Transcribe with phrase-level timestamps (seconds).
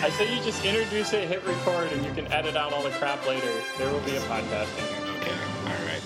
[0.00, 2.90] I say you just introduce it, hit record, and you can edit out all the
[2.90, 3.50] crap later.
[3.78, 5.14] There will be a podcast in here.
[5.16, 6.02] Okay, all right.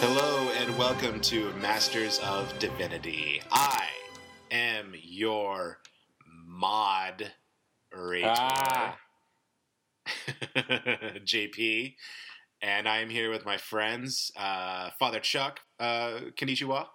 [0.00, 3.40] Hello and welcome to Masters of Divinity.
[3.50, 3.86] I
[4.50, 5.78] am your
[6.46, 7.32] mod
[8.26, 8.98] Ah.
[10.56, 11.94] JP,
[12.60, 16.88] and I am here with my friends, uh, Father Chuck, uh, Konnichiwa.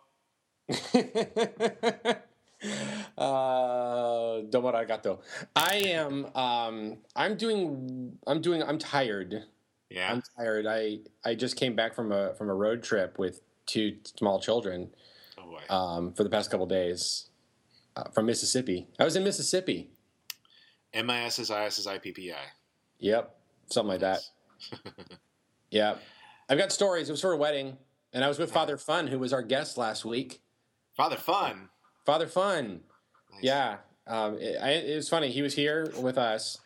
[3.17, 5.19] uh, domo arigato.
[5.55, 6.25] I am.
[6.35, 8.17] Um, I'm doing.
[8.25, 8.63] I'm doing.
[8.63, 9.43] I'm tired.
[9.89, 10.65] Yeah, I'm tired.
[10.67, 14.89] I I just came back from a from a road trip with two small children
[15.37, 15.73] oh boy.
[15.73, 17.29] um, for the past couple days
[17.95, 18.87] uh, from Mississippi.
[18.99, 19.91] I was in Mississippi.
[20.93, 22.35] M I S S I S S I P P I.
[22.99, 23.35] Yep,
[23.67, 24.21] something like that.
[25.69, 25.95] Yeah,
[26.49, 27.09] I've got stories.
[27.09, 27.77] It was for a wedding,
[28.13, 30.41] and I was with Father Fun, who was our guest last week.
[30.95, 31.69] Father Fun.
[32.07, 32.79] Father Fun.
[33.33, 33.43] Nice.
[33.43, 33.77] Yeah,
[34.07, 35.29] um, it, I, it was funny.
[35.29, 36.57] He was here with us.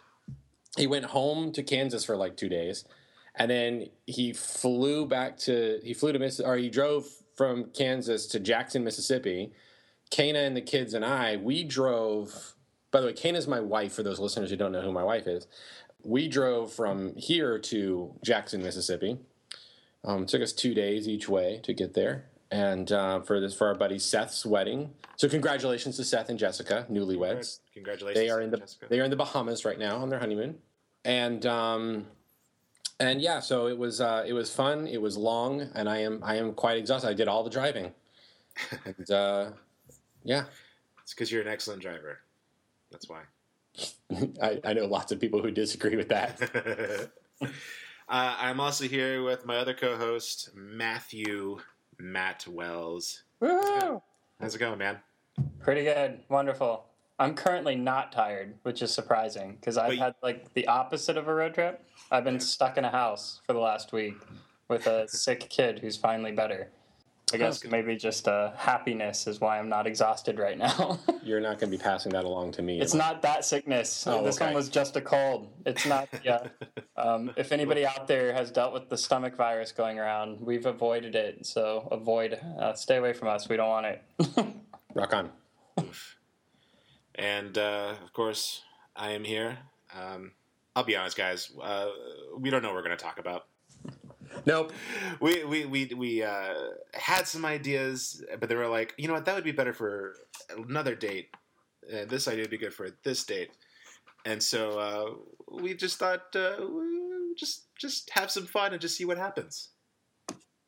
[0.77, 2.85] He went home to Kansas for like two days,
[3.35, 8.27] and then he flew back to he flew to Miss or he drove from Kansas
[8.27, 9.51] to Jackson, Mississippi.
[10.11, 12.53] Kana and the kids and I we drove.
[12.91, 13.93] By the way, Kana's my wife.
[13.93, 15.47] For those listeners who don't know who my wife is,
[16.03, 19.17] we drove from here to Jackson, Mississippi.
[20.03, 23.55] Um, it took us two days each way to get there, and uh, for this
[23.55, 24.91] for our buddy Seth's wedding.
[25.15, 27.59] So congratulations to Seth and Jessica, newlyweds.
[27.73, 28.19] Congratulations.
[28.19, 28.87] They are in the Jessica.
[28.89, 30.57] they are in the Bahamas right now on their honeymoon,
[31.05, 32.07] and um,
[32.99, 34.87] and yeah, so it was uh, it was fun.
[34.87, 37.07] It was long, and I am I am quite exhausted.
[37.09, 37.93] I did all the driving,
[38.85, 39.51] and uh,
[40.23, 40.45] yeah,
[41.01, 42.19] It's because you're an excellent driver.
[42.91, 43.21] That's why.
[44.41, 47.09] I, I know lots of people who disagree with that.
[47.41, 47.47] uh,
[48.07, 51.59] I'm also here with my other co-host Matthew
[52.01, 53.23] Matt Wells.
[53.41, 54.01] Woohoo!
[54.39, 54.97] How's it going, man?
[55.59, 56.19] Pretty good.
[56.29, 56.85] Wonderful.
[57.19, 61.27] I'm currently not tired, which is surprising because I've But had like the opposite of
[61.27, 61.85] a road trip.
[62.11, 64.15] I've been stuck in a house for the last week
[64.67, 66.69] with a sick kid who's finally better.
[67.33, 67.71] I guess good.
[67.71, 70.99] maybe just uh, happiness is why I'm not exhausted right now.
[71.23, 72.79] You're not going to be passing that along to me.
[72.79, 73.05] it's am I?
[73.05, 74.05] not that sickness.
[74.07, 74.45] Oh, this okay.
[74.45, 75.49] one was just a cold.
[75.65, 76.09] It's not.
[76.23, 76.47] Yeah.
[76.97, 81.15] Um, if anybody out there has dealt with the stomach virus going around, we've avoided
[81.15, 81.45] it.
[81.47, 82.39] So avoid.
[82.59, 83.49] Uh, stay away from us.
[83.49, 84.03] We don't want it.
[84.93, 85.31] rock on.
[87.15, 88.61] And uh, of course,
[88.95, 89.57] I am here.
[89.97, 90.33] Um,
[90.75, 91.51] I'll be honest, guys.
[91.61, 91.87] Uh,
[92.37, 93.45] we don't know what we're going to talk about.
[94.45, 94.71] Nope.
[95.19, 96.53] We we we we uh,
[96.93, 100.15] had some ideas, but they were like, you know what, that would be better for
[100.57, 101.29] another date.
[101.91, 103.49] Uh, this idea would be good for this date.
[104.25, 108.95] And so uh, we just thought, uh, we'll just just have some fun and just
[108.95, 109.69] see what happens.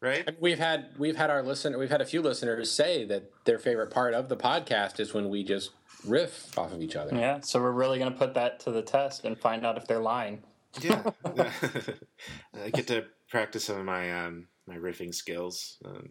[0.02, 0.24] Right?
[0.28, 3.58] And We've had we've had our listener we've had a few listeners say that their
[3.58, 5.72] favorite part of the podcast is when we just
[6.06, 7.16] riff off of each other.
[7.16, 9.88] Yeah, so we're really going to put that to the test and find out if
[9.88, 10.44] they're lying.
[10.82, 11.04] Yeah.
[11.26, 15.80] I get to practice some of my um, my riffing skills.
[15.84, 16.10] Um,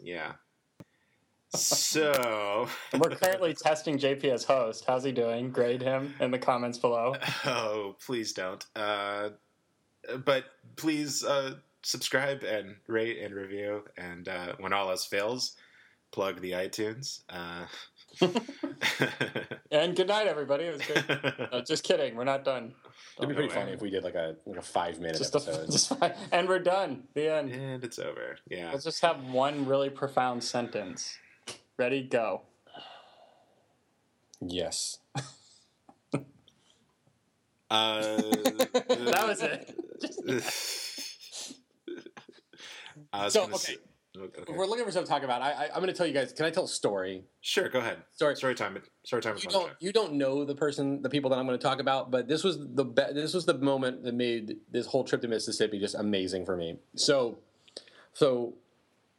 [0.00, 0.32] yeah.
[1.54, 2.66] So,
[2.98, 4.84] we're currently testing JP as host.
[4.86, 5.50] How's he doing?
[5.50, 7.14] Grade him in the comments below.
[7.44, 8.64] oh, please don't.
[8.74, 9.30] Uh,
[10.24, 10.44] but
[10.76, 13.84] please uh, subscribe and rate and review.
[13.98, 15.56] And uh, when all else fails,
[16.10, 17.20] plug the iTunes.
[19.72, 20.64] And good night, everybody.
[20.64, 21.52] It was great.
[21.52, 22.16] No, just kidding.
[22.16, 22.74] We're not done.
[23.18, 25.38] It'd be pretty funny if we did like a like a five minute Just, a,
[25.38, 25.70] episode.
[25.70, 25.92] just
[26.32, 27.04] and we're done.
[27.14, 27.52] The end.
[27.52, 28.36] and it's over.
[28.48, 28.70] Yeah.
[28.72, 31.16] Let's just have one really profound sentence.
[31.78, 32.02] Ready?
[32.02, 32.42] Go.
[34.40, 34.98] yes.
[37.70, 39.72] Uh, That was it.
[43.12, 43.74] I was So, gonna okay.
[43.74, 43.76] say-
[44.16, 44.42] okay.
[44.48, 46.12] If we're looking for something to talk about, I, I, I'm going to tell you
[46.12, 46.32] guys.
[46.32, 47.24] Can I tell a story?
[47.40, 47.98] Sure, go ahead.
[48.12, 48.36] Story.
[48.36, 48.78] Story time.
[49.04, 49.36] Story time.
[49.38, 52.10] You don't you don't know the person, the people that I'm going to talk about,
[52.10, 55.28] but this was the be- this was the moment that made this whole trip to
[55.28, 56.78] Mississippi just amazing for me.
[56.96, 57.38] So,
[58.12, 58.54] so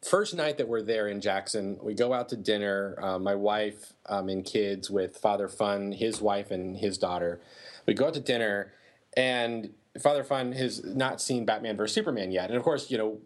[0.04, 2.98] first night that we're there in Jackson, we go out to dinner.
[3.02, 7.40] Uh, my wife um, and kids with Father Fun, his wife and his daughter.
[7.86, 8.74] We go out to dinner,
[9.16, 13.20] and Father Fun has not seen Batman vs Superman yet, and of course, you know,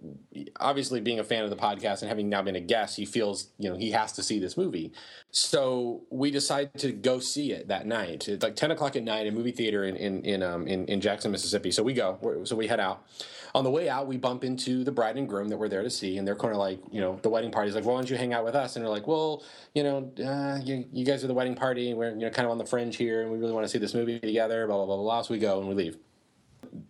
[0.60, 3.50] obviously being a fan of the podcast and having now been a guest, he feels
[3.60, 4.92] you know he has to see this movie.
[5.30, 8.28] So we decide to go see it that night.
[8.28, 10.86] It's like ten o'clock at night, in a movie theater in in in, um, in,
[10.86, 11.70] in Jackson, Mississippi.
[11.70, 12.42] So we go.
[12.46, 13.06] So we head out.
[13.54, 15.90] On the way out, we bump into the bride and groom that we're there to
[15.90, 18.10] see, and they're kind of like, you know, the wedding party's like, well, why don't
[18.10, 18.76] you hang out with us?
[18.76, 22.10] And they're like, well, you know, uh, you, you guys are the wedding party, we're
[22.10, 23.94] you know kind of on the fringe here, and we really want to see this
[23.94, 24.66] movie together.
[24.68, 24.98] Blah blah blah.
[24.98, 25.22] blah.
[25.22, 25.98] So we go and we leave.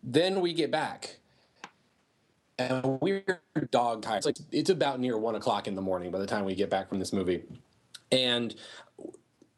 [0.03, 1.17] Then we get back,
[2.57, 3.41] and we're
[3.71, 4.17] dog tired.
[4.17, 6.69] It's like it's about near one o'clock in the morning by the time we get
[6.69, 7.43] back from this movie,
[8.11, 8.55] and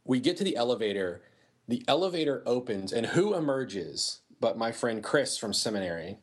[0.04, 1.22] we get to the elevator,
[1.68, 6.18] the elevator opens, and who emerges but my friend Chris from seminary?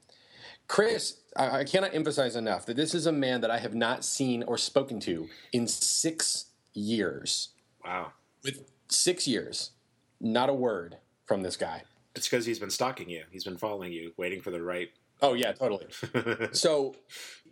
[0.66, 4.04] Chris, I, I cannot emphasize enough that this is a man that I have not
[4.04, 7.50] seen or spoken to in six years.
[7.84, 8.12] Wow.
[8.42, 9.72] With six years,
[10.20, 10.96] not a word
[11.26, 11.82] from this guy.
[12.14, 13.24] It's because he's been stalking you.
[13.30, 14.90] He's been following you, waiting for the right.
[15.20, 15.86] Oh yeah, totally.
[16.52, 16.94] so,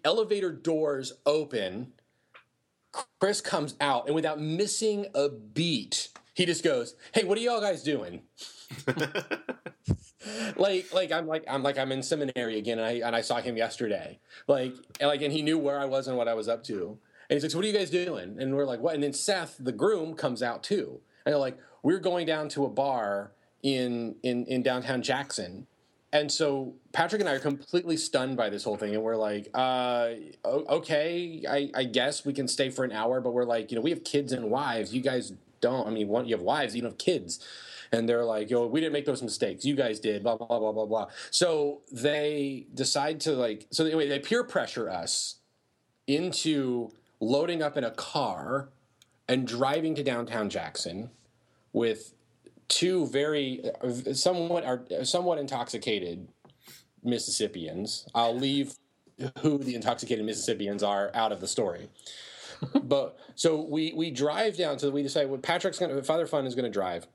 [0.05, 1.93] elevator doors open.
[3.21, 7.61] Chris comes out, and without missing a beat, he just goes, "Hey, what are y'all
[7.61, 8.23] guys doing?"
[10.57, 13.41] like, like I'm like I'm like I'm in seminary again, and I and I saw
[13.41, 14.21] him yesterday.
[14.47, 16.99] Like, and like, and he knew where I was and what I was up to.
[17.31, 19.13] And he's like, so "What are you guys doing?" And we're like, "What?" And then
[19.13, 23.33] Seth, the groom, comes out too, and they're like, "We're going down to a bar
[23.63, 25.67] in in in downtown Jackson."
[26.15, 29.49] And so Patrick and I are completely stunned by this whole thing, and we're like,
[29.55, 30.11] uh,
[30.45, 33.83] "Okay, I, I guess we can stay for an hour," but we're like, you know,
[33.83, 34.95] we have kids and wives.
[34.95, 35.87] You guys don't.
[35.87, 37.45] I mean, you have wives, you don't have kids
[37.93, 39.65] and they're like, "Yo, we didn't make those mistakes.
[39.65, 41.07] You guys did." Blah blah blah blah blah.
[41.31, 43.67] So they decide to like.
[43.71, 45.37] So anyway, they peer pressure us
[46.07, 48.71] into loading up in a car
[49.29, 51.11] and driving to downtown Jackson
[51.73, 52.15] with
[52.73, 56.29] two very uh, somewhat are somewhat intoxicated
[57.03, 58.07] Mississippians.
[58.15, 58.75] I'll leave
[59.41, 61.89] who the intoxicated Mississippians are out of the story.
[62.83, 66.55] but so we we drive down so we decide well Patrick's gonna Father Fun is
[66.55, 67.07] gonna drive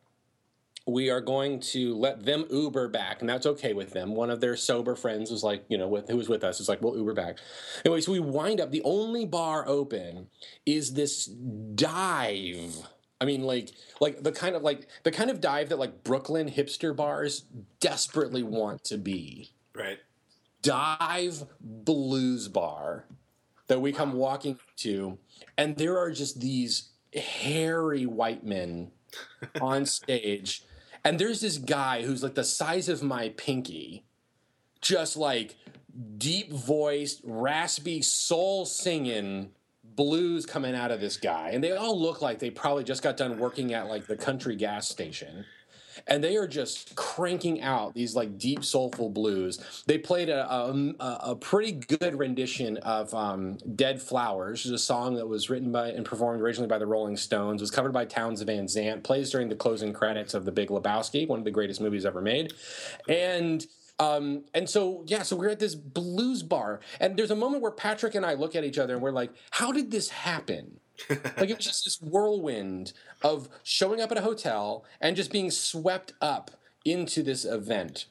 [0.87, 4.15] we are going to let them Uber back, and that's okay with them.
[4.15, 6.69] One of their sober friends was like, you know, with who was with us is
[6.69, 7.39] like, we'll Uber back.
[7.83, 8.71] Anyway, so we wind up.
[8.71, 10.27] The only bar open
[10.65, 12.87] is this dive.
[13.19, 13.69] I mean, like,
[13.99, 17.45] like the kind of like the kind of dive that like Brooklyn hipster bars
[17.79, 19.51] desperately want to be.
[19.73, 19.99] Right.
[20.61, 23.05] Dive blues bar
[23.67, 25.17] that we come walking to,
[25.57, 28.91] and there are just these hairy white men
[29.61, 30.63] on stage
[31.07, 34.03] and there's this guy who's like the size of my pinky,
[34.81, 35.55] just like
[36.17, 39.51] deep voiced, raspy, soul singing
[39.97, 41.49] blues coming out of this guy.
[41.49, 44.55] And they all look like they probably just got done working at like the country
[44.55, 45.45] gas station
[46.07, 49.83] and they are just cranking out these like deep soulful blues.
[49.87, 54.77] They played a a, a pretty good rendition of um, "Dead Flowers," which is a
[54.77, 58.05] song that was written by and performed originally by the Rolling Stones, was covered by
[58.05, 61.51] Townes Van Zandt, plays during the closing credits of The Big Lebowski, one of the
[61.51, 62.53] greatest movies ever made,
[63.07, 63.65] and.
[63.99, 67.71] Um, and so, yeah, so we're at this blues bar, and there's a moment where
[67.71, 70.79] Patrick and I look at each other and we're like, how did this happen?
[71.09, 75.51] like it was just this whirlwind of showing up at a hotel and just being
[75.51, 76.51] swept up
[76.85, 78.05] into this event.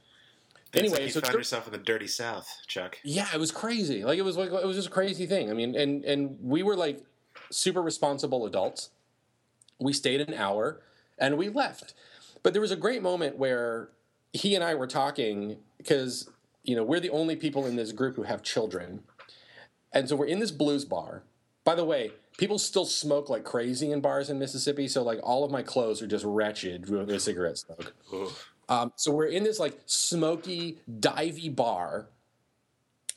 [0.72, 2.98] It's anyway, like you so found yourself in the dirty South, Chuck.
[3.02, 4.04] Yeah, it was crazy.
[4.04, 5.50] Like it was like it was just a crazy thing.
[5.50, 7.02] I mean, and and we were like
[7.50, 8.90] super responsible adults.
[9.80, 10.80] We stayed an hour
[11.18, 11.94] and we left.
[12.42, 13.88] But there was a great moment where
[14.32, 15.56] he and I were talking
[15.86, 16.28] because
[16.64, 19.02] you know we're the only people in this group who have children,
[19.92, 21.22] and so we're in this blues bar.
[21.64, 24.88] By the way, people still smoke like crazy in bars in Mississippi.
[24.88, 27.94] So like all of my clothes are just wretched with a cigarette smoke.
[28.68, 32.06] Um, so we're in this like smoky, divey bar,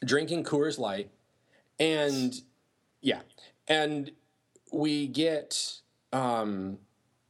[0.03, 1.09] drinking Coors Light,
[1.79, 2.39] and
[3.01, 3.21] yeah,
[3.67, 4.11] and
[4.71, 5.79] we get
[6.13, 6.77] um,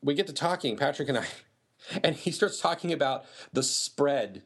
[0.01, 1.25] we get to talking, Patrick and I,
[2.03, 4.43] and he starts talking about the spread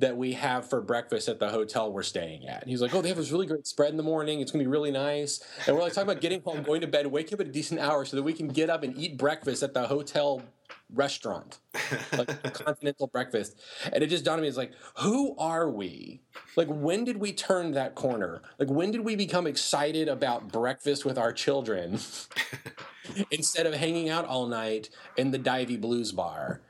[0.00, 2.62] that we have for breakfast at the hotel we're staying at.
[2.62, 4.40] And he's like, oh, they have this really great spread in the morning.
[4.40, 5.42] It's going to be really nice.
[5.66, 7.80] And we're like talking about getting home, going to bed, waking up at a decent
[7.80, 10.42] hour so that we can get up and eat breakfast at the hotel
[10.92, 11.58] restaurant,
[12.12, 13.60] like a continental breakfast.
[13.92, 16.22] And it just dawned on me, it's like, who are we?
[16.56, 18.42] Like, when did we turn that corner?
[18.58, 21.98] Like, when did we become excited about breakfast with our children
[23.30, 26.62] instead of hanging out all night in the Divey Blues Bar?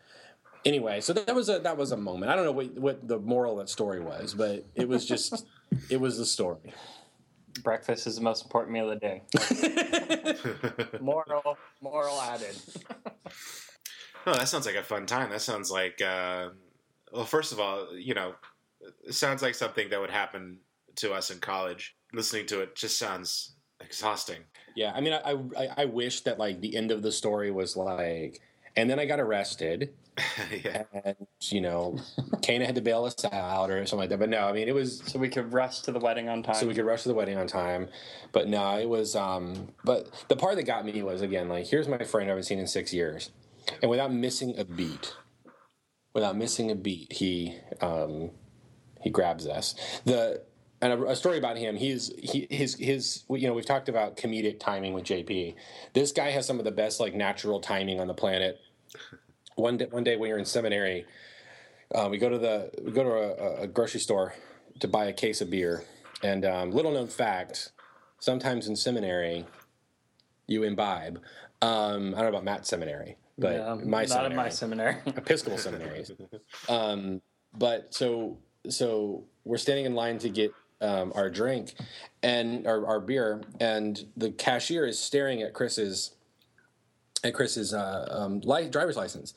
[0.64, 2.30] Anyway, so that was a that was a moment.
[2.30, 5.46] I don't know what, what the moral of that story was, but it was just
[5.90, 6.72] it was the story.
[7.62, 10.98] Breakfast is the most important meal of the day.
[11.00, 12.56] moral, moral added.
[14.26, 15.30] Oh, that sounds like a fun time.
[15.30, 16.50] That sounds like, uh,
[17.10, 18.34] well, first of all, you know,
[19.02, 20.58] it sounds like something that would happen
[20.96, 21.96] to us in college.
[22.12, 24.40] Listening to it just sounds exhausting.
[24.76, 27.76] Yeah, I mean, I, I, I wish that like the end of the story was
[27.76, 28.40] like,
[28.76, 29.94] and then I got arrested,
[30.64, 30.84] yeah.
[31.04, 31.98] And you know,
[32.42, 34.18] Kana had to bail us out or something like that.
[34.18, 36.54] But no, I mean it was so we could rush to the wedding on time.
[36.54, 37.88] So we could rush to the wedding on time.
[38.32, 39.16] But no, it was.
[39.16, 42.44] um But the part that got me was again like, here's my friend I haven't
[42.44, 43.30] seen in six years,
[43.82, 45.14] and without missing a beat,
[46.12, 48.30] without missing a beat, he um
[49.00, 49.74] he grabs us.
[50.04, 50.42] The
[50.82, 51.76] and a, a, story about him.
[51.76, 55.54] He's he his his you know we've talked about comedic timing with JP.
[55.92, 58.60] This guy has some of the best like natural timing on the planet
[59.56, 61.06] one day, one day when you're in seminary,
[61.94, 64.34] uh, we go to the we go to a, a grocery store
[64.78, 65.84] to buy a case of beer,
[66.22, 67.72] and um, little known fact,
[68.18, 69.46] sometimes in seminary,
[70.46, 71.20] you imbibe.
[71.62, 74.96] Um, I don't know about Matt's seminary, but Yeah, my not seminary, in my seminary.
[75.06, 76.12] Episcopal seminaries.
[76.68, 77.20] Um,
[77.52, 78.38] but so
[78.68, 81.74] so we're standing in line to get um, our drink
[82.22, 86.12] and our, our beer, and the cashier is staring at Chris's
[87.22, 89.34] at Chris's uh, um, li- driver's license,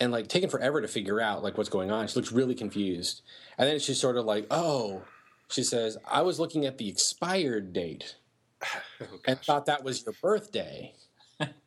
[0.00, 2.06] and like taking forever to figure out like what's going on.
[2.08, 3.22] She looks really confused,
[3.58, 5.02] and then she's sort of like, "Oh,"
[5.48, 8.16] she says, "I was looking at the expired date
[9.00, 10.94] Oh, and thought that was your birthday."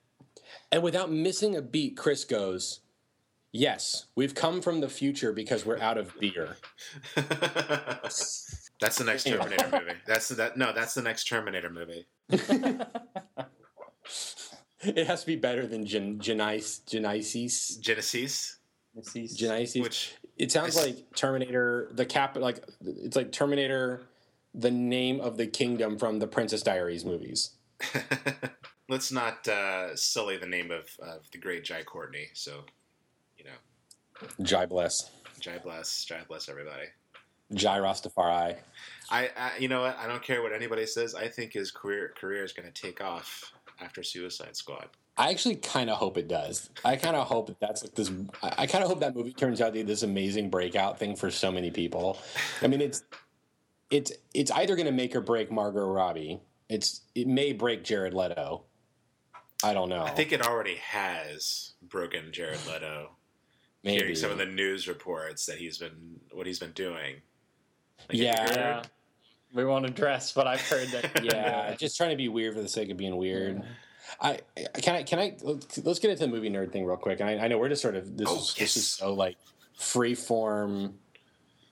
[0.72, 2.82] and without missing a beat, Chris goes.
[3.58, 6.58] Yes, we've come from the future because we're out of beer.
[7.16, 9.98] that's the next Terminator movie.
[10.06, 10.58] That's that.
[10.58, 12.06] No, that's the next Terminator movie.
[14.96, 16.82] It has to be better than Gen- Genisys.
[16.90, 17.80] Genisys.
[17.82, 18.60] Genisys,
[19.38, 19.82] Genisys.
[19.82, 24.04] which It sounds I s- like Terminator, the cap, like it's like Terminator,
[24.54, 27.52] the name of the kingdom from the Princess Diaries movies.
[28.90, 32.28] let's not uh, sully the name of, of the great Jai Courtney.
[32.34, 32.64] So,
[33.38, 36.86] you know, Jai bless, Jai bless, Jai bless everybody.
[37.54, 38.56] Jai Rastafari.
[39.12, 39.98] I, I, you know what?
[39.98, 41.14] I don't care what anybody says.
[41.14, 44.88] I think his career career is going to take off after Suicide Squad.
[45.18, 46.70] I actually kind of hope it does.
[46.84, 48.12] I kind of hope that that's like this.
[48.44, 51.16] I, I kind of hope that movie turns out to be this amazing breakout thing
[51.16, 52.20] for so many people.
[52.62, 53.04] I mean, it's
[53.90, 56.42] it's it's either going to make or break Margot Robbie.
[56.68, 58.64] It's it may break Jared Leto.
[59.64, 60.04] I don't know.
[60.04, 63.12] I think it already has broken Jared Leto.
[63.84, 67.22] maybe Hearing some of the news reports that he's been what he's been doing.
[68.10, 68.84] Like, Yeah.
[69.56, 69.60] Heard?
[69.62, 69.66] Yeah.
[69.66, 71.24] We won't address, but I've heard that.
[71.24, 73.64] yeah, just trying to be weird for the sake of being weird.
[74.22, 74.40] I
[74.76, 77.20] can I can I let's get into the movie nerd thing real quick.
[77.22, 78.74] And I, I know we're just sort of this Oh, is yes.
[78.74, 79.36] this is so like
[79.78, 81.00] free form,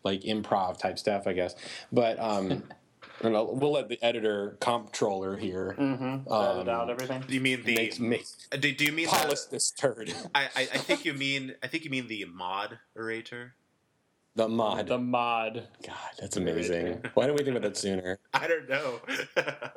[0.03, 1.53] like improv type stuff, I guess.
[1.91, 2.63] But um,
[3.21, 6.31] and I'll- we'll let the editor comptroller here Mm-hmm.
[6.31, 7.23] Um, out everything.
[7.27, 7.75] Do you mean the?
[7.75, 8.25] make, make
[8.59, 10.11] do, do you mean polish the, this turd.
[10.33, 13.53] I, I, I think you mean I think you mean the moderator.
[14.35, 14.87] The mod.
[14.87, 15.67] The mod.
[15.85, 17.03] God, that's amazing.
[17.13, 18.19] Why didn't we think about that sooner?
[18.33, 18.99] I don't know.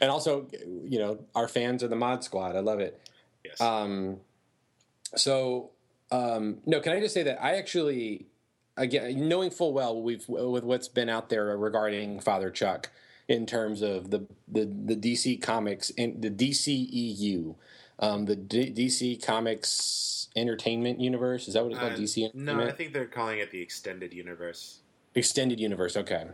[0.00, 0.48] And also,
[0.84, 2.56] you know, our fans are the mod squad.
[2.56, 3.00] I love it.
[3.44, 3.60] yes.
[3.60, 4.18] Um,
[5.14, 5.70] so
[6.10, 8.26] um, no, can I just say that I actually,
[8.76, 12.90] again, knowing full well we've with what's been out there regarding Father Chuck
[13.28, 17.54] in terms of the the, the DC comics and the DCEU,
[17.98, 21.48] um, the D- DC Comics Entertainment Universe.
[21.48, 21.92] Is that what it's called?
[21.92, 24.80] Uh, DC no, I think they're calling it the extended universe.
[25.14, 25.96] extended universe.
[25.96, 26.26] Okay.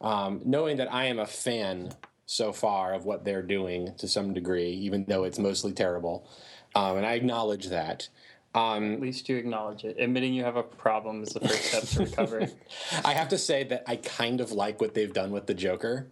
[0.00, 1.92] Um, knowing that I am a fan
[2.26, 6.28] so far of what they're doing to some degree, even though it's mostly terrible,
[6.74, 8.08] um, and I acknowledge that.
[8.54, 9.96] Um, At least you acknowledge it.
[9.98, 12.48] Admitting you have a problem is the first step to recovery.
[13.04, 16.08] I have to say that I kind of like what they've done with the Joker.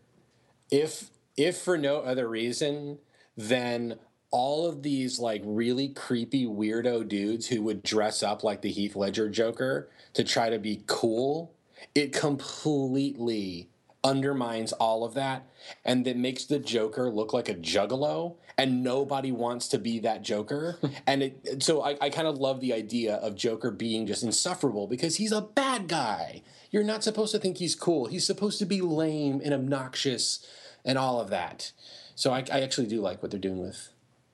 [0.70, 2.98] If if for no other reason
[3.36, 3.98] than
[4.30, 8.94] all of these like really creepy weirdo dudes who would dress up like the Heath
[8.94, 11.52] Ledger Joker to try to be cool,
[11.94, 13.68] it completely
[14.02, 15.46] undermines all of that
[15.84, 20.22] and that makes the Joker look like a juggalo and nobody wants to be that
[20.22, 20.78] Joker.
[21.06, 24.86] and it so I, I kind of love the idea of Joker being just insufferable
[24.86, 26.42] because he's a bad guy.
[26.70, 28.06] You're not supposed to think he's cool.
[28.06, 30.46] He's supposed to be lame and obnoxious
[30.84, 31.72] and all of that.
[32.14, 33.90] So I, I actually do like what they're doing with.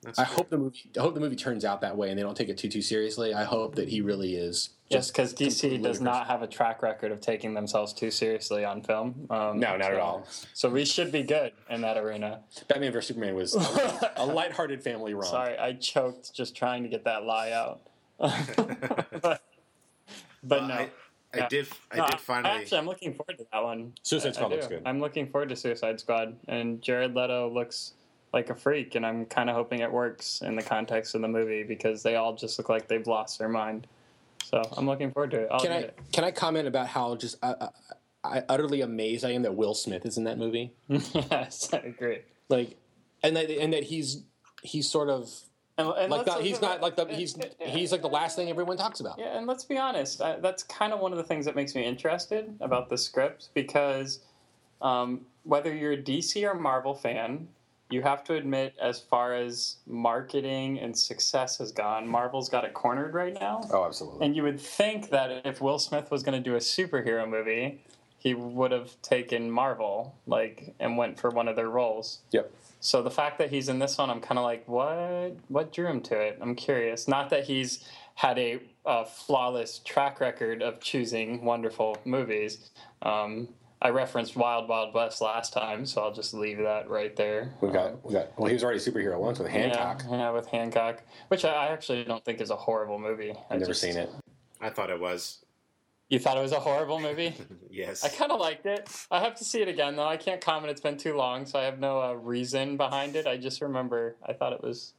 [0.07, 0.33] That's I good.
[0.37, 0.89] hope the movie.
[0.97, 2.81] I hope the movie turns out that way, and they don't take it too too
[2.81, 3.33] seriously.
[3.33, 4.69] I hope that he really is.
[4.89, 5.99] Just because DC does ludicrous.
[5.99, 9.27] not have a track record of taking themselves too seriously on film.
[9.29, 10.25] Um, No, not at all.
[10.53, 12.39] So we should be good in that arena.
[12.69, 13.53] Batman vs Superman was
[14.15, 15.25] a lighthearted family romp.
[15.25, 17.81] Sorry, I choked just trying to get that lie out.
[18.17, 19.41] but but
[20.61, 20.73] Well, no.
[20.73, 20.89] I,
[21.33, 21.47] I Yeah.
[21.49, 21.67] did.
[21.91, 22.53] I No, did finally.
[22.61, 23.91] Actually, I'm looking forward to that one.
[24.03, 24.81] Suicide I- I Squad looks good.
[24.85, 27.93] I'm looking forward to Suicide Squad, and Jared Leto looks
[28.33, 31.27] like a freak, and I'm kind of hoping it works in the context of the
[31.27, 33.87] movie because they all just look like they've lost their mind.
[34.43, 35.47] So I'm looking forward to it.
[35.51, 35.99] I'll Can I it.
[36.11, 37.69] can I comment about how just uh, uh,
[38.23, 40.73] I utterly amazed I am that Will Smith is in that movie?
[40.89, 42.19] yes, I agree.
[42.49, 42.77] Like,
[43.23, 44.23] and that and that he's
[44.63, 45.29] he's sort of
[45.77, 48.77] And, and like let's- he's not like the he's he's like the last thing everyone
[48.77, 49.19] talks about.
[49.19, 51.75] Yeah, and let's be honest, I, that's kind of one of the things that makes
[51.75, 54.19] me interested about the script because
[54.81, 57.47] um, whether you're a DC or Marvel fan,
[57.89, 62.73] you have to admit, as far as marketing and success has gone, Marvel's got it
[62.73, 63.61] cornered right now.
[63.71, 64.25] Oh, absolutely.
[64.25, 67.81] And you would think that if Will Smith was going to do a superhero movie,
[68.17, 72.19] he would have taken Marvel, like, and went for one of their roles.
[72.31, 72.51] Yep.
[72.79, 75.37] So the fact that he's in this one, I'm kind of like, what?
[75.47, 76.37] What drew him to it?
[76.41, 77.07] I'm curious.
[77.07, 82.69] Not that he's had a, a flawless track record of choosing wonderful movies.
[83.01, 83.49] Um,
[83.81, 87.53] I referenced Wild Wild West last time, so I'll just leave that right there.
[87.61, 88.37] We got, we got.
[88.37, 90.03] Well, he was already superhero once with Hancock.
[90.09, 93.33] Yeah, yeah, with Hancock, which I I actually don't think is a horrible movie.
[93.49, 94.09] I've never seen it.
[94.59, 95.45] I thought it was.
[96.09, 97.33] You thought it was a horrible movie?
[97.69, 98.03] Yes.
[98.03, 98.89] I kind of liked it.
[99.11, 100.07] I have to see it again though.
[100.07, 100.71] I can't comment.
[100.71, 103.27] It's been too long, so I have no uh, reason behind it.
[103.27, 104.93] I just remember I thought it was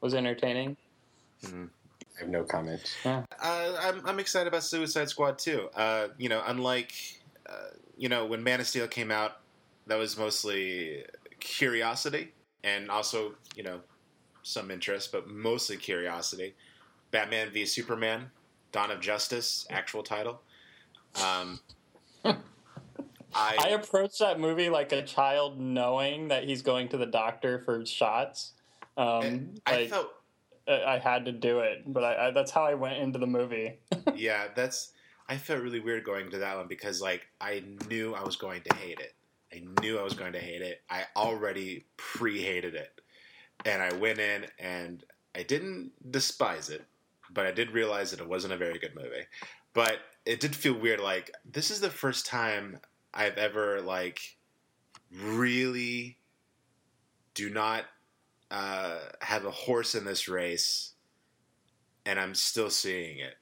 [0.00, 0.78] was entertaining.
[1.44, 1.48] I
[2.20, 2.96] have no comments.
[3.04, 5.68] Uh, I'm, I'm excited about Suicide Squad too.
[5.74, 6.94] Uh, you know, unlike
[7.46, 9.38] uh, you know when Man of Steel came out,
[9.86, 11.04] that was mostly
[11.38, 12.32] curiosity
[12.64, 13.78] and also you know
[14.42, 16.56] some interest, but mostly curiosity.
[17.12, 18.28] Batman v Superman,
[18.72, 20.40] Dawn of Justice, actual title.
[21.22, 21.60] Um,
[22.24, 22.34] I
[23.34, 27.86] I, approached that movie like a child, knowing that he's going to the doctor for
[27.86, 28.54] shots.
[28.96, 30.10] Um, I felt
[30.66, 33.28] I I had to do it, but I, I, that's how I went into the
[33.28, 33.78] movie.
[34.16, 34.90] yeah, that's.
[35.32, 38.60] I felt really weird going to that one because like I knew I was going
[38.64, 39.14] to hate it.
[39.50, 40.82] I knew I was going to hate it.
[40.90, 43.00] I already pre-hated it,
[43.64, 45.02] and I went in and
[45.34, 46.84] I didn't despise it,
[47.32, 49.24] but I did realize that it wasn't a very good movie.
[49.72, 51.00] But it did feel weird.
[51.00, 52.78] Like this is the first time
[53.14, 54.36] I've ever like
[55.18, 56.18] really
[57.32, 57.84] do not
[58.50, 60.92] uh, have a horse in this race,
[62.04, 63.36] and I'm still seeing it.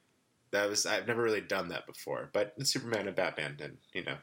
[0.52, 2.28] That was I've never really done that before.
[2.32, 4.16] But Superman and Batman, and you know,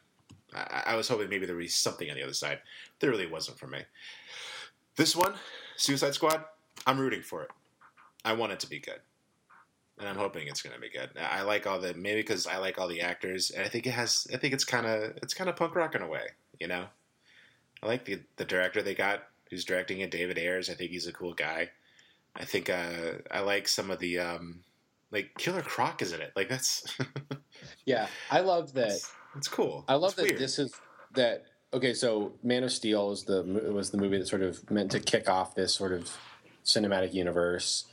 [0.53, 2.59] I, I was hoping maybe there would be something on the other side.
[2.99, 3.79] There really wasn't for me.
[4.95, 5.35] This one,
[5.75, 6.43] Suicide Squad,
[6.85, 7.51] I'm rooting for it.
[8.25, 8.99] I want it to be good,
[9.99, 11.11] and I'm hoping it's going to be good.
[11.17, 13.87] I I like all the maybe because I like all the actors, and I think
[13.87, 14.27] it has.
[14.33, 16.27] I think it's kind of it's kind of punk rock in a way,
[16.59, 16.85] you know.
[17.81, 20.69] I like the the director they got who's directing it, David Ayers.
[20.69, 21.69] I think he's a cool guy.
[22.35, 24.61] I think uh, I like some of the um,
[25.11, 26.31] like Killer Croc is in it.
[26.35, 26.83] Like that's
[27.85, 28.99] Yeah, I love that.
[29.35, 29.85] it's cool.
[29.87, 30.39] I love It's that weird.
[30.39, 30.73] this is
[31.15, 31.43] that.
[31.73, 33.43] Okay, so Man of Steel is the
[33.73, 36.09] was the movie that sort of meant to kick off this sort of
[36.63, 37.85] cinematic universe.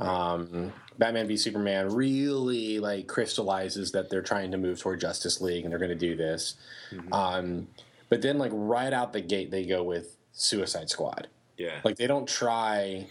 [0.00, 5.64] Um, Batman v Superman really like crystallizes that they're trying to move toward Justice League
[5.64, 6.54] and they're going to do this.
[6.92, 7.12] Mhm.
[7.12, 7.68] Um,
[8.08, 11.28] but then, like right out the gate, they go with Suicide Squad.
[11.58, 11.80] yeah.
[11.84, 13.06] Like they don't try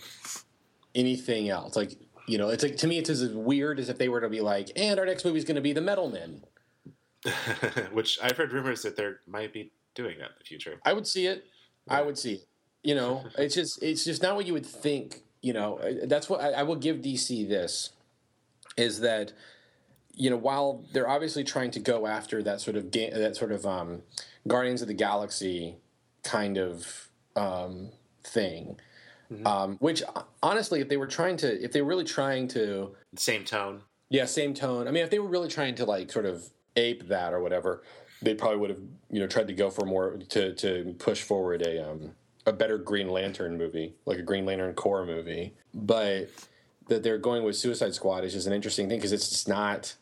[0.95, 1.75] anything else.
[1.75, 1.93] Like
[2.29, 4.39] you know, it's like to me, it's as weird as if they were to be
[4.39, 6.43] like, and our next movie is going to be the Metal Men.
[7.91, 10.79] Which I've heard rumors that they might be doing that in the future.
[10.85, 11.45] I would see it.
[11.89, 12.47] I would see it.
[12.83, 15.23] You know, it's just it's just not what you would think.
[15.41, 17.91] You know, that's what I, I will give DC this
[18.77, 19.33] is that
[20.13, 23.51] you know while they're obviously trying to go after that sort of ga- that sort
[23.51, 24.03] of um,
[24.47, 25.77] Guardians of the Galaxy
[26.23, 27.89] kind of um,
[28.23, 28.77] thing.
[29.45, 30.01] Um, which
[30.41, 33.81] honestly, if they were trying to, if they were really trying to Same tone.
[34.09, 34.87] yeah, same tone.
[34.87, 37.83] I mean, if they were really trying to like sort of ape that or whatever,
[38.21, 38.79] they probably would have
[39.11, 42.11] you know tried to go for more to to push forward a um
[42.47, 45.53] a better Green Lantern movie, like a Green Lantern Corps movie.
[45.75, 46.29] But
[46.87, 49.95] that they're going with Suicide Squad is just an interesting thing because it's just not.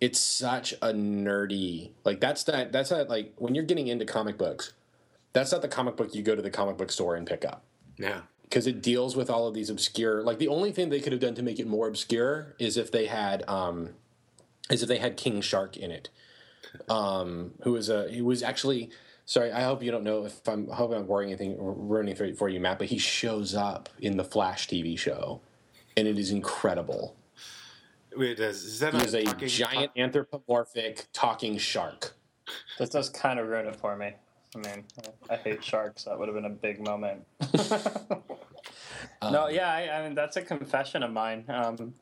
[0.00, 4.36] It's such a nerdy like that's not that's not like when you're getting into comic
[4.36, 4.72] books,
[5.32, 7.62] that's not the comic book you go to the comic book store and pick up
[7.96, 8.22] Yeah.
[8.48, 11.20] Because it deals with all of these obscure like the only thing they could have
[11.20, 13.90] done to make it more obscure is if they had um
[14.70, 16.08] is if they had king shark in it.
[16.88, 18.90] Um who is a he was actually
[19.24, 22.32] sorry i hope you don't know if i'm I hope i'm worrying anything ruining for,
[22.34, 25.40] for you matt but he shows up in the flash tv show
[25.96, 27.16] and it is incredible.
[28.16, 32.14] Wait, is, is that he is a talking- giant anthropomorphic talking shark.
[32.78, 34.12] This does kind of ruin it for me.
[34.54, 34.84] I mean,
[35.28, 36.04] I hate sharks.
[36.04, 37.26] That would have been a big moment.
[39.22, 41.44] no, Um, yeah, I, I mean that's a confession of mine.
[41.48, 41.94] Um,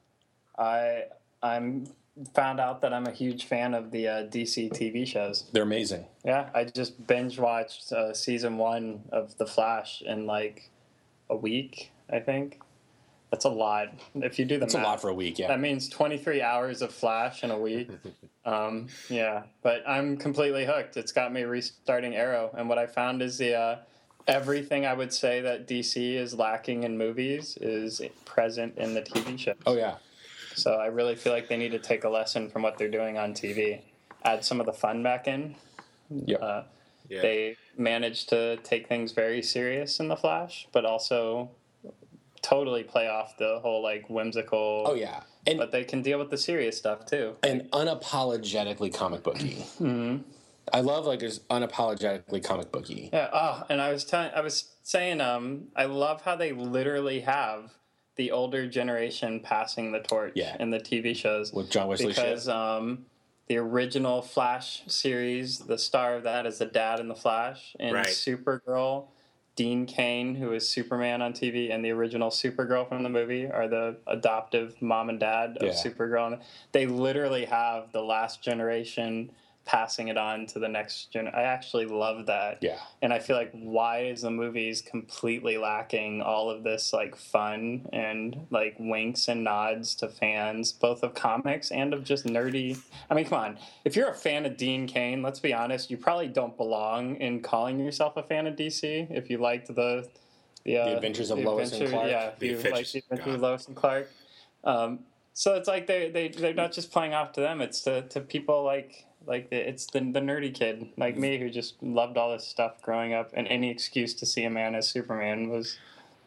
[0.58, 1.04] I
[1.42, 1.86] I'm
[2.34, 5.44] found out that I'm a huge fan of the uh, DC TV shows.
[5.52, 10.70] they're amazing Yeah, I just binge watched uh, season one of The Flash in like
[11.28, 11.92] a week.
[12.10, 12.60] I think
[13.36, 13.88] that's a lot.
[14.14, 16.82] If you do the it's a lot for a week yeah that means 23 hours
[16.82, 17.90] of Flash in a week.
[18.46, 20.96] Um, yeah, but I'm completely hooked.
[20.96, 23.78] It's got me restarting Arrow, and what I found is the uh,
[24.28, 29.36] everything I would say that DC is lacking in movies is present in the TV
[29.36, 29.54] show.
[29.66, 29.96] oh yeah
[30.54, 33.18] So I really feel like they need to take a lesson from what they're doing
[33.18, 33.80] on TV,
[34.24, 35.56] add some of the fun back in.
[36.10, 36.40] Yep.
[36.40, 36.62] Uh,
[37.08, 37.22] Yeah.
[37.22, 41.50] They managed to take things very serious in the Flash, but also
[42.46, 44.84] totally play off the whole like whimsical.
[44.86, 47.36] oh yeah and But they can deal with the serious stuff too.
[47.42, 50.18] and unapologetically comic booky hmm
[50.72, 53.08] I love like just unapologetically comic booky.
[53.12, 53.28] Yeah.
[53.32, 57.70] Oh, and I was telling, I was saying, um, I love how they literally have
[58.16, 60.56] the older generation passing the torch Yeah.
[60.58, 62.52] in the TV shows With John Wesley because Shipp.
[62.54, 63.06] um,
[63.46, 67.94] the original Flash series, the star of that is the dad in the Flash, and
[67.94, 68.06] Right.
[68.08, 69.06] Supergirl.
[69.56, 73.66] Dean Cain, who is Superman on TV, and the original Supergirl from the movie are
[73.66, 75.72] the adoptive mom and dad of Yeah.
[75.72, 76.38] Supergirl.
[76.72, 79.30] They literally have the last generation
[79.66, 81.26] passing it on to the next gen.
[81.26, 82.58] I actually love that.
[82.62, 82.78] Yeah.
[83.02, 87.86] And I feel like why is the movies completely lacking all of this like fun
[87.92, 92.78] and like winks and nods to fans, both of comics and of just nerdy.
[93.10, 93.58] I mean, come on.
[93.84, 97.42] If you're a fan of Dean Cain, let's be honest, you probably don't belong in
[97.42, 99.10] calling yourself a fan of DC.
[99.10, 100.08] If you liked the
[100.64, 102.10] the, uh, Adventures of the Lois and Clark.
[102.10, 104.10] Yeah, if The you like Adventures- the Adventures of Lois and Clark.
[104.64, 104.98] Um,
[105.32, 108.20] so it's like they they they're not just playing off to them; it's to, to
[108.20, 112.32] people like like the, it's the the nerdy kid like me who just loved all
[112.32, 115.78] this stuff growing up, and any excuse to see a man as Superman was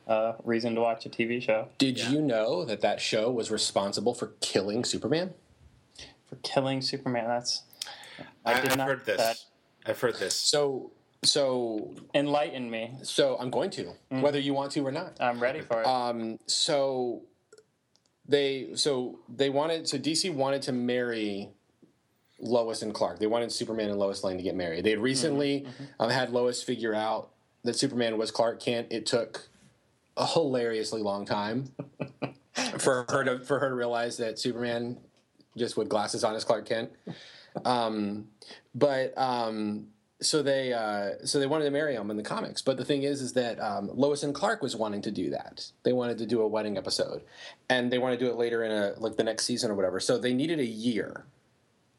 [0.07, 1.67] uh, reason to watch a TV show.
[1.77, 2.09] Did Yeah.
[2.11, 5.33] you know that that show was responsible for killing Superman?
[6.27, 7.63] For killing Superman, that's
[8.45, 9.17] I, I, did have not heard this.
[9.17, 9.37] that.
[9.85, 10.35] I've heard this.
[10.35, 10.91] So,
[11.23, 12.95] so, Enlighten me.
[13.03, 15.17] so I'm going to, whether you want to or not.
[15.19, 15.87] I'm ready for it.
[15.87, 17.21] Um, so
[18.27, 21.49] they, so they wanted, so DC wanted to marry
[22.39, 23.19] Lois and Clark.
[23.19, 24.83] They wanted Superman and Lois Lane to get married.
[24.83, 25.65] They had recently
[25.99, 27.31] um, had Lois figure out
[27.63, 28.87] that Superman was Clark Kent.
[28.89, 29.49] It took
[30.17, 31.71] a hilariously long time
[32.77, 34.97] for her to for her to realize that Superman
[35.57, 36.91] just with glasses on is Clark Kent.
[37.65, 38.27] Um,
[38.73, 39.87] but um,
[40.21, 42.61] so they uh, so they wanted to marry him in the comics.
[42.61, 45.71] But the thing is, is that um, Lois and Clark was wanting to do that.
[45.83, 47.21] They wanted to do a wedding episode,
[47.69, 49.99] and they want to do it later in a like the next season or whatever.
[49.99, 51.25] So they needed a year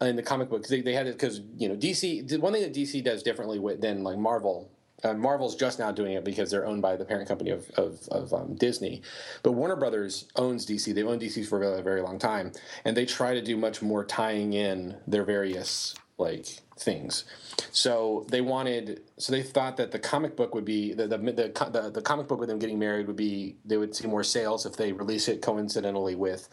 [0.01, 0.69] in the comic books.
[0.69, 2.27] They, they had it because you know DC.
[2.29, 4.71] The one thing that DC does differently with, than like Marvel.
[5.03, 8.07] Uh, Marvel's just now doing it because they're owned by the parent company of, of,
[8.11, 9.01] of um, Disney.
[9.43, 10.95] But Warner Brothers owns DC.
[10.95, 12.53] They've owned DC for a very, very long time.
[12.85, 16.47] And they try to do much more tying in their various like
[16.79, 17.25] things.
[17.73, 21.71] So they wanted, so they thought that the comic book would be the the the,
[21.73, 24.67] the, the comic book with them getting married would be they would see more sales
[24.67, 26.49] if they release it coincidentally with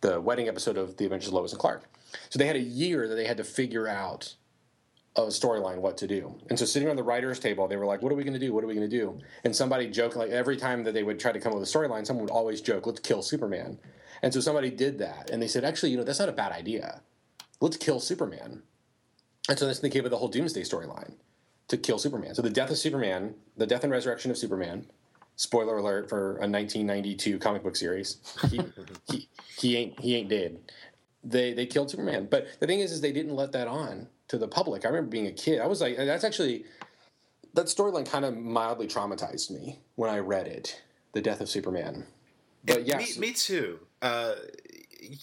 [0.00, 1.84] the wedding episode of The Adventures of Lois and Clark.
[2.30, 4.34] So they had a year that they had to figure out
[5.16, 6.34] a storyline what to do.
[6.48, 8.38] And so sitting on the writers' table, they were like, "What are we going to
[8.38, 8.52] do?
[8.52, 11.18] What are we going to do?" And somebody joked like every time that they would
[11.18, 13.78] try to come up with a storyline, someone would always joke, "Let's kill Superman."
[14.22, 16.52] And so somebody did that, and they said, "Actually, you know, that's not a bad
[16.52, 17.02] idea.
[17.60, 18.62] Let's kill Superman."
[19.48, 21.14] And so that's they came with the whole Doomsday storyline
[21.68, 22.34] to kill Superman.
[22.34, 24.86] So the death of Superman, the death and resurrection of Superman.
[25.38, 28.18] Spoiler alert for a 1992 comic book series.
[28.50, 28.60] He,
[29.08, 30.58] he, he ain't he ain't dead.
[31.22, 32.26] They they killed Superman.
[32.28, 34.84] But the thing is, is they didn't let that on to the public.
[34.84, 35.60] I remember being a kid.
[35.60, 36.64] I was like, that's actually
[37.54, 42.04] that storyline kind of mildly traumatized me when I read it, the death of Superman.
[42.64, 43.78] But me, yes, me too.
[44.02, 44.34] Uh,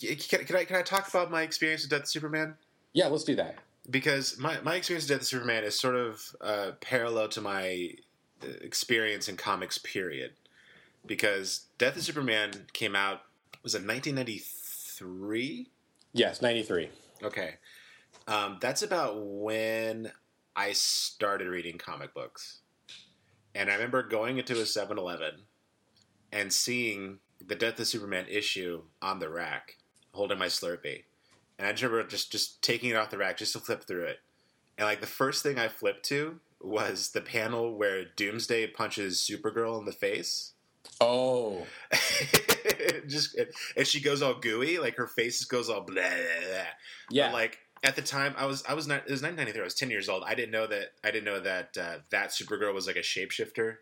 [0.01, 2.55] can, can I can I talk about my experience with Death of Superman?
[2.93, 3.57] yeah, let's do that.
[3.89, 7.91] because my, my experience with Death of Superman is sort of uh, parallel to my
[8.41, 9.77] experience in comics.
[9.77, 10.33] Period.
[11.05, 13.21] Because Death of Superman came out
[13.65, 15.67] was it 1993?
[16.13, 16.89] Yes, ninety three.
[17.23, 17.55] Okay,
[18.27, 20.11] um, that's about when
[20.55, 22.59] I started reading comic books,
[23.55, 25.41] and I remember going into a 7-Eleven
[26.31, 29.77] and seeing the Death of Superman issue on the rack,
[30.13, 31.03] holding my Slurpee,
[31.57, 34.05] and I just remember just just taking it off the rack just to flip through
[34.05, 34.19] it,
[34.77, 39.79] and like the first thing I flipped to was the panel where Doomsday punches Supergirl
[39.79, 40.53] in the face.
[41.01, 41.65] Oh,
[43.07, 43.37] just
[43.75, 45.95] and she goes all gooey, like her face goes all blah.
[45.95, 46.63] blah, blah.
[47.09, 47.27] yeah.
[47.27, 49.61] But like at the time, I was I was not it was 1993.
[49.61, 50.23] I was 10 years old.
[50.25, 53.77] I didn't know that I didn't know that uh, that Supergirl was like a shapeshifter.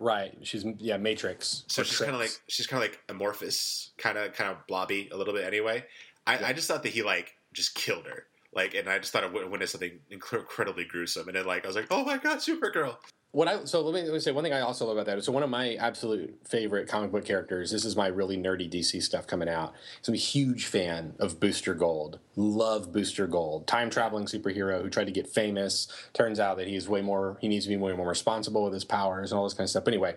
[0.00, 0.36] right.
[0.42, 1.64] She's yeah, Matrix.
[1.66, 5.08] So she's kind of like she's kind of like amorphous, kind of kind of blobby
[5.12, 5.44] a little bit.
[5.44, 5.84] Anyway,
[6.26, 8.26] I, I just thought that he like just killed her.
[8.52, 11.28] Like, and I just thought it went into something incredibly gruesome.
[11.28, 12.96] And then, like, I was like, "Oh my god, Supergirl!"
[13.30, 15.22] what I so let me, let me say one thing I also love about that.
[15.22, 17.70] So one of my absolute favorite comic book characters.
[17.70, 19.74] This is my really nerdy DC stuff coming out.
[20.00, 22.20] So I'm a huge fan of Booster Gold.
[22.36, 25.88] Love Booster Gold, time traveling superhero who tried to get famous.
[26.14, 27.36] Turns out that he's way more.
[27.40, 29.70] He needs to be way more responsible with his powers and all this kind of
[29.70, 29.84] stuff.
[29.84, 30.16] But anyway,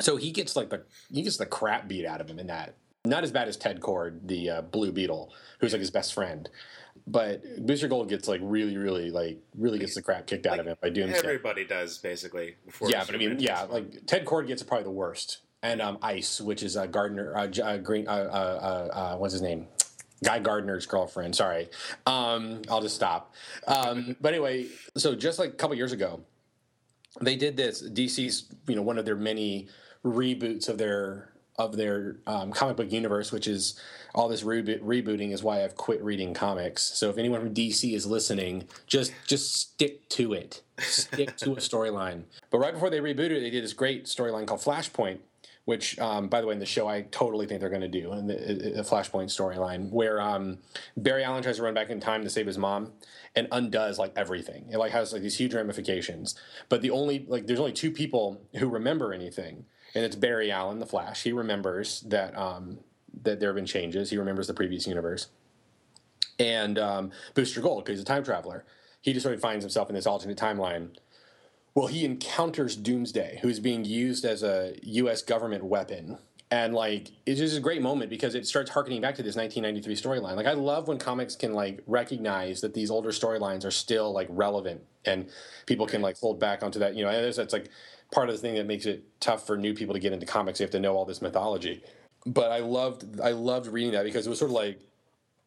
[0.00, 2.74] so he gets like the he gets the crap beat out of him in that.
[3.04, 6.48] Not as bad as Ted Kord, the uh, Blue Beetle, who's like his best friend.
[7.10, 10.66] But Booster Gold gets like really, really, like really gets the crap kicked out of
[10.66, 11.18] him by Doomsday.
[11.18, 12.56] Everybody does basically.
[12.66, 15.98] Before Yeah, but I mean, yeah, like Ted Kord gets probably the worst, and um,
[16.02, 19.66] Ice, which is uh, Gardner, uh, uh, Green, uh, uh, uh, uh, what's his name?
[20.22, 21.34] Guy Gardner's girlfriend.
[21.34, 21.70] Sorry,
[22.06, 23.34] um, I'll just stop.
[23.66, 24.66] Um, but anyway,
[24.96, 26.20] so just like a couple years ago,
[27.22, 27.82] they did this.
[27.82, 29.68] DC's, you know, one of their many
[30.04, 33.78] reboots of their of their um, comic book universe, which is
[34.14, 36.82] all this reboot, rebooting, is why I've quit reading comics.
[36.82, 41.56] So if anyone from DC is listening, just just stick to it, stick to a
[41.56, 42.22] storyline.
[42.50, 45.18] But right before they rebooted, they did this great storyline called Flashpoint,
[45.64, 48.12] which, um, by the way, in the show, I totally think they're going to do
[48.12, 48.34] in the,
[48.76, 50.58] the Flashpoint storyline, where um,
[50.96, 52.92] Barry Allen tries to run back in time to save his mom
[53.34, 54.66] and undoes like everything.
[54.70, 56.36] It like has like these huge ramifications.
[56.68, 60.78] But the only like there's only two people who remember anything, and it's Barry Allen,
[60.78, 61.22] the Flash.
[61.22, 62.78] He remembers that um,
[63.22, 64.10] that there have been changes.
[64.10, 65.28] He remembers the previous universe,
[66.38, 68.64] and um, Booster Gold because he's a time traveler.
[69.00, 70.90] He just sort of finds himself in this alternate timeline
[71.78, 75.22] well, he encounters Doomsday, who's being used as a U.S.
[75.22, 76.18] government weapon.
[76.50, 79.94] And like, it's just a great moment because it starts harkening back to this 1993
[79.94, 80.34] storyline.
[80.34, 84.26] Like, I love when comics can like recognize that these older storylines are still like
[84.28, 85.28] relevant, and
[85.66, 86.96] people can like hold back onto that.
[86.96, 87.68] You know, and that's like
[88.12, 90.58] part of the thing that makes it tough for new people to get into comics.
[90.58, 91.82] They have to know all this mythology.
[92.26, 94.80] But I loved, I loved reading that because it was sort of like,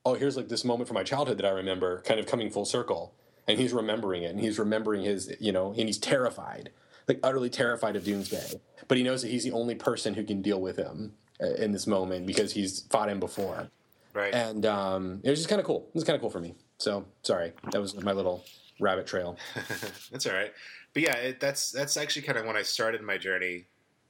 [0.06, 2.66] oh, here's like this moment from my childhood that I remember, kind of coming full
[2.66, 3.14] circle
[3.48, 6.70] and he's remembering it and he's remembering his you know and he's terrified
[7.08, 8.60] like utterly terrified of doomsday.
[8.88, 11.72] But he knows that he's the only person who can deal with him uh, in
[11.72, 13.70] this moment because he's fought him before.
[14.14, 14.34] Right.
[14.34, 15.88] And um, it was just kind of cool.
[15.90, 16.56] It was kind of cool for me.
[16.78, 17.54] So sorry.
[17.72, 18.46] That was my little
[18.80, 19.38] rabbit trail.
[20.12, 20.52] That's all right
[20.94, 23.66] but yeah it, that's that's actually kind of when i started my journey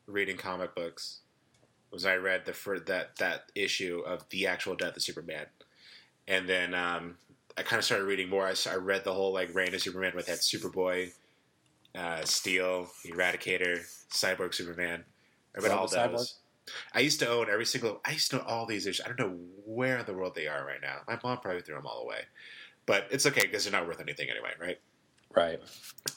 [0.08, 1.22] reading comic books
[1.92, 5.46] was i read the for that that issue of the actual death of superman
[6.28, 7.18] and then um,
[7.58, 8.48] I kind of started reading more.
[8.48, 11.12] I, I, read the whole like Reign of Superman with that Superboy,
[11.96, 13.80] uh, Steel, Eradicator,
[14.12, 15.04] Cyborg Superman.
[15.56, 15.96] I read all those.
[15.96, 16.34] Cyborg.
[16.94, 18.00] I used to own every single.
[18.06, 19.04] I used to know all these issues.
[19.04, 20.98] I don't know where in the world they are right now.
[21.08, 22.22] My mom probably threw them all away,
[22.86, 24.80] but it's okay because they're not worth anything anyway, right?
[25.36, 25.60] Right.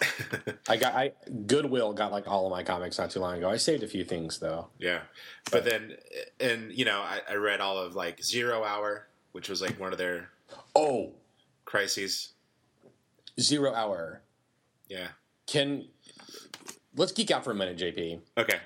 [0.69, 1.13] I got I
[1.47, 3.49] Goodwill got like all of my comics not too long ago.
[3.49, 4.69] I saved a few things though.
[4.79, 5.01] Yeah,
[5.45, 5.97] but, but then
[6.41, 9.93] and you know I, I read all of like Zero Hour, which was like one
[9.93, 10.31] of their
[10.75, 11.13] oh
[11.65, 12.33] crises.
[13.41, 14.23] Zero hour.
[14.89, 15.09] Yeah.
[15.47, 15.89] Can
[16.97, 18.21] let's geek out for a minute, JP.
[18.39, 18.59] Okay.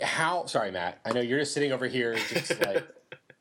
[0.00, 0.46] How?
[0.46, 1.00] Sorry, Matt.
[1.04, 2.86] I know you're just sitting over here, just like.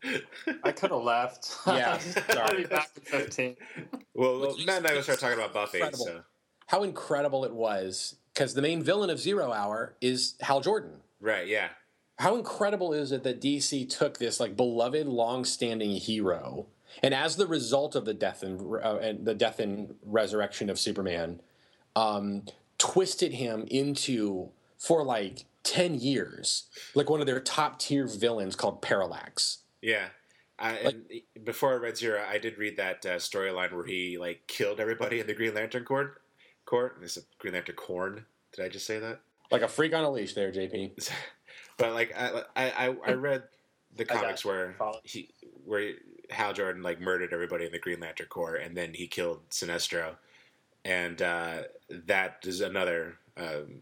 [0.63, 1.57] I could have left.
[1.67, 1.97] Yeah,
[2.31, 2.65] sorry.
[2.65, 3.57] back in fifteen.
[4.13, 5.81] Well, well now I'm going to start talking about Buffy.
[5.93, 6.21] So.
[6.69, 11.01] How incredible it was because the main villain of Zero Hour is Hal Jordan.
[11.19, 11.47] Right.
[11.47, 11.69] Yeah.
[12.19, 16.67] How incredible is it that DC took this like beloved, long-standing hero
[17.01, 20.79] and as the result of the death and, uh, and the death and resurrection of
[20.79, 21.41] Superman,
[21.95, 22.43] um,
[22.77, 28.81] twisted him into for like ten years, like one of their top tier villains called
[28.81, 29.59] Parallax.
[29.81, 30.09] Yeah.
[30.57, 34.45] I, like, before I read Zero, I did read that uh, storyline where he like
[34.47, 36.21] killed everybody in the Green Lantern Court.
[36.69, 36.97] Court.
[37.01, 38.25] This is Green Lantern Corn.
[38.55, 39.21] Did I just say that?
[39.49, 41.09] Like a freak on a leash, there, JP.
[41.77, 43.43] but like I, I, I read
[43.95, 45.29] the comics where he
[45.65, 45.93] where
[46.29, 50.17] Hal Jordan like murdered everybody in the Green Lantern Corps, and then he killed Sinestro,
[50.85, 53.81] and uh, that is another um,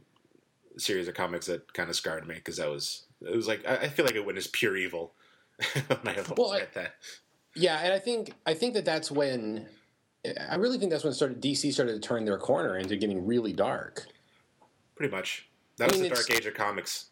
[0.78, 3.76] series of comics that kind of scarred me because that was it was like I,
[3.76, 5.12] I feel like it witnessed pure evil
[5.74, 6.96] when I well, read that.
[7.54, 9.68] Yeah, and I think I think that that's when
[10.50, 13.54] I really think that's when started DC started to turn their corner into getting really
[13.54, 14.06] dark.
[14.96, 17.08] Pretty much, that I was mean, the dark age of comics.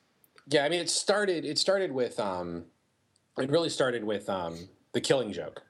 [0.47, 1.45] Yeah, I mean, it started.
[1.45, 2.19] It started with.
[2.19, 2.65] Um,
[3.37, 5.63] it really started with um, the Killing Joke,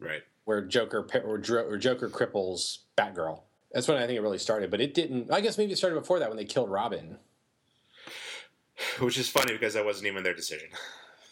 [0.00, 0.22] right?
[0.44, 3.40] Where Joker or, or Joker cripples Batgirl.
[3.72, 4.70] That's when I think it really started.
[4.70, 5.32] But it didn't.
[5.32, 7.18] I guess maybe it started before that when they killed Robin.
[9.00, 10.68] Which is funny because that wasn't even their decision.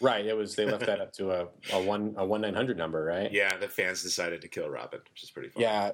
[0.01, 0.25] Right.
[0.25, 0.55] It was.
[0.55, 3.31] They left that up to a, a one a one nine hundred number, right?
[3.33, 3.57] Yeah.
[3.57, 5.65] The fans decided to kill Robin, which is pretty funny.
[5.65, 5.93] Yeah,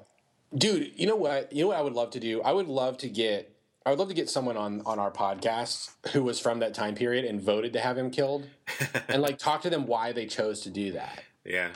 [0.55, 0.91] dude.
[0.95, 1.51] You know what?
[1.51, 2.41] You know what I would love to do?
[2.41, 3.53] I would love to get.
[3.85, 6.95] I would love to get someone on on our podcast who was from that time
[6.95, 8.47] period and voted to have him killed,
[9.07, 11.23] and like talk to them why they chose to do that.
[11.45, 11.69] Yeah.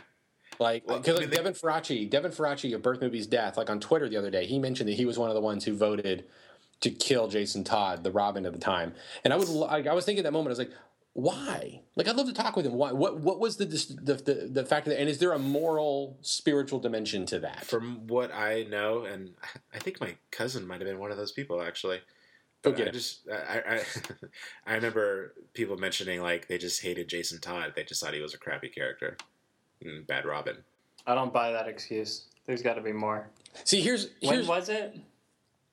[0.60, 4.08] Like, because well, like Devin Faraci, Devin Faraci of Birth Movies Death, like on Twitter
[4.08, 6.26] the other day, he mentioned that he was one of the ones who voted
[6.82, 8.94] to kill Jason Todd, the Robin of the time.
[9.24, 10.72] And I was like, I was thinking that moment, I was like,
[11.14, 11.82] why?
[11.96, 12.74] Like, I'd love to talk with him.
[12.74, 12.92] Why?
[12.94, 13.20] What?
[13.20, 15.00] What was the the the, the fact that?
[15.00, 17.66] And is there a moral, spiritual dimension to that?
[17.66, 19.32] From what I know, and
[19.74, 22.00] I think my cousin might have been one of those people actually.
[22.64, 22.84] Okay.
[22.84, 23.84] Oh, I just I, I
[24.72, 27.74] I remember people mentioning like they just hated Jason Todd.
[27.76, 29.18] They just thought he was a crappy character.
[30.08, 30.58] Bad Robin.
[31.08, 32.28] I don't buy that excuse.
[32.46, 33.28] There's got to be more.
[33.64, 34.96] See, here's, here's when was it?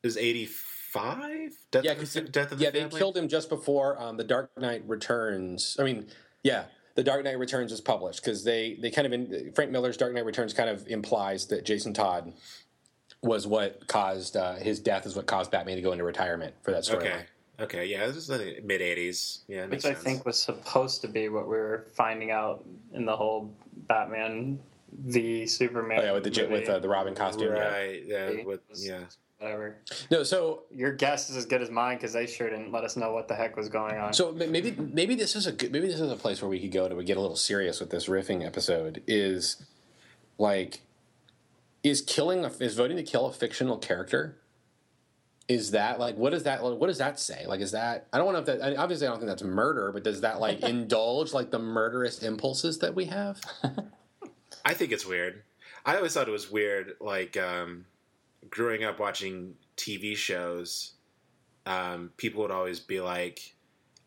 [0.02, 0.48] It was eighty
[0.92, 1.52] five.
[1.82, 2.88] Yeah, of the, death of the yeah, family?
[2.90, 5.76] they killed him just before um, the Dark Knight Returns.
[5.78, 6.06] I mean,
[6.42, 9.96] yeah, the Dark Knight Returns is published because they they kind of in, Frank Miller's
[9.96, 12.32] Dark Knight Returns kind of implies that Jason Todd
[13.22, 16.70] was what caused uh, his death is what caused Batman to go into retirement for
[16.70, 17.00] that storyline.
[17.00, 17.24] Okay.
[17.60, 17.86] Okay.
[17.86, 19.40] Yeah, this is the mid '80s.
[19.48, 20.04] Yeah, Which makes I sense.
[20.04, 23.52] think was supposed to be what we were finding out in the whole
[23.88, 24.58] Batman
[25.04, 26.00] the Superman.
[26.00, 27.54] Oh, yeah, with the j- with uh, the Robin costume.
[27.54, 27.68] yeah.
[27.68, 28.02] Right.
[28.06, 28.30] Yeah.
[28.44, 29.00] With, yeah.
[29.38, 29.76] Whatever.
[30.10, 32.96] No, so Your guess is as good as mine because they sure didn't let us
[32.96, 34.12] know what the heck was going on.
[34.12, 36.72] So maybe maybe this is a good, maybe this is a place where we could
[36.72, 39.02] go to get a little serious with this riffing episode.
[39.06, 39.64] Is
[40.38, 40.80] like
[41.82, 44.36] is killing a, is voting to kill a fictional character?
[45.46, 47.46] Is that like what does that what does that say?
[47.46, 49.42] Like is that I don't want to if that I- obviously I don't think that's
[49.42, 53.40] murder, but does that like indulge like the murderous impulses that we have?
[54.64, 55.42] I think it's weird.
[55.86, 57.86] I always thought it was weird, like um,
[58.50, 60.94] growing up watching TV shows.
[61.66, 63.54] Um, people would always be like,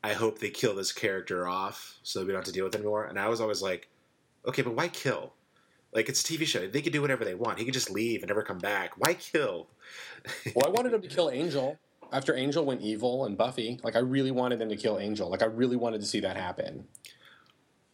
[0.04, 2.80] "I hope they kill this character off, so we don't have to deal with it
[2.80, 3.90] anymore." And I was always like,
[4.46, 5.34] "Okay, but why kill?
[5.94, 7.60] Like it's a TV show; they could do whatever they want.
[7.60, 8.98] He could just leave and never come back.
[8.98, 9.68] Why kill?"
[10.56, 11.78] Well, I wanted him to kill Angel
[12.12, 13.80] after Angel went evil and Buffy.
[13.84, 15.30] Like I really wanted them to kill Angel.
[15.30, 16.86] Like I really wanted to see that happen.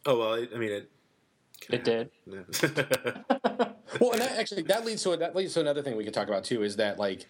[0.06, 0.90] oh well, I mean it.
[1.70, 2.10] It did.
[4.00, 6.28] Well, and that actually that leads to that leads to another thing we could talk
[6.28, 7.26] about too is that like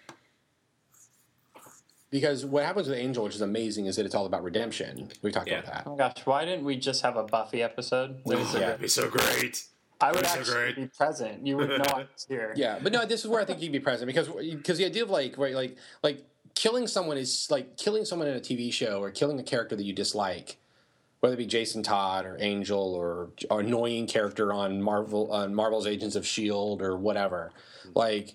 [2.11, 5.11] because what happens with Angel, which is amazing, is that it's all about redemption.
[5.23, 5.61] We talked Yeah.
[5.61, 6.09] about Oh that.
[6.09, 8.23] my gosh, why didn't we just have a Buffy episode?
[8.25, 8.67] That was so Yeah.
[8.67, 9.65] That'd be so great.
[10.01, 10.77] I would That'd be so great.
[10.77, 11.47] be present.
[11.47, 12.53] You would know I was here.
[12.57, 15.03] Yeah, but no, this is where I think you'd be present because because the idea
[15.05, 19.01] of like right, like like killing someone is like killing someone in a TV show
[19.03, 20.57] or killing a character that you dislike,
[21.21, 25.87] whether it be Jason Todd or Angel or, or annoying character on Marvel on Marvel's
[25.87, 27.53] Agents of Shield or whatever,
[27.95, 28.35] like.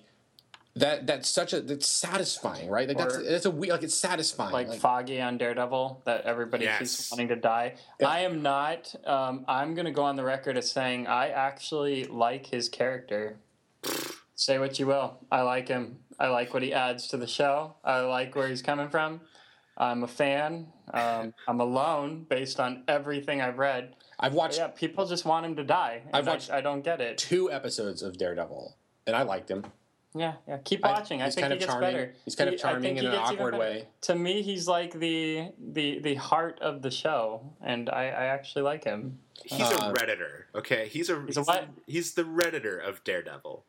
[0.78, 2.88] That that's such a that's satisfying, right?
[2.88, 4.52] Like that's Or- that's a we like it's satisfying.
[4.52, 6.80] Like, Foggy on Daredevil, that everybody Yes.
[6.80, 7.76] keeps wanting to die.
[8.00, 8.08] Yeah.
[8.08, 8.92] I am not.
[9.06, 13.38] Um, I'm going to go on the record as saying I actually like his character.
[14.36, 15.20] Say what you will.
[15.32, 16.00] I like him.
[16.20, 17.76] I like what he adds to the show.
[17.84, 19.22] I like where he's coming from.
[19.78, 20.68] I'm a fan.
[20.94, 23.96] Um, I'm alone based on everything I've read.
[24.20, 26.02] I've But watched yeah, people just want him to die.
[26.06, 27.18] and I've watched- I, don't get it.
[27.18, 28.76] two episodes of Daredevil,
[29.08, 29.66] and I liked him.
[30.16, 30.58] Yeah, yeah.
[30.64, 31.24] Keep watching.
[31.24, 31.92] I, he's think kind he of gets charming.
[31.92, 32.14] better.
[32.24, 33.88] He's kind of He- I charming think in he an awkward way.
[34.02, 38.62] To me, he's like the the the heart of the show, and I, I actually
[38.62, 39.18] like him.
[39.44, 40.44] He's Uh, a redditor.
[40.54, 41.68] Okay, he's a He's a what?
[41.88, 43.66] He's the redditor of Daredevil.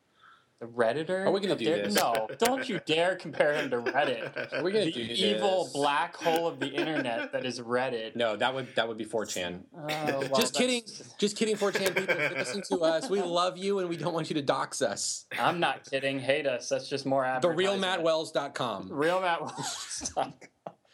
[0.64, 1.26] The redditor.
[1.26, 1.94] Are we gonna of do Dare- this?
[1.94, 4.52] No, don't you dare compare him to Reddit.
[4.54, 8.16] Are we gonna the do evil black hole of the internet that is Reddit.
[8.16, 9.60] No, that would that would be 4chan.
[9.76, 10.82] Oh, well, Just kidding.
[11.18, 12.14] Just kidding, 4chan people.
[12.16, 13.10] If listen to us.
[13.10, 15.26] We love you and we don't want you to dox us.
[15.38, 16.18] I'm not kidding.
[16.18, 16.68] Hate us.
[16.70, 17.80] That's just more The advertising.
[17.82, 20.12] realmattwells.com Real Matt Wells.
[20.16, 20.32] I-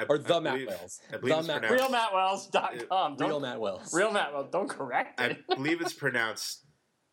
[0.09, 1.00] or I the Matt believe- Wells.
[1.12, 3.16] I believe The it's Matt, pronounced- RealMattWells.com.
[3.16, 3.94] Don't, real Matt Wells.
[3.94, 4.48] Real Matt Wells.
[4.50, 5.38] Don't correct it.
[5.48, 6.64] I believe it's pronounced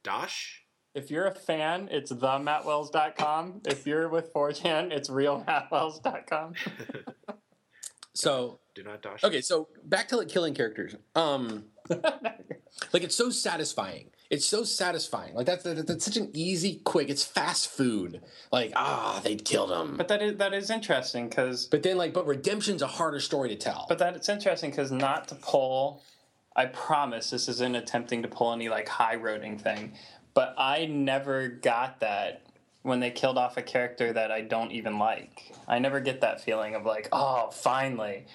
[0.04, 0.63] Dosh.
[0.98, 3.62] If you're a fan, it's themattwells.com.
[3.66, 6.54] If you're with 4chan, it's realmattwells.com.
[8.14, 9.24] So Do not Dosh.
[9.24, 10.96] okay, so back to like killing characters.
[11.14, 14.10] Um, like it's so satisfying.
[14.32, 15.36] It's so satisfying.
[15.36, 17.12] Like that's that's such an easy, quick.
[17.12, 18.24] It's fast food.
[18.52, 19.98] Like ah, they killed him.
[19.98, 23.50] but that is that is interesting because But then like, but redemption's a harder story
[23.50, 23.86] to tell.
[23.88, 26.02] but that it's interesting because not to pull.
[26.56, 29.94] I promise this isn't attempting to pull any like high roading thing,
[30.38, 32.43] but I never got that
[32.84, 35.52] when they killed off a character that I don't even like.
[35.67, 38.28] I never get that feeling of like, oh, finally.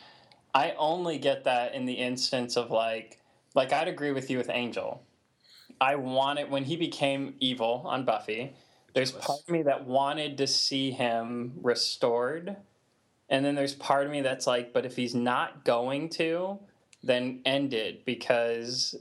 [0.53, 3.21] I only get that in the instance of like,
[3.55, 5.01] like I'd agree with you with Angel.
[5.81, 8.57] I wanted when he became evil on Buffy.
[8.95, 12.57] There's part of me that wanted to see him restored,
[13.29, 16.59] and then there's part of me that's like, but if he's not going to,
[17.05, 18.97] then end it because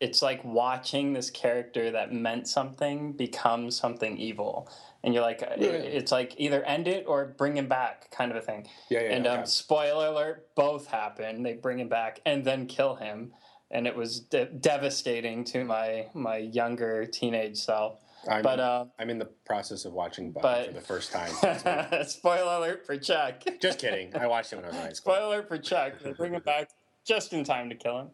[0.00, 4.68] it's like watching this character that meant something become something evil.
[5.04, 5.68] And you're like, Yeah.
[5.68, 8.66] it's like either end it or bring him back, kind of a thing.
[8.88, 9.08] yeah, yeah.
[9.14, 11.42] and yeah, um, spoiler alert, both happen.
[11.42, 13.32] They bring him back and then kill him,
[13.70, 18.00] and it was de- devastating to my my younger teenage self.
[18.28, 22.04] I'm, But uh, I'm in the process of watching Buffy but- for the first time.
[22.06, 23.42] spoiler alert for Chuck.
[23.60, 24.14] Just kidding.
[24.14, 25.14] I watched it when I was in high school.
[25.14, 25.94] Spoiler alert for Chuck.
[26.02, 26.68] They bring him back
[27.06, 28.08] just in time to kill him.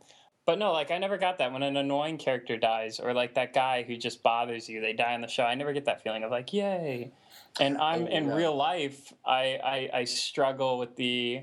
[0.46, 3.52] But no, like I never got that when an annoying character dies, or like that
[3.52, 4.80] guy who just bothers you.
[4.80, 5.42] They die on the show.
[5.42, 7.10] I never get that feeling of like, yay.
[7.58, 9.12] And I'm in real life.
[9.24, 11.42] I, I I struggle with the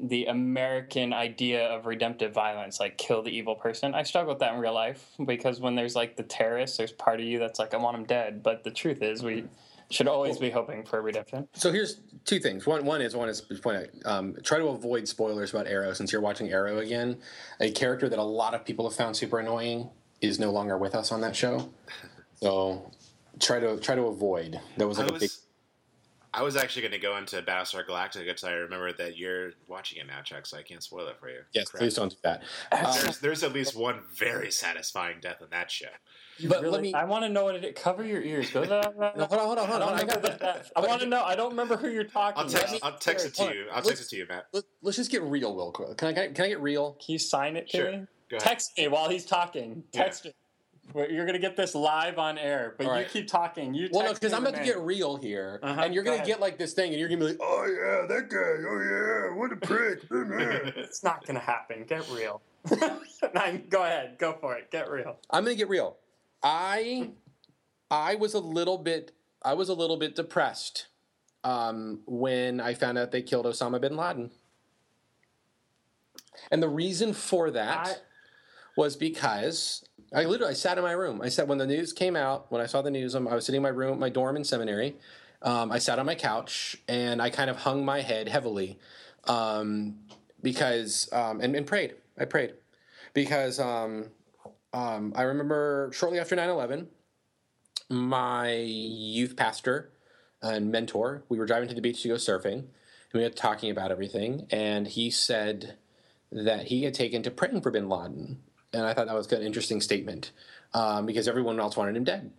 [0.00, 3.94] the American idea of redemptive violence, like kill the evil person.
[3.94, 7.20] I struggle with that in real life because when there's like the terrorists, there's part
[7.20, 8.42] of you that's like, I want them dead.
[8.42, 9.44] But the truth is, we
[9.92, 11.46] Should always be hoping for redemption.
[11.52, 12.66] So here's two things.
[12.66, 16.10] One, one is one is point out, um, try to avoid spoilers about Arrow since
[16.10, 17.18] you're watching Arrow again.
[17.60, 19.90] A character that a lot of people have found super annoying
[20.22, 21.70] is no longer with us on that show.
[22.36, 22.90] So
[23.38, 24.58] try to try to avoid.
[24.78, 25.30] That was like I a was, big.
[26.32, 29.98] I was actually going to go into Battlestar Galactica because I remember that you're watching
[29.98, 31.40] it now, Chuck, so I can't spoil it for you.
[31.52, 31.82] Yes, Correct.
[31.82, 32.42] please don't do that.
[32.70, 35.88] Uh, There's, there's at least one very satisfying death in that show.
[36.48, 36.94] But Really- let me.
[36.94, 37.72] I want to know what it is.
[37.80, 38.50] Cover your ears.
[38.50, 39.94] Go No, hold on, hold on, hold on.
[39.94, 41.22] I got I want to know.
[41.22, 42.92] I don't remember who you're talking I'll text, about.
[42.92, 43.66] I'll text it to you.
[43.70, 44.46] I'll Let's- text it to you, Matt.
[44.52, 45.96] Let, us just get real, real quick.
[45.96, 46.92] Can I get, can I get real?
[46.94, 47.92] Can you sign it to Sure.
[47.92, 48.06] me?
[48.30, 48.40] Go ahead.
[48.48, 49.84] Text me while he's talking.
[49.92, 50.32] Text me.
[50.94, 53.72] Well, You're gonna get this live on air, but All you keep talking.
[53.72, 54.74] You Well, no, text because me I'm the about to name.
[54.74, 56.26] get real here, Uh-huh, and you're go gonna ahead.
[56.26, 58.38] get like this thing, and you're gonna be like, "Oh yeah, that guy.
[58.68, 60.00] Oh yeah, what a prick."
[60.76, 61.84] It's not gonna happen.
[61.84, 62.42] Get real.
[63.70, 64.18] Go ahead.
[64.18, 64.70] Go for it.
[64.70, 65.18] Get real.
[65.30, 65.96] I'm gonna get real.
[66.42, 67.10] I
[67.90, 69.12] I was a little bit
[69.42, 70.86] I was a little bit depressed
[71.44, 74.30] um, when I found out they killed Osama bin Laden.
[76.50, 77.94] And the reason for that I-
[78.76, 79.84] was because
[80.14, 81.20] I literally I sat in my room.
[81.22, 82.50] I said when the news came out.
[82.50, 84.44] When I saw the news, um, I was sitting in my room, my dorm in
[84.44, 84.96] seminary.
[85.42, 88.78] Um, I sat on my couch and I kind of hung my head heavily
[89.24, 89.96] um,
[90.42, 91.94] because um, and, and prayed.
[92.18, 92.54] I prayed
[93.12, 94.06] because um,
[94.72, 96.88] um, I remember shortly after 9 11,
[97.90, 99.92] my youth pastor
[100.40, 102.68] and mentor, we were driving to the beach to go surfing, and
[103.14, 105.76] we were talking about everything, and he said
[106.30, 108.40] that he had taken to praying for bin Laden.
[108.72, 110.32] And I thought that was an interesting statement
[110.72, 112.32] um, because everyone else wanted him dead.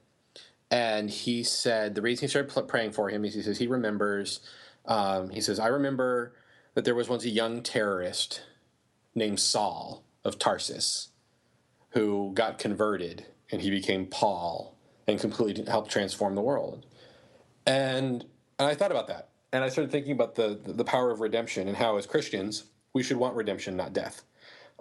[0.71, 4.39] And he said the reason he started praying for him is he says he remembers,
[4.86, 6.34] um, he says, I remember
[6.73, 8.41] that there was once a young terrorist
[9.13, 11.09] named Saul of Tarsus
[11.93, 14.75] who got converted and he became Paul
[15.07, 16.85] and completely helped transform the world.
[17.65, 18.25] And,
[18.59, 19.29] and I thought about that.
[19.51, 23.03] And I started thinking about the, the power of redemption and how, as Christians, we
[23.03, 24.23] should want redemption, not death.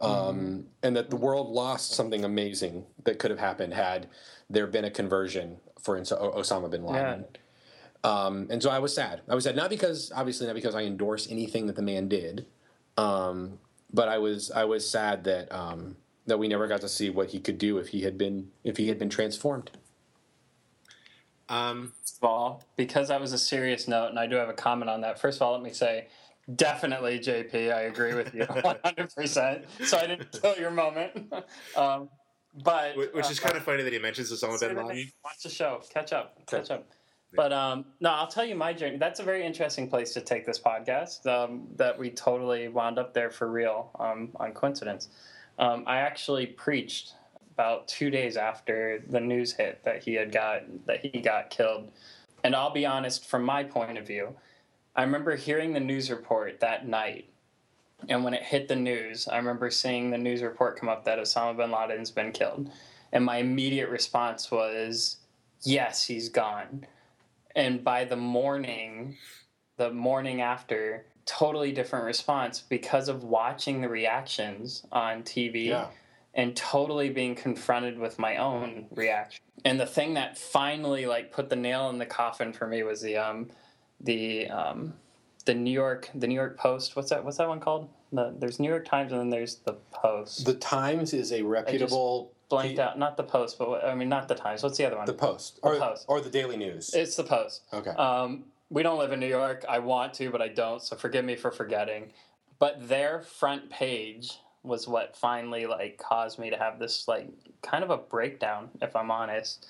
[0.01, 4.09] Um, and that the world lost something amazing that could have happened had
[4.49, 7.27] there been a conversion for Os- Osama bin Laden.
[8.03, 9.21] Um, and so I was sad.
[9.29, 12.47] I was sad not because obviously not because I endorse anything that the man did,
[12.97, 13.59] um,
[13.93, 15.97] but I was I was sad that um,
[16.27, 18.77] that we never got to see what he could do if he had been if
[18.77, 19.71] he had been transformed.
[21.49, 24.55] Um, First of all, because that was a serious note, and I do have a
[24.55, 25.19] comment on that.
[25.19, 26.07] First of all, let me say,
[26.55, 29.65] definitely, JP, I agree with you 100%.
[29.85, 31.33] So I didn't kill your moment.
[31.77, 32.11] Um,
[32.63, 35.11] but which is uh, kind of funny that he mentions Osama say bin the Laden.
[35.25, 35.81] Watch the show.
[35.91, 36.37] Catch up.
[36.47, 36.87] Catch up.
[37.35, 38.99] But um, no, I'll tell you my journey.
[38.99, 41.27] That's a very interesting place to take this podcast.
[41.27, 45.09] Um, that we totally wound up there for real um, on coincidence.
[45.59, 47.15] Um, I actually preached
[47.55, 51.93] about two days after the news hit that he had got that he got killed.
[52.45, 54.35] And I'll be honest, from my point of view,
[54.97, 57.29] I remember hearing the news report that night.
[58.09, 61.19] And when it hit the news, I remember seeing the news report come up that
[61.19, 62.71] Osama bin Laden's been killed.
[63.13, 65.19] And my immediate response was,
[65.63, 66.87] yes, he's gone.
[67.55, 69.19] And by the morning,
[69.77, 75.69] the morning after, totally different response because of watching the reactions on TV
[76.35, 79.43] and totally being confronted with my own reaction.
[79.65, 83.01] And the thing that finally like put the nail in the coffin for me was
[83.03, 83.51] the um
[84.01, 84.95] the um
[85.45, 86.97] the New York the New York Post.
[86.97, 87.89] What's that what's that one called?
[88.15, 90.45] The, there's New York Times and then there's the Post.
[90.45, 94.35] The Times is a reputable Blanked out, not the Post, but I mean not the
[94.35, 94.63] Times.
[94.63, 95.07] What's the other one?
[95.07, 96.05] the Post The or Post.
[96.09, 96.93] or the Daily News.
[96.93, 97.63] It's the Post.
[97.73, 97.91] okay.
[97.91, 99.65] Um, we don't live in New York.
[99.69, 100.83] I want to, but I don't.
[100.83, 102.13] So forgive me for forgetting.
[102.59, 107.29] But their front page was what finally like caused me to have this like
[107.61, 109.67] kind of a breakdown, if I'm honest.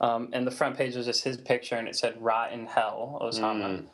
[0.00, 3.18] Um, and the front page was just his picture, and it said "Rot in Hell,
[3.22, 3.84] Osama." Mm.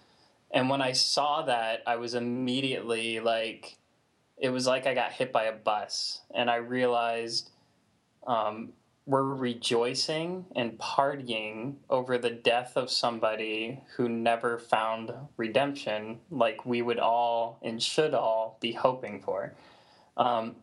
[0.53, 3.77] And when I saw that, I was immediately like,
[4.37, 7.51] it was like I got hit by a bus, and I realized
[8.27, 8.73] um,
[9.11, 16.81] we're rejoicing and partying over the death of somebody who never found redemption, like we
[16.81, 19.53] would all and should all be hoping for.
[20.17, 20.55] Um,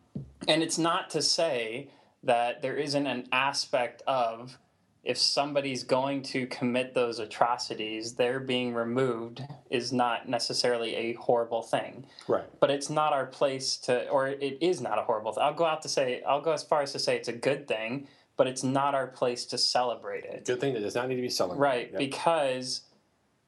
[0.48, 1.90] and it's not to say
[2.22, 4.56] that there isn't an aspect of
[5.04, 11.62] if somebody's going to commit those atrocities, their being removed is not necessarily a horrible
[11.62, 12.44] thing right.
[12.60, 15.64] but it's not our place to or it is not a horrible thing i'll go
[15.64, 18.06] out to say i'll go as far as to say it's a good thing
[18.38, 21.22] but it's not our place to celebrate it Good thing that does not need to
[21.22, 21.60] be celebrated.
[21.60, 21.98] right Yep.
[21.98, 22.82] because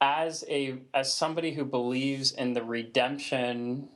[0.02, 3.88] as a as somebody who believes in the redemption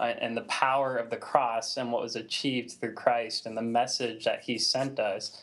[0.00, 3.62] uh, and the power of the cross and what was achieved through christ and the
[3.62, 5.40] message that he sent us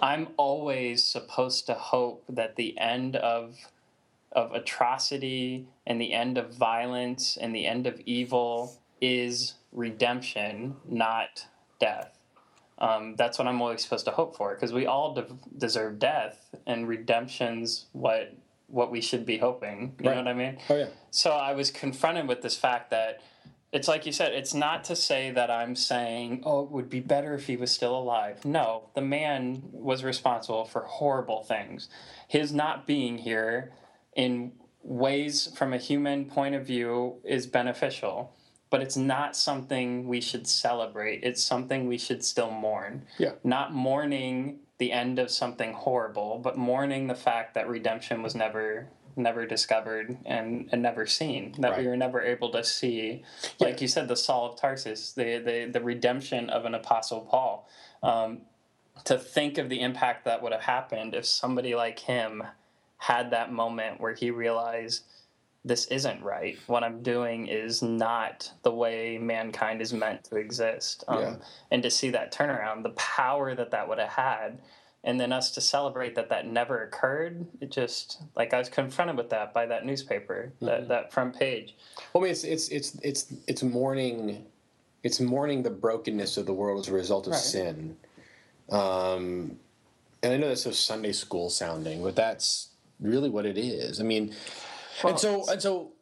[0.00, 3.56] i'm always supposed to hope that the end of
[4.32, 11.46] of atrocity and the end of violence and the end of evil is redemption, not
[11.78, 12.18] death.
[12.78, 16.54] Um, that's what I'm always supposed to hope for because we all de- deserve death,
[16.66, 18.34] and redemption's what
[18.66, 19.94] what we should be hoping.
[20.00, 20.16] You Right.
[20.16, 20.58] know what I mean?
[20.68, 20.86] Oh yeah.
[21.10, 23.20] So I was confronted with this fact that
[23.72, 27.00] it's like you said, it's not to say that I'm saying, oh, it would be
[27.00, 28.44] better if he was still alive.
[28.44, 31.88] No, the man was responsible for horrible things.
[32.28, 33.72] His not being here
[34.16, 34.52] in
[34.82, 38.34] ways from a human point of view is beneficial,
[38.74, 41.22] but it's not something we should celebrate.
[41.22, 43.06] It's something we should still mourn.
[43.18, 43.34] Yeah.
[43.44, 48.88] Not mourning the end of something horrible, but mourning the fact that redemption was never
[49.14, 53.22] never discovered and, and never seen that we were never able to see
[53.60, 57.68] like you said the saul of tarsus the, the, the redemption of an apostle paul
[58.02, 58.40] um,
[59.04, 62.42] to think of the impact that would have happened if somebody like him
[62.96, 65.04] had that moment where he realized
[65.64, 71.04] this isn't right what i'm doing is not the way mankind is meant to exist
[71.08, 71.34] um, Yeah.
[71.70, 74.58] and to see that turnaround the power that that would have had
[75.04, 79.16] and then us to celebrate that that never occurred it just like i was confronted
[79.16, 81.74] with that by that newspaper that, that front page
[82.12, 84.44] Well, I mean, it's it's it's it's it's mourning,
[85.02, 87.40] it's mourning the brokenness of the world as a result of Right.
[87.42, 87.96] sin.
[88.70, 89.58] Um,
[90.22, 92.68] and I know that's so Sunday school sounding, but that's
[93.00, 94.00] really what it is.
[94.00, 94.34] I mean,
[95.02, 95.92] Well, and so and so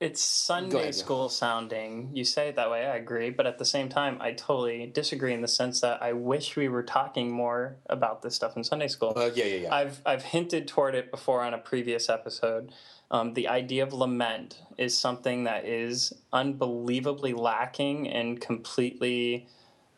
[0.00, 0.94] it's Sunday ahead.
[0.94, 2.10] school sounding.
[2.14, 5.34] You say it that way, I agree, but at the same time, I totally disagree
[5.34, 8.88] in the sense that I wish we were talking more about this stuff in Sunday
[8.88, 9.12] school.
[9.14, 9.74] uh, yeah, yeah, yeah.
[9.74, 12.72] I've I've hinted toward it before on a previous episode.
[13.10, 19.48] Um, the idea of lament is something that is unbelievably lacking and completely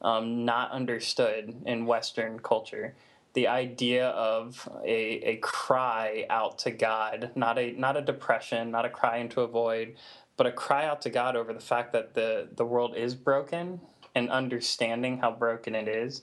[0.01, 2.97] um, not understood in Western culture.
[3.35, 8.85] The idea of a, a cry out to God, not a not a depression, not
[8.85, 9.97] a cry into a void,
[10.37, 13.81] but a cry out to God over the fact that the, the world is broken
[14.15, 16.23] and understanding how broken it is.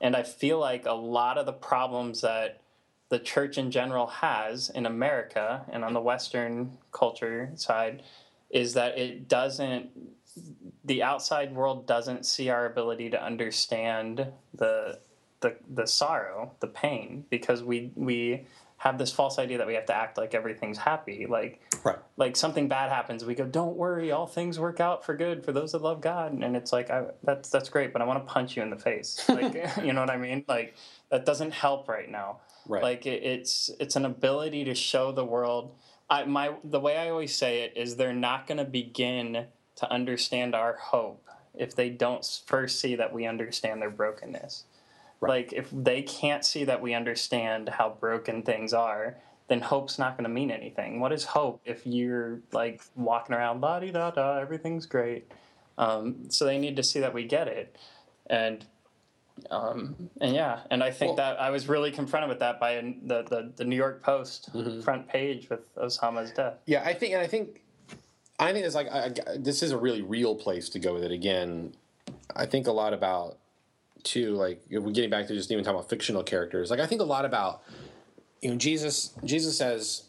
[0.00, 2.60] And I feel like a lot of the problems that
[3.10, 8.02] the church in general has in America and on the Western culture side
[8.50, 9.90] is that it doesn't,
[10.84, 15.00] the outside world doesn't see our ability to understand the,
[15.40, 18.46] the, the sorrow, the pain, because we, we
[18.80, 21.26] have this false idea that we have to act like everything's happy.
[21.26, 21.98] Like, right.
[22.16, 25.52] like something bad happens, we go, "Don't worry, all things work out for good for
[25.52, 28.32] those that love God." And it's like, I, that's that's great, but I want to
[28.32, 29.22] punch you in the face.
[29.28, 30.46] Like, you know what I mean?
[30.48, 30.74] Like
[31.10, 32.38] that doesn't help right now.
[32.66, 32.82] Right.
[32.82, 35.74] Like it, it's it's an ability to show the world.
[36.08, 39.92] I my the way I always say it is they're not going to begin to
[39.92, 44.64] understand our hope if they don't first see that we understand their brokenness.
[45.20, 49.16] Like if they can't see that we understand how broken things are,
[49.48, 51.00] then hope's not going to mean anything.
[51.00, 55.30] What is hope if you're like walking around la di da da, everything's great?
[55.76, 57.76] Um, so they need to see that we get it,
[58.28, 58.64] and
[59.50, 62.74] um, and yeah, and I think Well- that I was really confronted with that by
[62.76, 64.50] the the, the New York Post
[64.82, 66.54] front page with Osama's death.
[66.66, 67.62] Yeah, I think, and I think,
[68.38, 71.04] I think it's like I, I- this is a really real place to go with
[71.04, 71.12] it.
[71.12, 71.72] Again,
[72.36, 73.38] I think a lot about
[74.04, 76.70] too, like we're getting back to just even talking about fictional characters.
[76.70, 77.62] Like I think a lot about,
[78.42, 79.14] you know, Jesus.
[79.24, 80.04] Jesus says,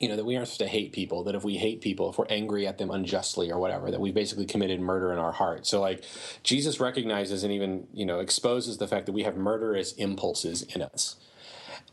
[0.00, 1.22] you know, that we aren't supposed to hate people.
[1.24, 4.12] That if we hate people, if we're angry at them unjustly or whatever, that we've
[4.12, 5.64] basically committed murder in our heart.
[5.64, 6.04] So like,
[6.42, 10.82] Jesus recognizes and even you know exposes the fact that we have murderous impulses in
[10.82, 11.16] us,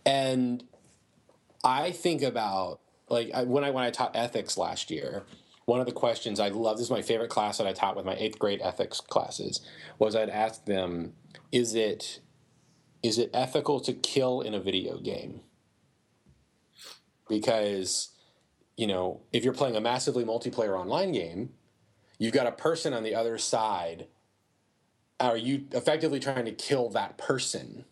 [0.06, 0.64] and
[1.64, 2.80] I think about
[3.10, 5.24] like I, when I when I taught ethics last year,
[5.70, 8.03] one of the questions I love this is my favorite class that I taught with
[8.03, 9.61] my eighth grade ethics classes
[9.99, 11.13] was I'd ask them,
[11.51, 12.22] is it
[13.03, 15.41] is it ethical to kill in a video game?
[17.30, 18.09] Because
[18.78, 21.51] you know if you're playing a massively multiplayer online game,
[22.17, 24.07] you've got a person on the other side.
[25.20, 27.86] Are you effectively trying to kill that person?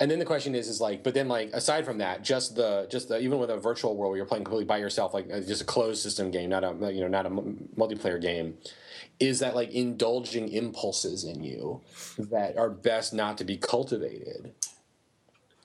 [0.00, 2.88] And then the question is, is like, but then like aside from that, just the
[2.90, 5.40] just the even with a virtual world where you're playing completely by yourself, like uh,
[5.40, 8.58] just a closed system game, not a you know not a m- multiplayer game,
[9.20, 11.80] is that like indulging impulses in you
[12.18, 14.52] that are best not to be cultivated.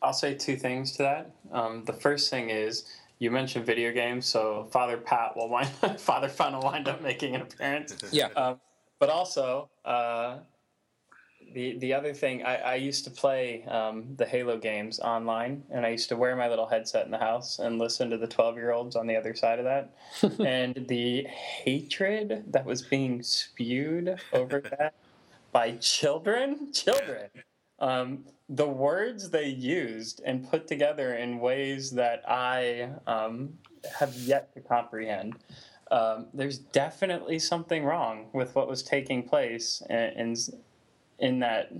[0.01, 1.31] I'll say two things to that.
[1.51, 2.85] Um, the first thing is
[3.17, 7.33] you mentioned video games, so Father Pat will wind Father Fun will wind up making
[7.33, 7.95] an appearance.
[8.11, 8.59] Yeah, Um,
[8.99, 10.37] but also, uh,
[11.53, 15.85] the the other thing, I, I used to play um, the Halo games online, and
[15.85, 18.55] I used to wear my little headset in the house and listen to the twelve
[18.55, 19.93] year olds on the other side of that,
[20.45, 24.93] and the hatred that was being spewed over that
[25.51, 27.29] by children, children.
[27.79, 33.53] Um, the words they used and put together in ways that I um,
[33.97, 35.35] have yet to comprehend.
[35.91, 40.35] Um, there's definitely something wrong with what was taking place in, in
[41.19, 41.71] in that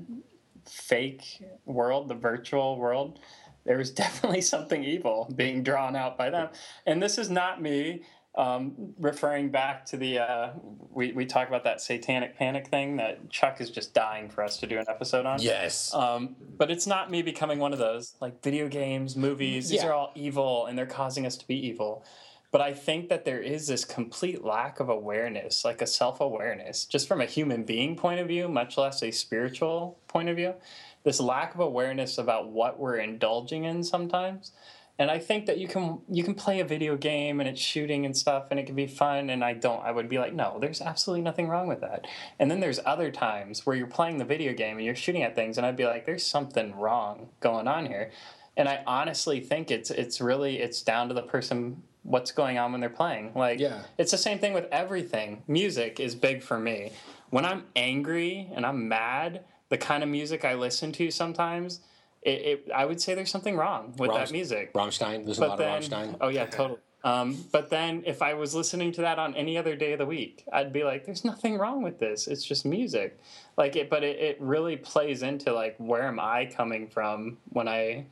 [0.65, 3.19] fake world, the virtual world.
[3.65, 6.49] There was definitely something evil being drawn out by them,
[6.85, 8.03] and this is not me
[8.35, 10.49] um, referring back to the uh,
[10.91, 14.57] we we talk about that satanic panic thing that Chuck is just dying for us
[14.59, 15.41] to do an episode on.
[15.41, 15.93] Yes.
[15.93, 19.69] Um, but it's not me becoming one of those like video games, movies.
[19.69, 19.89] These Yeah.
[19.89, 22.05] are all evil, and they're causing us to be evil.
[22.51, 26.85] But I think that there is this complete lack of awareness, like a self awareness,
[26.85, 30.55] just from a human being point of view, much less a spiritual point of view.
[31.03, 34.51] This lack of awareness about what we're indulging in sometimes.
[34.99, 38.05] And I think that you can you can play a video game and it's shooting
[38.05, 40.57] and stuff and it can be fun and I don't I would be like no
[40.59, 42.05] there's absolutely nothing wrong with that.
[42.37, 45.35] And then there's other times where you're playing the video game and you're shooting at
[45.35, 48.11] things and I'd be like there's something wrong going on here.
[48.57, 52.71] And I honestly think it's it's really it's down to the person what's going on
[52.71, 53.31] when they're playing.
[53.35, 53.81] Like Yeah.
[53.97, 55.43] it's the same thing with everything.
[55.47, 56.91] Music is big for me.
[57.29, 61.81] When I'm angry and I'm mad, the kind of music I listen to sometimes,
[62.21, 64.73] it, it I would say there's something wrong with that music.
[64.73, 65.25] Rammstein.
[65.25, 66.17] There's a lot then, of Rammstein.
[66.21, 66.79] oh yeah, totally.
[67.01, 70.05] Um, but then if I was listening to that on any other day of the
[70.05, 72.27] week, I'd be like, "There's nothing wrong with this.
[72.27, 73.17] It's just music."
[73.55, 77.69] Like it, but it, it really plays into like where am I coming from when
[77.69, 78.05] I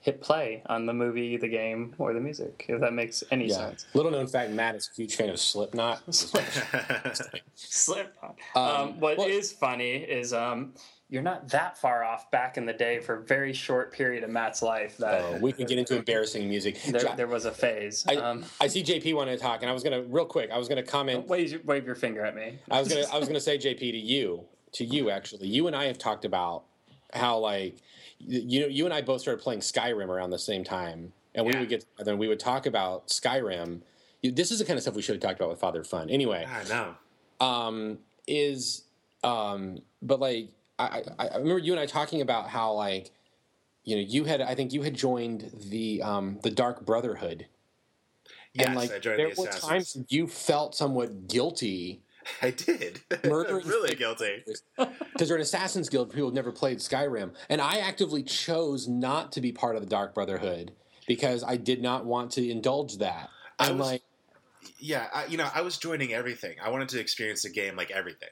[0.00, 2.64] hit play on the movie, the game, or the music?
[2.68, 3.56] If that makes any Yeah.
[3.56, 3.86] sense.
[3.94, 6.02] Little known fact: Matt is a huge fan of Slipknot.
[7.54, 8.36] Slipknot.
[8.54, 10.74] Um, Um, what is well- funny is um,
[11.08, 14.30] you're not that far off back in the day for a very short period of
[14.30, 16.80] Matt's life that Uh, we can get into embarrassing music.
[16.88, 18.04] there, there was a phase.
[18.08, 20.50] I, um, I see JP wanted to talk, and I was gonna real quick.
[20.50, 21.26] I was gonna comment.
[21.26, 22.58] wave, your- wave your finger at me.
[22.70, 25.48] I was gonna I was gonna say JP to you to you actually.
[25.48, 26.64] You and I have talked about
[27.12, 27.76] how like
[28.26, 31.52] you know, you and I both started playing Skyrim around the same time, and we
[31.52, 31.60] Yeah.
[31.60, 33.82] would get then we would talk about Skyrim.
[34.22, 36.10] This is the kind of stuff we should have talked about with Father Fun.
[36.10, 36.94] Anyway, I know.
[37.40, 38.84] um, is
[39.24, 43.12] um, but like I, I, I remember you and I talking about how like
[43.84, 47.46] you know you had I think you had joined the um, the Dark Brotherhood.
[48.52, 52.02] Yes, and like I joined there the were times you felt somewhat guilty
[52.42, 53.00] I did.
[53.24, 54.44] Really guilty.
[54.76, 56.10] because they're an Assassin's Guild.
[56.12, 59.88] People have never played Skyrim, and I actively chose not to be part of the
[59.88, 60.72] Dark Brotherhood
[61.06, 63.28] because I did not want to indulge that.
[63.58, 64.02] I I'm was- like,
[64.78, 66.56] Yeah, I, you know, I was joining everything.
[66.62, 68.28] I wanted to experience the game like everything.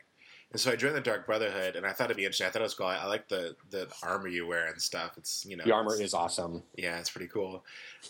[0.51, 2.47] And so I joined the Dark Brotherhood, and I thought it'd be interesting.
[2.47, 2.87] I thought it was cool.
[2.87, 5.13] I, I like the the armor you wear and stuff.
[5.19, 6.63] It's you know the armor is awesome.
[6.77, 7.65] yeah, it's pretty cool.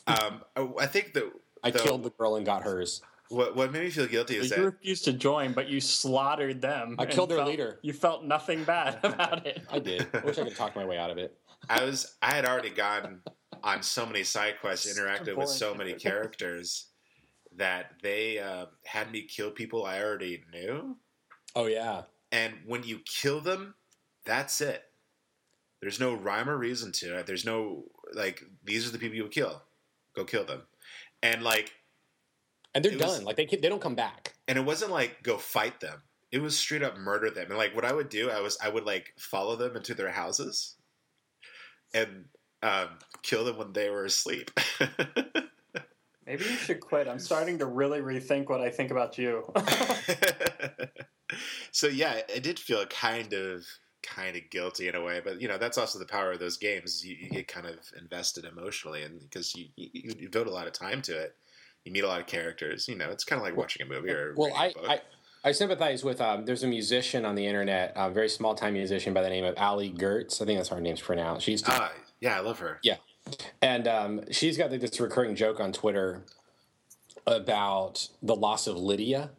[0.07, 1.24] Um, I, I think that
[1.64, 3.03] I the- killed the girl and got hers.
[3.29, 6.61] What what made me feel guilty is you that refused to join, but you slaughtered
[6.61, 6.97] them.
[6.99, 7.79] I killed their felt- leader.
[7.83, 9.62] You felt nothing bad about it.
[9.70, 10.07] I did.
[10.14, 11.37] I wish I could talk my way out of it.
[11.68, 13.20] I was I had already gone
[13.62, 16.87] on so many side quests, So interacted with so many characters
[17.57, 20.97] that they uh, had me kill people I already knew.
[21.55, 22.03] Oh yeah.
[22.31, 23.74] And when you kill them,
[24.24, 24.85] that's it.
[25.81, 27.26] There's no rhyme or reason to it.
[27.26, 29.62] There's no like these are the people you would kill.
[30.14, 30.62] Go kill them.
[31.22, 31.72] And like
[32.74, 33.24] And they're It was- done.
[33.24, 34.34] Like they can, they don't come back.
[34.46, 36.02] and it wasn't like go fight them.
[36.30, 37.46] It was straight up murder them.
[37.48, 40.10] And like what I would do, I was I would like follow them into their
[40.10, 40.74] houses
[41.94, 42.26] and
[42.62, 42.88] um,
[43.22, 44.50] kill them when they were asleep.
[46.26, 47.08] Maybe you should quit.
[47.08, 49.50] I'm starting to really rethink what I think about you.
[51.72, 53.64] so yeah, I did feel kind of
[54.02, 56.56] kind of guilty in a way, but you know that's also the power of those
[56.58, 57.04] games.
[57.04, 60.66] You, you get kind of invested emotionally, and because you, you you devote a lot
[60.66, 61.34] of time to it,
[61.85, 62.89] you meet a lot of characters.
[62.89, 64.85] You know, it's kind of like watching a movie or Well, reading I, a book.
[64.89, 65.01] I
[65.45, 66.20] I sympathize with.
[66.20, 69.45] Um, there's a musician on the internet, a very small time musician by the name
[69.45, 70.43] of Allie Goertz.
[70.43, 71.47] I think that's how her name's pronounced.
[71.47, 72.81] She's ah, yeah, I love her.
[72.83, 72.97] Yeah,
[73.62, 76.24] and um, she's got like, this recurring joke on Twitter
[77.26, 79.31] about the loss of Lydia,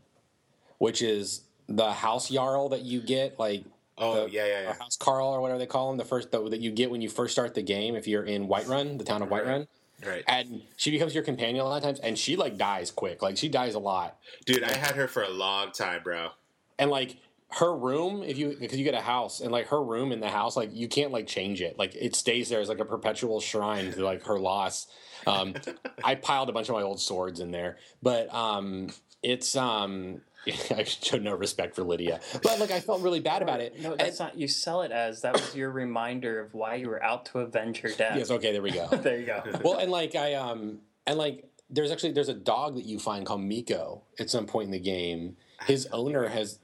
[0.78, 3.64] which is the house jarl that you get, like
[3.98, 4.74] Oh The- yeah, yeah, yeah.
[4.74, 7.10] house carl or whatever they call them, the first the, that you get when you
[7.10, 9.30] first start the game if you're in Whiterun, the town of.
[9.30, 9.68] Whiterun.
[10.06, 13.22] Right, And she becomes your companion a lot of times, and she like dies quick,
[13.22, 14.18] like she dies a lot.
[14.46, 14.64] dude.
[14.64, 16.30] I had her for a long time, bro.
[16.78, 17.18] and like
[17.52, 20.30] her room if you because you get a house and like her room in the
[20.30, 23.40] house like you can't like change it like it stays there as like a perpetual
[23.42, 24.86] shrine to like her loss
[25.26, 25.56] um
[26.04, 28.88] i piled a bunch of my old swords in there but um
[29.24, 30.22] it's um
[30.76, 33.94] i showed no respect for lydia but like i felt really bad about it No,
[34.00, 34.38] And- not.
[34.38, 37.80] You sell it as that was your reminder of why you were out to avenge
[37.82, 38.18] her death.
[38.18, 39.44] yes okay there we go There you go.
[39.64, 43.26] well and like i um and like there's actually there's a dog that you find
[43.26, 45.36] called Meeko at some point in the game
[45.68, 46.60] his owner has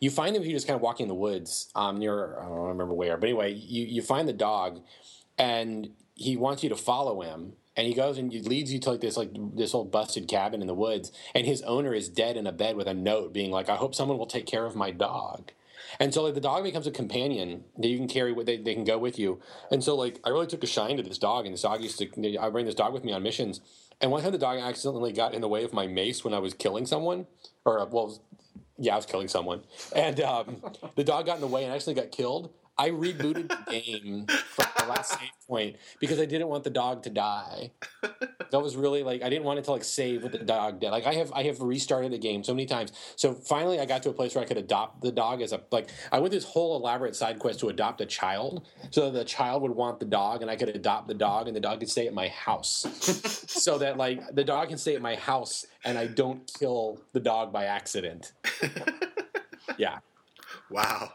[0.00, 2.42] you find him if you just kind of walking in the woods um, near I
[2.44, 4.82] don't remember where, but anyway, you you find the dog,
[5.38, 7.54] and he wants you to follow him.
[7.80, 10.66] And he goes and leads you to like this like this old busted cabin in
[10.66, 13.70] the woods, and his owner is dead in a bed with a note being like,
[13.70, 15.52] "I hope someone will take care of my dog."
[15.98, 18.74] And so like the dog becomes a companion that you can carry with they, they
[18.74, 19.40] can go with you.
[19.70, 21.98] And so like I really took a shine to this dog and this dog used
[22.00, 23.62] to I bring this dog with me on missions.
[23.98, 26.38] And one time the dog accidentally got in the way of my mace when I
[26.38, 27.28] was killing someone.
[27.64, 28.20] Or well
[28.76, 29.62] yeah, I was killing someone.
[29.96, 30.62] And um,
[30.96, 32.52] the dog got in the way and actually got killed.
[32.76, 37.10] I rebooted the game from last save point because I didn't want the dog to
[37.10, 37.72] die.
[38.50, 40.90] That was really like I didn't want it to like save with the dog dead.
[40.90, 42.90] Like I have I have restarted the game so many times.
[43.14, 45.60] So finally I got to a place where I could adopt the dog as a
[45.70, 49.24] like I went this whole elaborate side quest to adopt a child so that the
[49.24, 51.90] child would want the dog and I could adopt the dog and the dog could
[51.90, 52.88] stay at my house.
[53.46, 57.20] so that like the dog can stay at my house and I don't kill the
[57.20, 58.32] dog by accident.
[59.78, 60.00] Yeah.
[60.68, 61.12] Wow.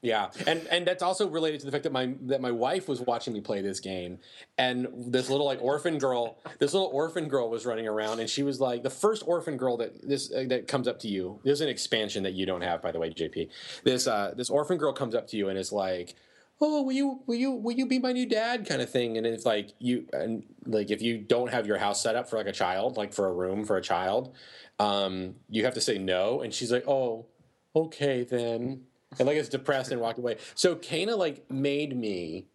[0.00, 3.00] Yeah, and and that's also related to the fact that my that my wife was
[3.00, 4.18] watching me play this game,
[4.56, 8.44] and this little like orphan girl, this little orphan girl was running around, and she
[8.44, 11.40] was like the first orphan girl that this uh, that comes up to you.
[11.42, 13.48] There's an expansion that you don't have, by the way, JP.
[13.82, 16.14] This uh, this orphan girl comes up to you and is like,
[16.60, 19.26] "Oh, will you will you will you be my new dad?" kind of thing, and
[19.26, 22.46] it's like you and like if you don't have your house set up for like
[22.46, 24.34] a child, like for a room for a child,
[24.78, 27.26] um, you have to say no, and she's like, "Oh,
[27.74, 28.87] okay then."
[29.18, 30.36] And like it's depressed and walked away.
[30.54, 32.46] So Kana like made me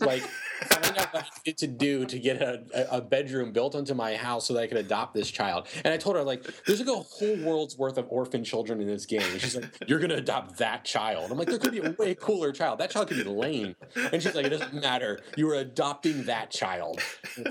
[0.00, 3.94] like find out what I needed to do to get a, a bedroom built onto
[3.94, 5.68] my house so that I could adopt this child.
[5.84, 8.86] And I told her like, there's like a whole world's worth of orphan children in
[8.86, 9.22] this game.
[9.22, 11.30] And she's like, you're gonna adopt that child.
[11.30, 12.80] I'm like, there could be a way cooler child.
[12.80, 13.76] That child could be lame.
[14.12, 15.20] And she's like, it doesn't matter.
[15.36, 17.00] You are adopting that child.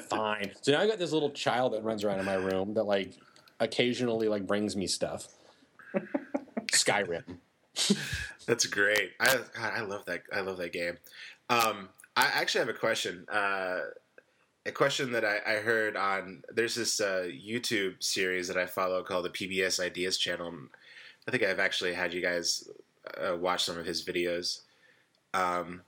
[0.10, 0.52] Fine.
[0.62, 3.14] So now I got this little child that runs around in my room that like
[3.60, 5.28] occasionally like brings me stuff.
[6.74, 7.38] Skyrim.
[8.46, 9.12] That's great.
[9.20, 10.24] I God, I love that.
[10.34, 10.98] I love that game.
[11.50, 13.26] Um, I actually have a question.
[13.30, 13.80] Uh,
[14.66, 19.04] a question that I, I heard on there's this uh, YouTube series that I follow
[19.04, 20.54] called the PBS Ideas Channel.
[21.28, 22.68] I think I've actually had you guys
[23.18, 24.62] uh, watch some of his videos,
[25.34, 25.82] um,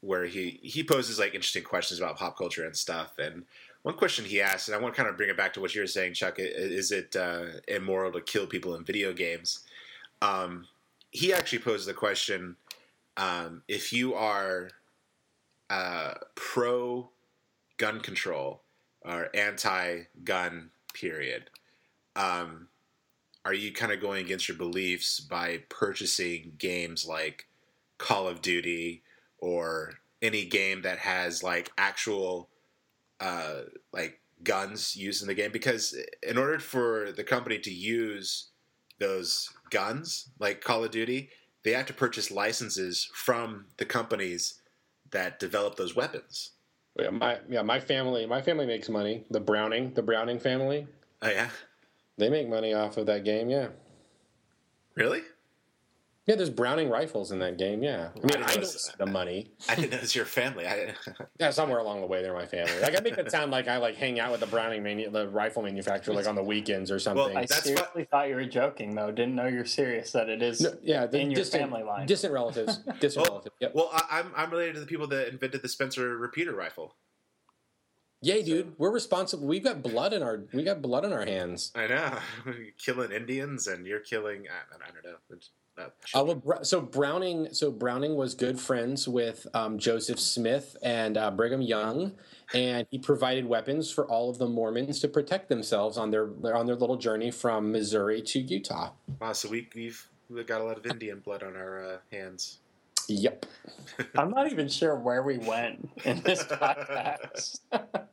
[0.00, 3.18] where he he poses like interesting questions about pop culture and stuff.
[3.18, 3.44] And
[3.82, 5.74] one question he asked, and I want to kind of bring it back to what
[5.74, 6.36] you were saying, Chuck.
[6.38, 9.60] Is it uh, immoral to kill people in video games?
[10.22, 10.66] Um,
[11.12, 12.56] he actually posed the question:
[13.16, 14.70] um, if you are
[15.70, 17.10] uh, pro
[17.76, 18.62] gun control
[19.02, 21.50] or anti gun, period,
[22.16, 22.68] um,
[23.44, 27.46] are you kind of going against your beliefs by purchasing games like
[27.98, 29.02] Call of Duty
[29.38, 32.48] or any game that has like actual
[33.20, 35.52] uh, like guns used in the game?
[35.52, 38.48] Because in order for the company to use
[38.98, 41.30] those guns, like Call of Duty,
[41.64, 44.60] they have to purchase licenses from the companies
[45.10, 46.52] that develop those weapons.
[46.98, 49.24] Yeah, my yeah, my family my family makes money.
[49.30, 50.86] The Browning, the Browning family.
[51.22, 51.48] Oh yeah.
[52.18, 53.68] They make money off of that game, yeah.
[54.94, 55.22] Really?
[56.26, 57.82] Yeah, there's Browning rifles in that game.
[57.82, 59.50] Yeah, I mean, I I, know don't see the money.
[59.68, 60.66] I didn't know it was your family.
[60.68, 60.94] I,
[61.40, 62.78] Yeah, somewhere along the way, they're my family.
[62.80, 65.28] Like I make it sound like I like hang out with the Browning manu- the
[65.28, 67.24] rifle manufacturer like on the weekends or something.
[67.24, 69.10] Well, I That's seriously thought you were joking, though.
[69.10, 70.12] Didn't know you're serious.
[70.12, 70.60] That it is.
[70.60, 72.06] No, yeah, the in your distant, family line.
[72.06, 73.56] distant relatives, distant Well- relatives.
[73.60, 73.72] Yep.
[73.74, 76.94] well, I, I'm I'm related to the people that invented the Spencer repeater rifle.
[78.24, 79.48] Yay, dude, we're responsible.
[79.48, 81.72] We've got blood in our we got blood in our hands.
[81.74, 84.44] I know, You're killing Indians and you're killing.
[84.48, 85.18] I, I don't know.
[85.30, 90.76] It's, uh, Uh, well, so Browning, so Browning was good friends with um, Joseph Smith
[90.82, 92.12] and uh, Brigham Young,
[92.54, 96.66] and he provided weapons for all of the Mormons to protect themselves on their on
[96.66, 98.90] their little journey from Missouri to Utah.
[99.20, 102.58] wow, so we, we've we've got a lot of Indian blood on our uh, hands.
[103.08, 103.46] Yep.
[104.16, 107.60] I'm not even sure where we went in this podcast.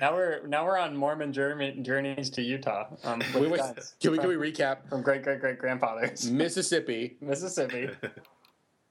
[0.00, 2.86] now we're now we're on Mormon journey, journeys to Utah.
[3.04, 4.88] Um, We guys Can we can we recap?
[4.88, 7.90] from great great great grandfathers, Mississippi, Mississippi.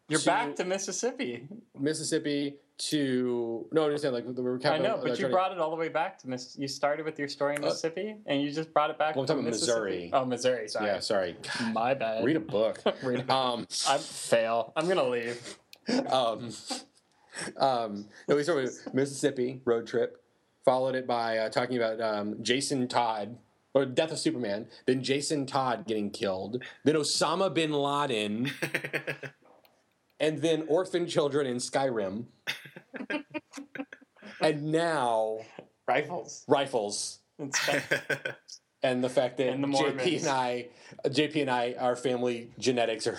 [0.09, 1.47] You're To- back to Mississippi.
[1.79, 4.71] Mississippi to no, just saying like the recap.
[4.71, 6.57] I know, of- but uh, you brought it all the way back to Miss.
[6.57, 9.15] You started with your story in Uh, Mississippi, and you just brought it back.
[9.15, 9.45] Well, I'm to talking.
[9.49, 10.09] Missouri.
[10.13, 10.67] Oh, Missouri.
[10.67, 11.35] Sorry, Yeah, sorry.
[11.73, 12.23] my bad.
[12.25, 12.79] Read a book.
[13.03, 14.73] Read a- Um, I fail.
[14.75, 15.57] I'm gonna leave.
[16.09, 16.49] um,
[17.57, 20.18] um, no, we started with Mississippi road trip,
[20.69, 23.35] followed it by uh, talking about um, Jason Todd
[23.73, 28.51] or Death of Superman, then Jason Todd getting killed, then Osama bin Laden,
[30.19, 32.25] and then orphan children in Skyrim,
[34.41, 35.39] and now
[35.87, 36.45] Rifles.
[36.47, 37.17] rifles.
[37.39, 37.59] It's
[38.83, 40.67] and the fact that And the JP and I,
[41.05, 43.17] JP and I, our family genetics are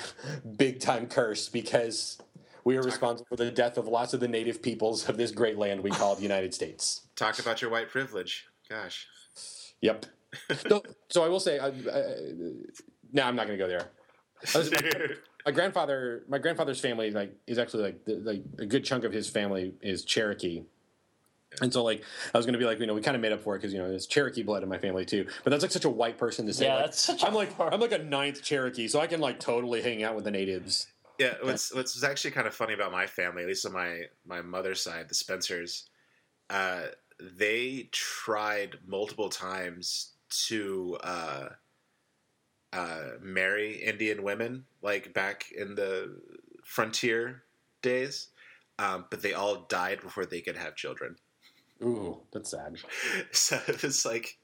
[0.56, 2.16] big time cursed because
[2.64, 5.58] we are responsible for the death of lots of the native peoples of this great
[5.58, 7.06] land we call the United States.
[7.16, 8.46] Talk about your white privilege.
[8.68, 9.06] Gosh.
[9.80, 10.06] Yep.
[10.68, 11.72] so, so I will say, I, I,
[13.12, 13.90] no, I'm not going to go there.
[14.54, 14.72] I was-
[15.46, 19.12] my grandfather, my grandfather's family, like, is actually like, the, like a good chunk of
[19.12, 20.64] his family is Cherokee.
[21.60, 23.32] And so, like, I was going to be like, you know, we kind of made
[23.32, 25.26] up for it because you know there's Cherokee blood in my family too.
[25.42, 26.66] But that's like such a white person to say.
[26.66, 29.20] Yeah, like, that's such a I'm like, I'm like a ninth Cherokee, so I can
[29.20, 30.86] like totally hang out with the natives.
[31.20, 34.40] Yeah, what's what's actually kind of funny about my family, at least on my my
[34.40, 35.90] mother's side, the Spencers,
[36.48, 36.84] uh,
[37.20, 40.12] they tried multiple times
[40.46, 41.48] to uh,
[42.72, 46.16] uh, marry Indian women, like back in the
[46.64, 47.42] frontier
[47.82, 48.28] days,
[48.78, 51.16] um, but they all died before they could have children.
[51.82, 52.78] Ooh, that's sad.
[53.32, 54.38] So it's like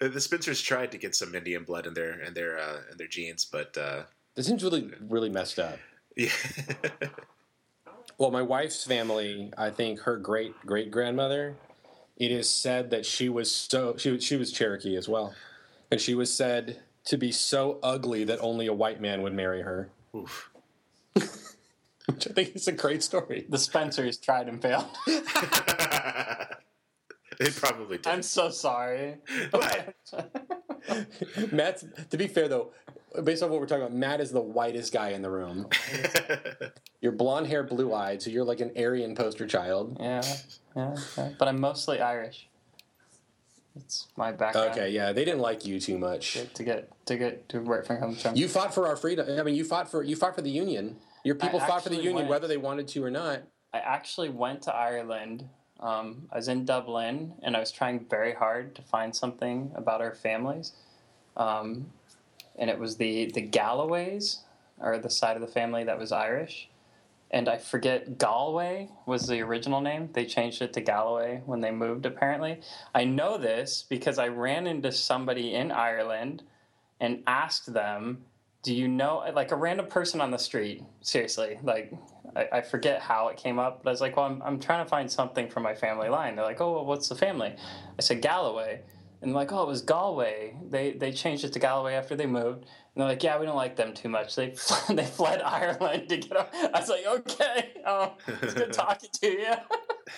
[0.00, 3.06] the Spencers tried to get some Indian blood in their in their uh, in their
[3.06, 4.02] genes, but uh,
[4.34, 5.78] This seems really, really messed up.
[6.16, 6.30] Yeah.
[8.18, 11.56] Well, my wife's family, I think her great great grandmother,
[12.16, 15.34] it is said that she was so she was- she was Cherokee as well,
[15.90, 19.60] and she was said to be so ugly that only a white man would marry
[19.62, 19.90] her.
[20.14, 20.48] Oof.
[21.12, 23.44] Which I think is a great story.
[23.50, 24.86] The Spencers tried and failed.
[25.06, 25.20] they
[27.54, 28.06] probably did.
[28.06, 29.16] I'm so sorry.
[29.50, 29.94] What?
[31.52, 32.72] Matt's to be fair though,
[33.24, 35.68] based on what we're talking about, Matt is the whitest guy in the room.
[37.00, 39.96] You're blonde hair, blue eyed, so you're like an Aryan poster child.
[40.00, 40.22] yeah,
[40.74, 41.28] yeah, yeah.
[41.38, 42.48] But I'm mostly Irish.
[43.76, 44.70] It's my background.
[44.70, 46.32] Okay, yeah, they didn't like you too much.
[46.32, 48.34] To, to get to get to where it comes from.
[48.34, 49.38] You fought for our freedom.
[49.38, 50.96] I mean, you fought for you fought for the union.
[51.24, 52.28] Your people I fought for the union went.
[52.28, 53.42] whether they wanted to or not.
[53.74, 55.48] I actually went to Ireland.
[55.80, 60.00] Um, I was in Dublin, and I was trying very hard to find something about
[60.00, 60.72] our families.
[61.36, 61.86] Um,
[62.58, 64.40] and it was the the Galloways,
[64.80, 66.68] or the side of the family that was Irish.
[67.30, 70.10] And I forget Galway was the original name.
[70.12, 72.06] They changed it to Galloway when they moved.
[72.06, 72.60] Apparently,
[72.94, 76.44] I know this because I ran into somebody in Ireland
[77.00, 78.24] and asked them,
[78.62, 80.84] "Do you know like a random person on the street?
[81.02, 81.92] Seriously, like
[82.36, 84.84] I, I forget how it came up, but I was like, well, I'm, I'm trying
[84.84, 86.36] to find something from my family line.
[86.36, 87.54] They're like, oh, well, what's the family?
[87.98, 88.82] I said Galloway,
[89.22, 90.56] and like, oh, it was Galway.
[90.68, 92.60] They they changed it to Galloway after they moved.
[92.62, 94.36] And they're like, yeah, we don't like them too much.
[94.36, 94.54] They
[94.90, 96.36] they fled Ireland to get.
[96.36, 96.52] Up.
[96.54, 99.54] I was like, okay, oh, it's good talking to you.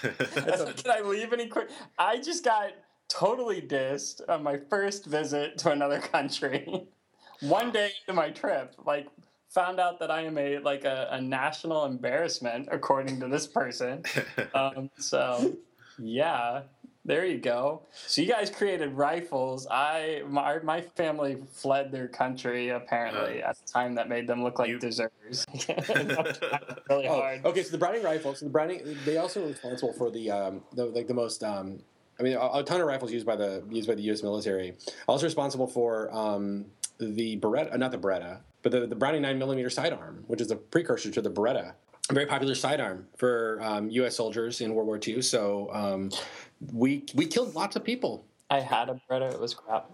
[0.02, 1.70] I can I leave any quick?
[1.98, 2.72] I just got
[3.08, 6.86] totally dissed on my first visit to another country.
[7.40, 9.06] One day into my trip, like
[9.48, 14.02] found out that I am a like a, a national embarrassment according to this person.
[14.54, 15.56] Um, so
[15.98, 16.62] yeah,
[17.04, 17.82] there you go.
[18.06, 19.66] So you guys created rifles.
[19.70, 24.58] I my my family fled their country apparently at the time that made them look
[24.58, 25.44] like You- deserters.
[25.68, 27.44] really Oh, hard.
[27.44, 27.62] okay.
[27.62, 30.86] So the Browning rifles, so the Browning, they also were responsible for the um, the
[30.86, 31.42] like the most.
[31.44, 31.80] Um,
[32.20, 34.22] I mean, a, a ton of rifles used by the used by the U.S.
[34.22, 34.74] military.
[35.06, 36.66] Also responsible for um,
[36.98, 40.50] the Beretta, uh, not the Beretta, but the, the Browning nine millimeter sidearm, which is
[40.50, 41.74] a precursor to the Beretta.
[42.10, 44.16] A very popular sidearm for um, U.S.
[44.16, 45.20] soldiers in World War II.
[45.20, 46.10] So um,
[46.72, 48.24] we we killed lots of people.
[48.50, 49.32] I had a Beretta.
[49.34, 49.90] It was crap.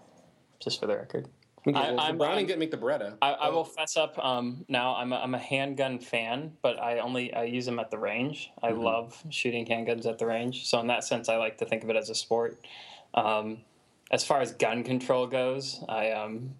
[0.63, 1.27] Just for the record.
[1.67, 3.17] Okay, I- well, the I'm- Browning I'm- didn't make the Beretta.
[3.21, 4.17] I, I will fess up.
[4.23, 7.91] Um, now I'm a, I'm a handgun fan, but I only I use them at
[7.91, 8.49] the range.
[8.63, 8.81] I Mhm.
[8.83, 10.67] love shooting handguns at the range.
[10.67, 12.57] So in that sense, I like to think of it as a sport.
[13.13, 13.57] Um,
[14.11, 16.51] as far as gun control goes, I um,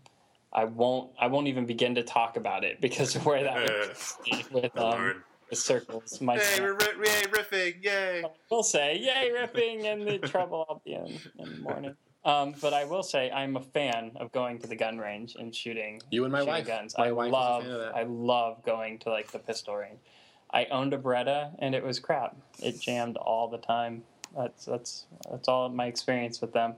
[0.56, 3.96] I won't I won't even begin to talk about it because of where that would
[4.32, 6.22] lead with um, the circles.
[6.22, 8.24] My Yay, we're ri- yay, riffing, yay.
[8.50, 11.96] will say, "Yay, ripping!" and the trouble I'll be in in the morning.
[12.24, 15.54] Um, but I will say, I'm a fan of going to the gun range and
[15.54, 16.02] shooting.
[16.10, 16.66] You and my shooting wife.
[16.66, 16.96] guns.
[16.98, 17.96] My I wife is a love, fan of that.
[17.96, 20.00] I love going to like the pistol range.
[20.50, 22.36] I owned a Beretta, and it was crap.
[22.64, 24.04] It jammed all the time.
[24.36, 26.76] That's that's that's all my experience with them.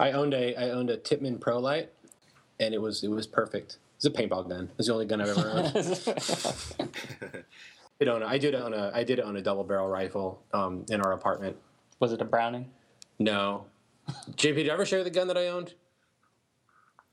[0.00, 1.90] I owned a I owned a Tippmann Pro Light,
[2.60, 3.78] and it was it was perfect.
[3.96, 4.70] It's a paintball gun.
[4.78, 7.44] It's the only gun I've ever owned.
[8.00, 8.26] I don't know.
[8.26, 11.56] I did own a I did own a double barrel rifle um, in our apartment.
[11.98, 12.70] was it a Browning?
[13.18, 13.64] No,
[14.32, 15.74] JP, did I ever show you the gun that I owned?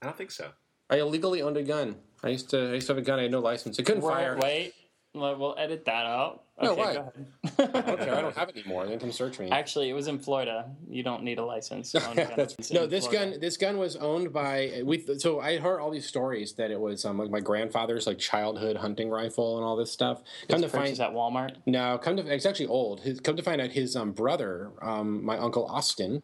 [0.02, 0.50] I don't think so.
[0.90, 1.96] I illegally owned a gun.
[2.24, 3.20] I used to I used to have a gun.
[3.20, 3.80] I had no license.
[3.80, 4.38] I couldn't fire.
[4.42, 4.74] Wait,
[5.16, 6.44] well, we'll edit that out.
[6.62, 6.94] No, Okay, why?
[6.94, 7.76] go ahead.
[7.76, 8.16] I don't care.
[8.16, 8.86] I don't have it anymore.
[8.88, 9.50] They can search me.
[9.50, 10.66] Actually, it was in Florida.
[10.90, 11.92] You don't need a license.
[11.92, 13.32] to own guns That's- no, this Florida.
[13.32, 15.04] gun this gun was owned by we.
[15.18, 18.78] So I heard all these stories that it was um, like my grandfather's like childhood
[18.78, 20.22] hunting rifle and all this stuff.
[20.50, 21.56] Come to It's find purchased at Walmart.
[21.66, 23.02] No, come to it's actually old.
[23.02, 26.22] His, come to find out, his um, brother, um, my uncle Austin,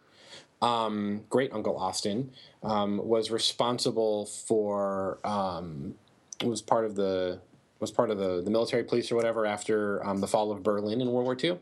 [0.62, 2.32] um, great uncle Austin
[2.64, 5.96] um, was responsible for um,
[6.44, 7.40] was part of the
[7.80, 11.02] was part of the, the military police or whatever after um, the fall of Berlin
[11.02, 11.60] in World War II,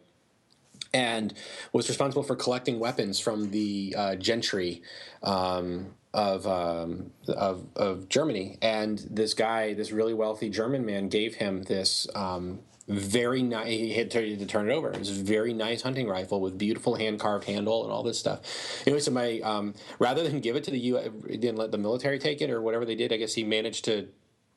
[0.93, 1.33] and
[1.73, 4.81] was responsible for collecting weapons from the uh, gentry
[5.23, 8.57] um, of, um, of of Germany.
[8.61, 12.07] And this guy, this really wealthy German man, gave him this.
[12.15, 13.67] Um, very nice.
[13.67, 14.91] He had to, to turn it over.
[14.91, 18.17] It was a very nice hunting rifle with beautiful hand carved handle and all this
[18.17, 18.39] stuff.
[18.87, 22.17] Anyway, so my um, rather than give it to the U, didn't let the military
[22.17, 23.11] take it or whatever they did.
[23.11, 24.07] I guess he managed to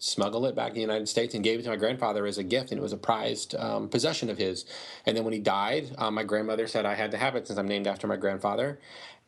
[0.01, 2.43] smuggle it back in the United States and gave it to my grandfather as a
[2.43, 4.65] gift, and it was a prized um, possession of his.
[5.07, 7.59] And then when he died, um, my grandmother said I had to have it since
[7.59, 8.81] I'm named after my grandfather.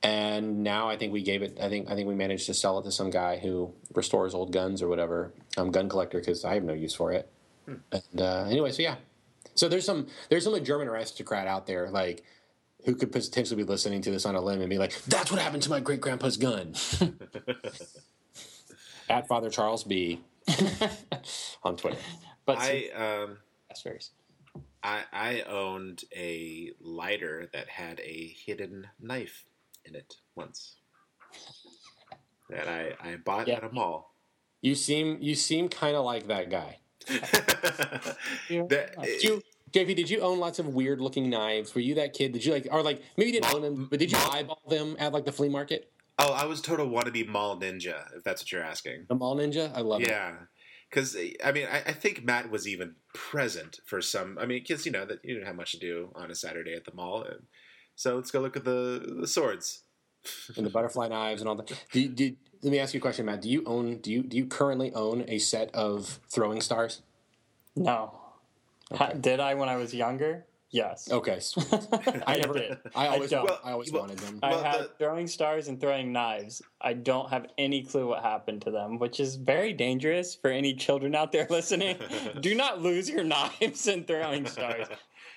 [0.03, 1.59] And now I think we gave it.
[1.61, 4.53] I think I think we managed to sell it to some guy who restores old
[4.53, 5.33] guns or whatever.
[5.57, 7.31] I'm gun collector because I have no use for it.
[7.67, 7.75] Hmm.
[7.93, 8.97] And uh, anyway, so yeah,
[9.55, 12.25] so there's some there's some German aristocrat out there like
[12.85, 15.41] who could potentially be listening to this on a limb and be like, "That's what
[15.41, 16.75] happened to my great grandpa's gun."
[19.09, 20.21] At Father Charles B
[21.63, 21.99] on Twitter.
[22.45, 23.39] But I um,
[24.83, 29.45] I I owned a lighter that had a hidden knife
[29.85, 30.77] in it once.
[32.51, 33.57] That I, I bought yeah.
[33.57, 34.15] at a mall.
[34.61, 36.79] You seem you seem kind of like that guy
[37.09, 41.75] that, did you, JP, did you own lots of weird looking knives?
[41.75, 42.33] Were you that kid?
[42.33, 44.97] Did you like, or like, maybe you didn't own them, but did you eyeball them
[44.99, 45.91] at like the flea market?
[46.23, 49.07] Oh, I was total wannabe mall ninja, if that's what you're asking.
[49.11, 49.73] A mall ninja?
[49.75, 50.07] I love yeah.
[50.07, 50.11] it.
[50.11, 50.33] Yeah.
[50.89, 54.85] Because, I mean, I, I, think Matt was even present for some, I mean, because,
[54.85, 57.23] you know, that you didn't have much to do on a Saturday at the mall.
[57.23, 57.47] And
[57.97, 59.85] so let's go look at the, the swords.
[60.57, 61.73] and the butterfly knives and all that.
[61.93, 63.43] Did, did, let me ask you a question, Matt.
[63.43, 63.99] Do you own?
[63.99, 67.03] Do you do you currently own a set of throwing stars?
[67.75, 68.21] No.
[68.93, 69.15] Okay.
[69.21, 70.45] did I when I was younger?
[70.73, 71.11] Yes.
[71.13, 71.39] Okay.
[72.27, 72.79] I never did.
[72.95, 74.39] I always, I, well, I always well, wanted them.
[74.43, 76.63] I well, had the, throwing stars and throwing knives.
[76.81, 80.75] I don't have any clue what happened to them, which is very dangerous for any
[80.75, 81.99] children out there listening.
[82.41, 84.89] Do not lose your knives and throwing stars.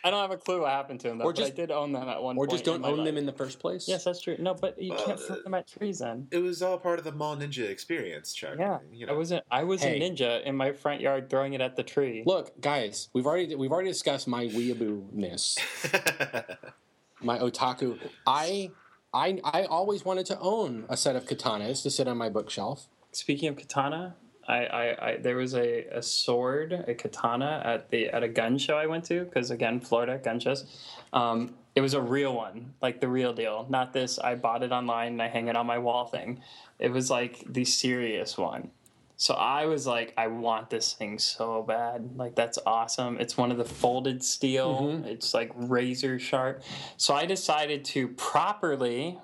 [0.06, 1.92] I don't have a clue what happened to them, though, or just, I did own
[1.92, 2.50] them at one or point.
[2.50, 3.06] Or just don't own life.
[3.08, 3.88] them in the first place?
[3.88, 4.36] Yes, that's true.
[4.38, 6.28] No, but you well, can't throw them at trees then.
[6.30, 8.58] It was all part of the mall ninja experience, Chuck.
[8.60, 9.14] Yeah, you know.
[9.14, 9.44] I wasn't.
[9.50, 10.00] I was hey.
[10.00, 12.22] a ninja in my front yard throwing it at the tree.
[12.24, 15.58] Look, guys, we've already we've already discussed my weeaboo ness,
[17.22, 17.98] my otaku.
[18.28, 18.70] I
[19.12, 22.88] I I always wanted to own a set of katanas to sit on my bookshelf.
[23.12, 24.18] Speaking of katana,
[24.48, 28.58] I, I, I, there was a, a sword, a katana at the at a gun
[28.58, 30.66] show I went to because again Florida gun shows.
[31.14, 34.18] Um, it was a real one, like the real deal, not this.
[34.18, 36.42] I bought it online and I hang it on my wall thing.
[36.80, 38.72] It was like the serious one.
[39.18, 42.18] So I was like, I want this thing so bad.
[42.18, 43.18] Like that's awesome.
[43.20, 44.82] It's one of the folded steel.
[44.82, 45.06] Mm-hmm.
[45.06, 46.64] It's like razor sharp.
[46.98, 49.20] So I decided to properly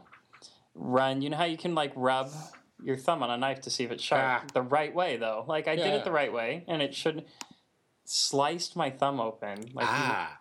[0.75, 1.21] run.
[1.21, 2.31] You know how you can like rub
[2.83, 4.43] your thumb on a knife to see if it's sharp.
[4.43, 4.45] Ah.
[4.53, 5.45] The right way, though.
[5.47, 5.85] Like I yeah.
[5.85, 7.25] did it the right way, and it should
[8.05, 9.65] sliced my thumb open.
[9.73, 10.37] Like ah.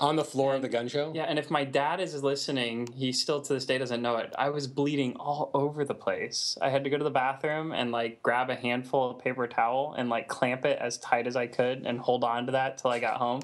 [0.00, 1.12] On the floor and, of the gun show?
[1.14, 4.32] Yeah, and if my dad is listening, he still to this day doesn't know it.
[4.36, 6.58] I was bleeding all over the place.
[6.60, 9.94] I had to go to the bathroom and like grab a handful of paper towel
[9.96, 12.90] and like clamp it as tight as I could and hold on to that till
[12.90, 13.42] I got home.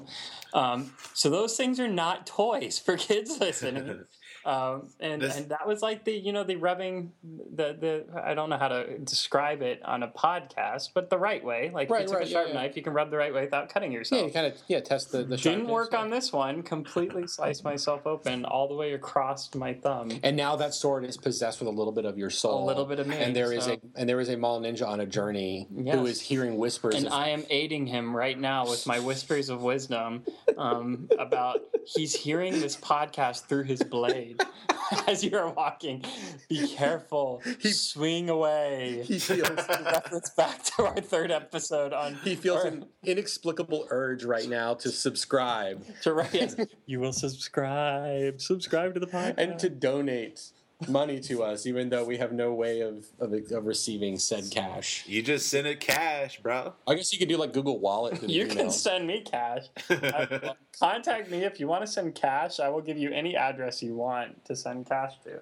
[0.53, 4.05] Um, so those things are not toys for kids listening.
[4.45, 5.37] Um, and this...
[5.37, 8.69] and that was like the you know the rubbing the the I don't know how
[8.69, 11.71] to describe it on a podcast, but the right way.
[11.73, 13.41] Like right, if you right, a sharp yeah, knife, you can rub the right way
[13.41, 14.21] without cutting yourself.
[14.21, 15.37] Yeah, you kind of yeah test the the.
[15.37, 16.63] Didn't work on this one.
[16.63, 20.11] Completely sliced myself open all the way across my thumb.
[20.23, 22.85] And now that sword is possessed with a little bit of your soul, a little
[22.85, 23.17] bit of me.
[23.17, 23.73] And there is so.
[23.73, 25.95] a and there is a mall ninja on a journey yes.
[25.95, 26.95] who is hearing whispers.
[26.95, 30.23] And of, I am aiding him right now with my whispers of wisdom
[30.57, 34.30] um, about he's hearing this podcast through his blade.
[35.07, 36.03] as you are walking.
[36.49, 37.41] Be careful.
[37.59, 39.03] He, Swing away.
[39.05, 42.15] He feels reference back to our third episode on.
[42.23, 45.83] He feels an inexplicable urge right now to subscribe.
[46.03, 46.55] To right, yes.
[46.85, 48.41] you will subscribe.
[48.41, 50.51] Subscribe to the podcast and to donate
[50.87, 55.03] money to us, even though we have no way of, of, of receiving said cash.
[55.07, 56.73] You just send it cash, bro.
[56.87, 58.21] I guess you could do like Google Wallet.
[58.29, 59.65] you can send me cash.
[59.89, 62.59] uh, contact me if you want to send cash.
[62.59, 65.41] I will give you any address you want to send cash to.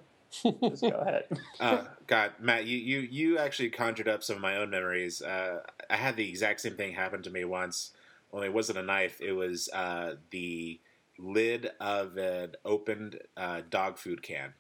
[0.70, 1.26] Just go ahead.
[1.60, 5.22] uh, God, Matt, you, you you actually conjured up some of my own memories.
[5.22, 7.92] Uh, I had the exact same thing happen to me once.
[8.32, 10.80] Only it wasn't a knife; it was uh, the
[11.18, 14.54] lid of an opened uh, dog food can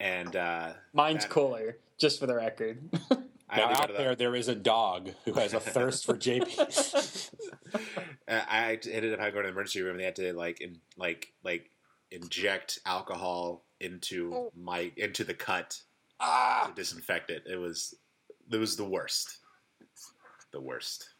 [0.00, 2.78] and uh, mine's that, cooler, just for the record.
[3.54, 7.30] now out there, there is a dog who has a thirst for JP.
[8.28, 9.92] I ended up having to go to the emergency room.
[9.92, 11.70] and They had to like in, like like
[12.10, 15.80] inject alcohol into my into the cut
[16.20, 16.66] Ah!
[16.68, 17.44] to disinfect it.
[17.46, 17.94] It was
[18.50, 19.38] it was the worst.
[20.52, 21.11] The worst.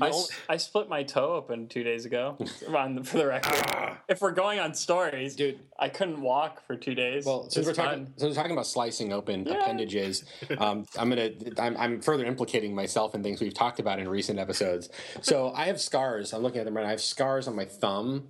[0.00, 0.16] I, No.
[0.18, 2.36] s- I split my toe open two days ago.
[2.76, 3.98] on the, for the record, Ah.
[4.08, 7.24] if we're going on stories, Dude, I couldn't walk for two days.
[7.24, 8.14] Well, since we're It's talking, fun.
[8.16, 10.24] since we're talking about slicing open appendages,
[10.58, 14.38] um, I'm gonna, I'm, I'm further implicating myself in things we've talked about in recent
[14.40, 14.88] episodes.
[15.22, 16.32] So I have scars.
[16.32, 16.82] I'm looking at them right.
[16.82, 16.88] now.
[16.88, 18.28] I have scars on my thumb.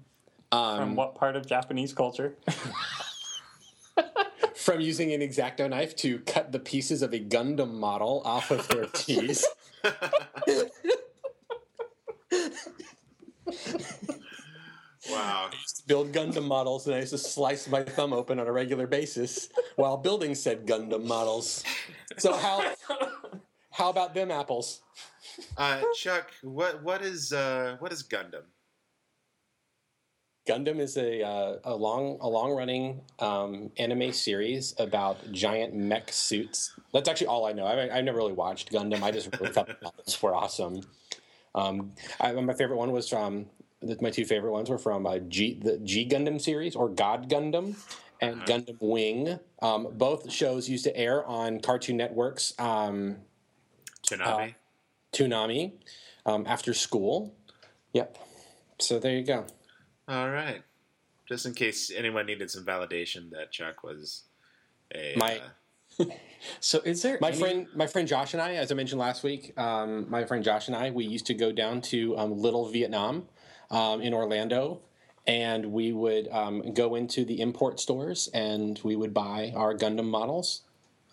[0.53, 2.35] Um, From what part of Japanese culture?
[4.55, 8.67] from using an X-Acto knife to cut the pieces of a Gundam model off of
[8.69, 9.45] their tees.
[15.15, 15.49] Wow.
[15.53, 18.47] I used to build Gundam models, and I used to slice my thumb open on
[18.47, 21.65] a regular basis while building said Gundam models.
[22.19, 22.73] So how
[23.71, 24.83] how about them apples?
[25.57, 28.45] Uh, Chuck, what what is uh, what is Gundam?
[30.47, 36.13] Gundam is a uh, a long a long running um, anime series about giant mech
[36.13, 36.79] suits.
[36.93, 37.65] That's actually all I know.
[37.65, 39.03] I, I've never really watched Gundam.
[39.03, 40.83] I just really thought the models were awesome.
[41.55, 43.47] Um, I, my favorite one was from
[44.01, 47.77] my two favorite ones were from uh, G the G Gundam series or God Gundam
[48.21, 48.47] and Uh-huh.
[48.47, 49.39] Gundam Wing.
[49.63, 53.17] Um, both shows used to air on Cartoon Network's um,
[54.07, 54.55] Tsunami.
[55.13, 55.73] Toonami
[56.27, 57.35] um, after school.
[57.93, 58.19] Yep.
[58.81, 59.47] So there you go.
[60.09, 60.63] All right.
[61.29, 64.25] Just in case anyone needed some validation that Chuck was
[64.95, 65.41] a My-
[65.99, 66.05] uh,
[66.61, 69.23] So is there My any- friend, my friend Josh and I, as I mentioned last
[69.23, 72.69] week, um, my friend Josh and I, we used to go down to um, Little
[72.69, 73.29] Vietnam
[73.75, 74.81] um, in Orlando,
[75.27, 80.07] and we would um, go into the import stores and we would buy our Gundam
[80.07, 80.63] models,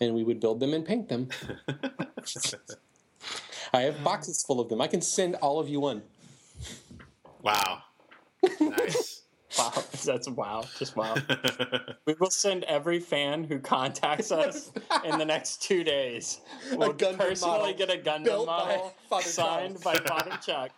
[0.00, 1.28] and we would build them and paint them.
[3.74, 4.80] I have boxes full of them.
[4.80, 6.02] I can send all of you one.
[7.42, 7.82] wow.
[8.60, 9.18] Nice.
[9.58, 11.14] Wow, that's wow, just wow.
[12.06, 14.72] We will send every fan who contacts us
[15.04, 16.40] in the next two days.
[16.72, 18.76] We'll Gundam personally model get a Gundam built by
[19.10, 19.84] model signed Charles.
[19.84, 20.70] by Father Chuck.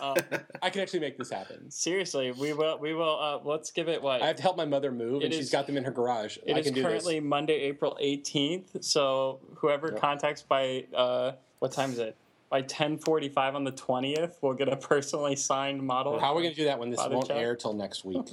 [0.00, 0.16] Um,
[0.62, 1.70] I can actually make this happen.
[1.70, 2.78] seriously, we will.
[2.78, 3.18] We will.
[3.18, 5.50] Uh, let's give it what I have to help my mother move, It and she's
[5.50, 6.38] got them in her garage.
[6.46, 7.20] It I is can do currently.
[7.20, 8.84] Monday, April 18th.
[8.84, 10.00] So whoever Yep.
[10.00, 12.16] contacts by uh, what time is it?
[12.48, 16.18] By 10:45 on the 20th, we'll get a personally signed model.
[16.18, 17.36] How are we going to do that when this Father won't Chuck?
[17.38, 18.30] air till next week?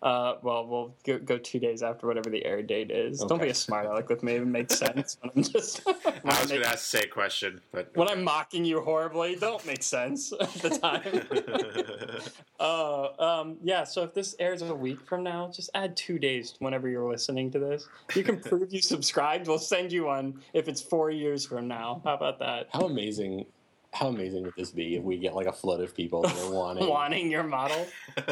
[0.00, 3.18] Uh, well, we'll go, go two days after whatever the air date is.
[3.20, 4.34] Don't be a smart aleck with me.
[4.34, 7.60] It makes sense when I'm just when, I was going to ask the same question,
[7.72, 9.34] but when I'm mocking you horribly.
[9.34, 12.22] Don't make sense at the time.
[12.60, 13.84] Uh, um, yeah.
[13.84, 17.52] So if this airs a week from now, just add two days whenever you're listening
[17.52, 17.88] to this.
[18.16, 19.46] You can prove you subscribed.
[19.46, 22.02] We'll send you one if it's four years from now.
[22.04, 22.66] How about that?
[22.72, 23.46] How amazing!
[23.92, 26.50] How amazing would this be if we get like a flood of people that are
[26.54, 26.88] wanting?
[26.88, 27.86] Wanting your model.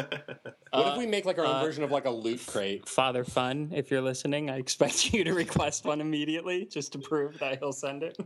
[0.71, 2.87] What Uh, if we make like our own uh, version of like a loot crate?
[2.89, 7.39] Father Fun, if you're listening, I expect you to request one immediately just to prove
[7.39, 8.17] that he'll send it.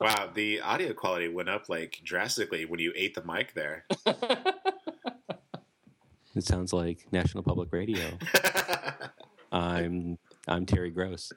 [0.00, 3.84] wow, the audio quality went up like drastically when you ate the mic there.
[6.34, 8.18] It sounds like National Public Radio.
[9.52, 11.30] I'm I'm Terry Gross.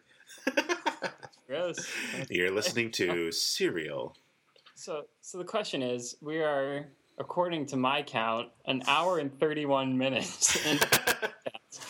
[1.47, 1.87] Gross.
[2.29, 4.15] You're listening to Serial.
[4.79, 9.97] So, so the question is, we are, according to my count, an hour and thirty-one
[9.97, 10.55] minutes.
[10.65, 10.79] In,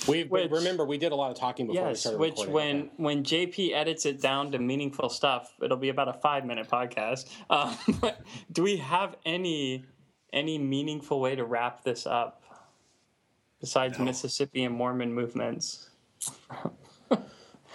[0.08, 2.54] We which- remember we did a lot of talking before we started which recording.
[2.54, 2.90] when okay.
[2.98, 7.30] when JP edits it down to meaningful stuff, it'll be about a five-minute podcast.
[7.52, 7.78] Um,
[8.52, 9.86] do we have any
[10.34, 12.42] any meaningful way to wrap this up
[13.60, 14.06] besides No.
[14.06, 15.92] Mississippi and Mormon movements?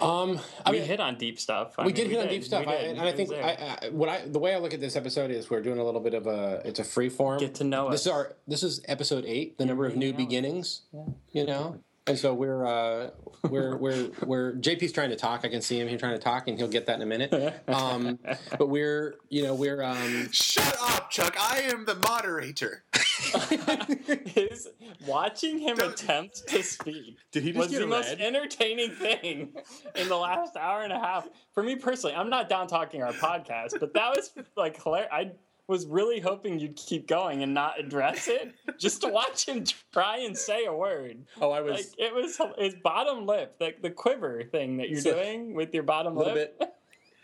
[0.01, 1.75] um, I we mean, hit on deep stuff.
[1.77, 2.97] I we mean, did hit on deep stuff, I, did.
[2.97, 3.77] and I think I.
[3.83, 6.01] I, what I the way I look at this episode is we're doing a little
[6.01, 7.39] bit of a it's a free form.
[7.39, 8.05] get to know this us.
[8.07, 10.81] is our this is episode eight, the number of new hanging out with beginnings.
[10.93, 11.03] Yeah.
[11.31, 13.09] You know, and so we're uh,
[13.49, 15.41] we're we're we're JP's trying to talk.
[15.43, 15.87] I can see him.
[15.87, 17.33] He's trying to talk, and he'll get that in a minute.
[17.67, 18.19] Um,
[18.59, 21.35] but we're you know we're um, Shut up, Chuck.
[21.39, 22.83] I am the moderator.
[24.25, 24.67] His
[25.05, 29.53] watching him attempt to speak Did he was the most entertaining thing
[29.95, 31.27] in the last hour and a half.
[31.53, 35.09] For me personally, I'm not down talking our podcast, but that was like hilarious.
[35.11, 35.31] I
[35.67, 40.17] was really hoping you'd keep going and not address it, just to watch him try
[40.19, 41.25] and say a word.
[41.41, 45.01] Oh, I was Like it was his bottom lip, like the quiver thing that you're
[45.01, 46.59] So- doing with your bottom lip.
[46.59, 46.73] bit,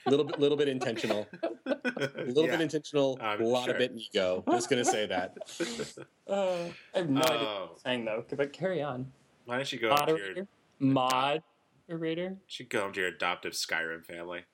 [0.10, 1.28] little bit, little bit intentional.
[1.66, 2.52] A little Yeah.
[2.52, 3.74] bit intentional, a I'm lot sure.
[3.74, 4.44] of bit ego.
[4.52, 5.38] Just gonna say that.
[6.32, 8.24] Uh, I have no idea what Oh, I'm saying though.
[8.38, 9.12] But carry on.
[9.44, 10.46] why don't you go home to your,
[10.80, 11.58] Moderator,
[11.90, 12.38] moderator.
[12.48, 14.46] should go home to your adoptive Skyrim family?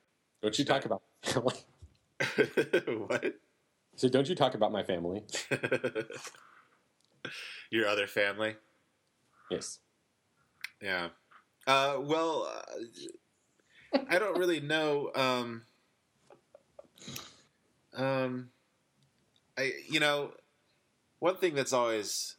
[0.42, 1.54] Don't you talk about family.
[3.08, 3.36] what?
[3.96, 5.24] So don't you talk about my family?
[7.70, 8.56] your other family?
[9.52, 9.80] Yes.
[10.82, 11.10] Yeah.
[11.68, 12.62] Uh, well, uh,
[14.10, 15.12] I don't really know.
[15.16, 15.64] Um,
[17.96, 18.50] um,
[19.58, 20.32] I you know,
[21.20, 22.36] one thing that's always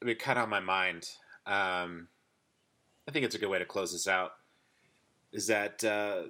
[0.00, 1.08] been kind of on my mind.
[1.46, 2.08] Um,
[3.06, 4.32] I think it's a good way to close this out.
[5.32, 6.24] Is that uh,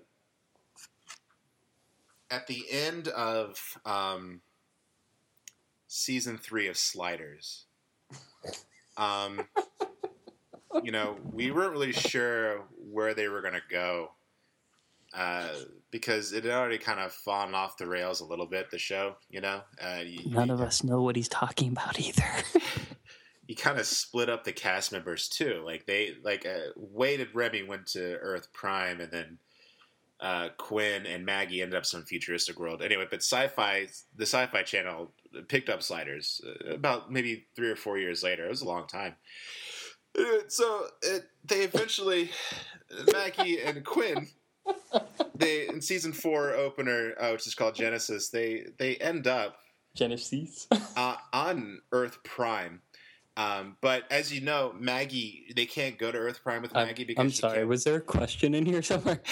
[2.30, 4.40] at the end of um,
[5.86, 7.64] season three of Sliders?
[8.96, 9.40] Um,
[10.82, 14.10] you know, we weren't really sure where they were going to go
[15.14, 15.48] uh,
[15.90, 18.70] because it had already kind of fallen off the rails a little bit.
[18.70, 22.00] The show, you know, uh, you, None you, of us know what he's talking about
[22.00, 22.24] either.
[23.46, 25.62] you kind of split up the cast members too.
[25.64, 29.38] Like they, like uh, Wade and Remy went to Earth Prime, and then
[30.20, 32.82] uh, Quinn and Maggie ended up some futuristic world.
[32.82, 33.86] Anyway, but Sci-Fi,
[34.16, 35.12] the Sci-Fi Channel
[35.48, 38.46] picked up Sliders uh, about maybe three or four years later.
[38.46, 39.14] It was a long time.
[40.18, 42.30] Uh, So it, they eventually,
[43.12, 44.26] Maggie and Quinn,
[45.34, 49.56] they in season four opener, uh, which is called Genesis, they they end up
[49.94, 50.66] Genesis.
[50.96, 52.82] uh, on Earth Prime.
[53.36, 57.04] Um, but as you know, Maggie, they can't go to Earth Prime with I'm, Maggie
[57.04, 57.64] because I'm sorry.
[57.64, 59.22] Was there a question in here somewhere?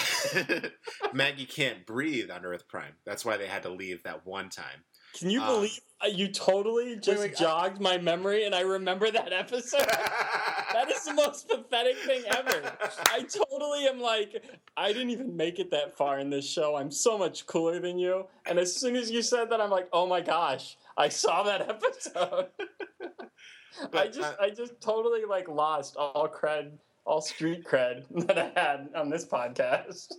[1.13, 2.93] Maggie can't breathe on Earth Prime.
[3.05, 4.85] That's why they had to leave that one time.
[5.13, 8.61] Can you Um, believe uh, you totally just wait, I- jogged my memory and I
[8.61, 9.79] remember that episode?
[10.73, 12.77] that is the most pathetic thing ever.
[13.11, 14.43] I totally am like,
[14.75, 16.75] I didn't even make it that far in this show.
[16.75, 18.27] I'm so much cooler than you.
[18.45, 21.61] And as soon as you said that, I'm like, oh my gosh, I saw that
[21.67, 22.47] episode.
[23.93, 26.71] I just, uh, I just totally like lost all cred,
[27.05, 30.13] all street cred that I had on this podcast.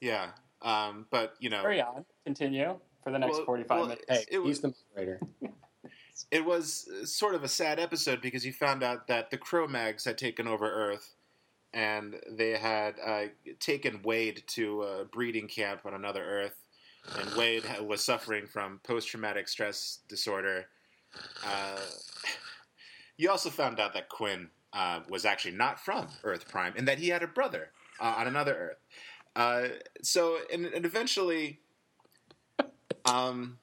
[0.00, 0.30] yeah.
[0.62, 4.04] Um, but you know, Carry on, continue for the next Well- 45 well, minutes.
[4.08, 5.20] Hey, It was- he's the moderator.
[6.30, 10.18] it was sort of a sad episode because you found out that the Cro-Mags had
[10.18, 11.14] taken over Earth,
[11.72, 13.26] and they had uh,
[13.60, 16.56] taken Wade to a breeding camp on another Earth,
[17.18, 20.68] and Wade was suffering from post-traumatic stress disorder.
[21.44, 21.80] Uh,
[23.16, 26.98] you also found out that Quinn uh, was actually not from Earth Prime, and that
[26.98, 27.70] he had a brother
[28.00, 28.78] uh, on another Earth.
[29.36, 29.68] Uh,
[30.02, 31.60] so, and, and eventually,
[33.04, 33.58] um,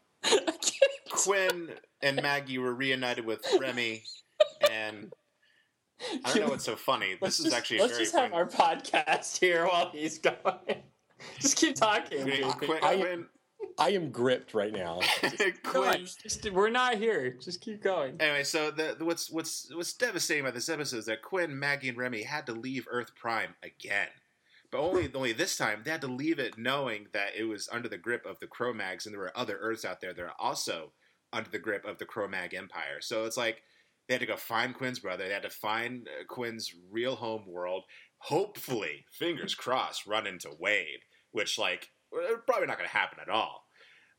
[1.10, 1.70] Quinn
[2.02, 4.04] and Maggie were reunited with Remy,
[4.70, 5.12] and
[6.26, 7.18] I don't know what's so funny.
[7.22, 10.18] Let's This is just, actually a let's very just have our podcast here while he's
[10.20, 10.38] going.
[11.40, 12.24] Just keep talking.
[12.24, 13.26] Quinn, Quinn, I- Quinn,
[13.78, 15.00] I am gripped right now.
[15.64, 17.38] Come on, Quinn- just- we're not here.
[17.42, 18.16] Just keep going.
[18.20, 21.90] Anyway, so the, the- what's what's what's devastating about this episode is that Quinn, Maggie,
[21.90, 24.08] and Remy had to leave Earth Prime again,
[24.72, 27.90] but only only this time they had to leave it knowing that it was under
[27.90, 30.94] the grip of the Cro-Mags, and there were other Earths out there that are also
[31.34, 33.00] under the grip of the Cro-Mag Empire.
[33.02, 33.64] So it's like
[34.08, 35.28] they had to go find Quinn's brother.
[35.28, 37.84] They had to find uh, Quinn's real home world.
[38.18, 43.30] Hopefully, fingers crossed, run into Wade, which like uh, probably not going to happen at
[43.30, 43.66] all,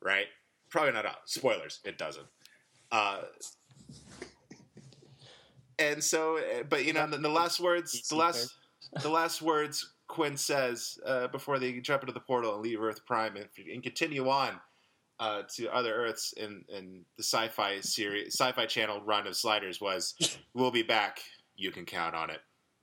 [0.03, 0.27] right?
[0.71, 1.17] Probably not all.
[1.27, 2.27] Spoilers, it doesn't.
[2.91, 3.23] Uh,
[5.79, 8.55] and so, uh, but you know, the, the last words, the last,
[9.03, 13.05] the last words Quinn says uh, before they jump into the portal and leave Earth
[13.07, 14.61] Prime and, and continue on
[15.19, 20.15] uh, to other Earths in, in the sci-fi series, sci-fi channel run of Sliders was,
[20.55, 21.21] "We'll be back.
[21.57, 22.41] You can count on it."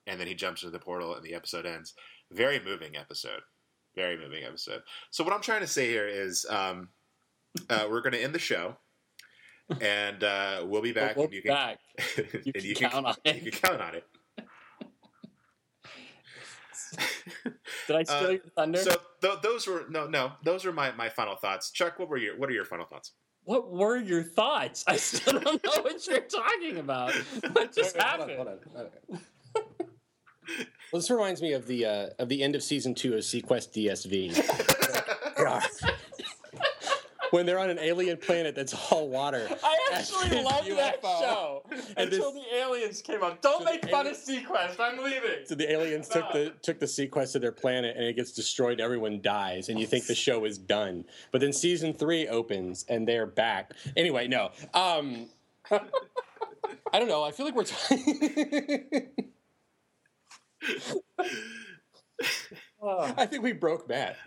[0.08, 1.94] And then he jumps into the portal and the episode ends.
[2.32, 3.42] Very moving episode.
[3.96, 4.82] Very moving episode.
[5.12, 6.90] So what I'm trying to say here is, um,
[7.70, 8.76] uh, we're going to end the show.
[9.82, 11.16] And uh, we'll be back.
[11.16, 11.78] we'll and be you can, back.
[12.44, 14.04] You can count on you can count on it.
[17.88, 18.80] Did I steal Uh, your thunder?
[18.80, 20.34] So th- those were no, no.
[20.44, 21.72] Those were my, my final thoughts.
[21.72, 23.14] Chuck, what were your what are your final thoughts?
[23.44, 24.84] what were your thoughts?
[24.88, 27.14] I still don't know what you're talking about.
[27.53, 28.36] What just Wait, wait, hold on, happened?
[28.36, 29.20] hold on, hold on.
[30.91, 33.72] Well, this reminds me of the uh, of the end of season two of SeaQuest
[33.74, 34.36] DSV.
[37.32, 39.48] when they're on an alien planet that's all water.
[39.64, 41.64] I actually love that show
[41.98, 43.42] And until this- the aliens came up.
[43.42, 44.80] Don't So make fun ali- of SeaQuest.
[44.80, 45.46] I'm leaving.
[45.46, 48.80] So the aliens took the took the SeaQuest to their planet and it gets destroyed.
[48.80, 51.06] Everyone dies, and you think the show is done.
[51.32, 53.74] But then season three opens and they're back.
[53.98, 54.52] Anyway, no.
[54.74, 55.28] Um,
[55.72, 57.24] I don't know.
[57.24, 57.66] I feel like we're.
[62.82, 64.18] Oh, I think we broke Matt.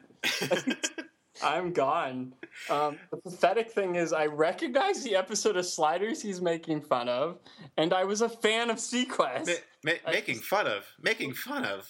[1.45, 2.35] I'm gone.
[2.71, 7.39] Um, the pathetic thing is, I recognize the episode of Sliders he's making fun of,
[7.77, 9.47] and I was a fan of SeaQuest.
[9.85, 11.89] Ma- ma- making just- fun of, making fun of,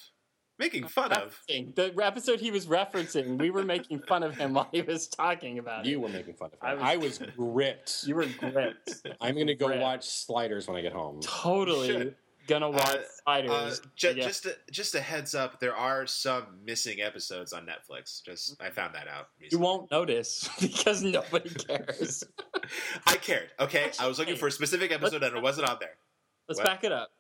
[0.59, 1.39] making fun of.
[1.49, 5.59] The episode he was referencing, we were making fun of him while he was talking
[5.59, 5.93] about You it.
[5.93, 6.79] You were making fun of I him.
[6.79, 8.05] was- I was, gripped.
[8.07, 9.07] You were gripped.
[9.21, 9.83] I'm gonna go Gripped.
[9.83, 11.21] watch Sliders when I get home.
[11.23, 12.15] Totally.
[12.47, 13.81] Gonna watch Uh, Sliders.
[13.81, 18.23] Uh, ju- Just a, just a heads up, there are some missing episodes on Netflix.
[18.25, 19.29] Just I found that out.
[19.39, 22.25] you won't notice because nobody cares.
[23.07, 23.51] I cared.
[23.61, 25.97] Okay, I was looking for a specific episode and it wasn't on there.
[26.49, 26.67] Let's What?
[26.67, 27.11] back it up.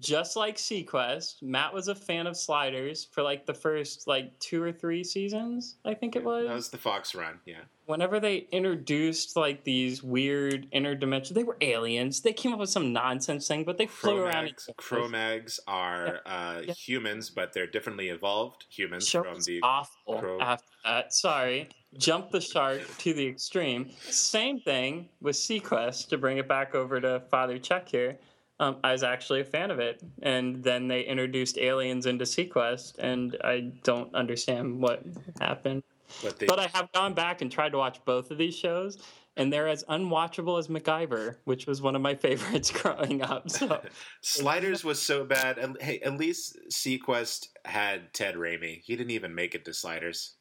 [0.00, 4.62] Just like SeaQuest, Matt was a fan of Sliders for like the first like two
[4.62, 6.46] or three seasons, I think it was.
[6.46, 7.40] That was the Fox run.
[7.46, 7.60] Yeah.
[7.86, 12.20] Whenever they introduced like these weird interdimensional, they were aliens.
[12.20, 14.32] They came up with some nonsense thing, but they flew around.
[14.32, 14.74] Cro-Mags, space.
[14.76, 16.74] Cro-Mags are uh, Yeah.
[16.74, 19.60] humans, but they're differently evolved humans show from the.
[19.62, 20.38] awful Crow.
[20.40, 21.12] after that.
[21.14, 21.70] Sorry.
[21.96, 23.90] Jump the shark to the extreme.
[24.00, 28.18] Same thing with SeaQuest to bring it back over to Father Chuck here.
[28.60, 30.02] Um, I was actually a fan of it.
[30.22, 35.02] And then they introduced aliens into SeaQuest, and I don't understand what
[35.40, 35.82] happened.
[36.22, 38.98] But they, But I have gone back and tried to watch both of these shows,
[39.36, 43.50] and they're as unwatchable as MacGyver, which was one of my favorites growing up.
[43.50, 43.80] So
[44.22, 45.58] Sliders was so bad.
[45.58, 48.80] And, hey, at least SeaQuest had Ted Raimi.
[48.82, 50.34] He didn't even make it to Sliders.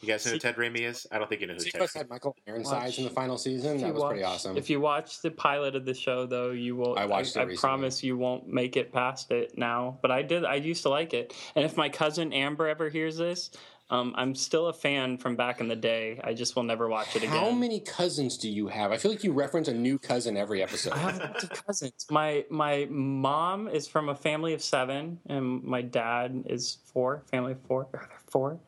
[0.00, 1.06] You guys know who Ted Raimi is?
[1.10, 1.80] I don't think you know who Ted.
[1.80, 3.78] Sequest had Michael Ironsides in the final season.
[3.78, 4.56] That you was pretty awesome.
[4.56, 6.98] If you watch the pilot of the show, though, you will.
[6.98, 7.56] I watched it I, recently.
[7.56, 9.98] promise you won't make it past it now.
[10.02, 10.44] But I did.
[10.44, 11.34] I used to like it.
[11.54, 13.50] And if my cousin Amber ever hears this,
[13.90, 16.20] um, I'm still a fan from back in the day.
[16.22, 17.30] I just will never watch it again.
[17.30, 18.92] How many cousins do you have?
[18.92, 20.92] I feel like you reference a new cousin every episode.
[20.92, 22.06] I have lots of cousins.
[22.10, 27.24] My my mom is from a family of seven, and my dad is four.
[27.30, 27.88] Family of four.
[27.94, 28.60] Are four?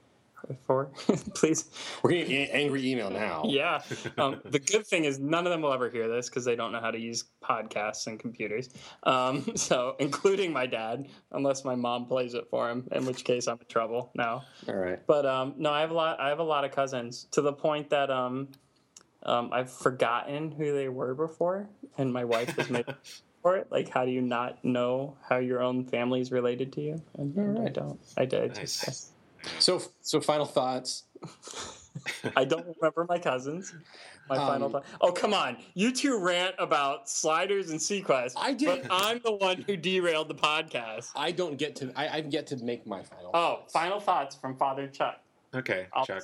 [0.67, 0.87] Four,
[1.35, 1.71] please.
[2.03, 3.45] We're getting an angry email now.
[3.47, 3.83] Yeah.
[4.19, 6.71] Um, the good thing is none of them will ever hear this because they don't
[6.71, 8.69] know how to use podcasts and computers.
[9.05, 13.49] Um, so, including my dad, unless my mom plays it for him, in which case
[13.49, 14.45] I'm in trouble now.
[14.69, 14.99] All right.
[15.07, 16.21] But um, no, I have a lot.
[16.21, 18.49] I have a lot of cousins to the point that um,
[19.23, 22.95] um, I've forgotten who they were before, and my wife was making
[23.43, 23.69] for it.
[23.71, 27.03] Like, how do you not know how your own family is related to you?
[27.19, 28.01] And, and I don't.
[28.17, 28.57] I did.
[28.57, 29.12] Nice.
[29.59, 31.05] So, so final thoughts.
[32.37, 33.75] I don't remember my cousins.
[34.29, 34.85] My Um, final thought.
[35.01, 35.57] Oh, come on.
[35.75, 38.33] You two rant about sliders and SeaQuest.
[38.37, 41.11] I did- But I'm the one who derailed the podcast.
[41.17, 41.93] I don't get to.
[41.97, 43.31] I, I've yet to make my final.
[43.35, 43.73] Oh, thoughts.
[43.73, 45.21] final thoughts from Father Chuck.
[45.55, 46.23] Okay, I'll Chuck.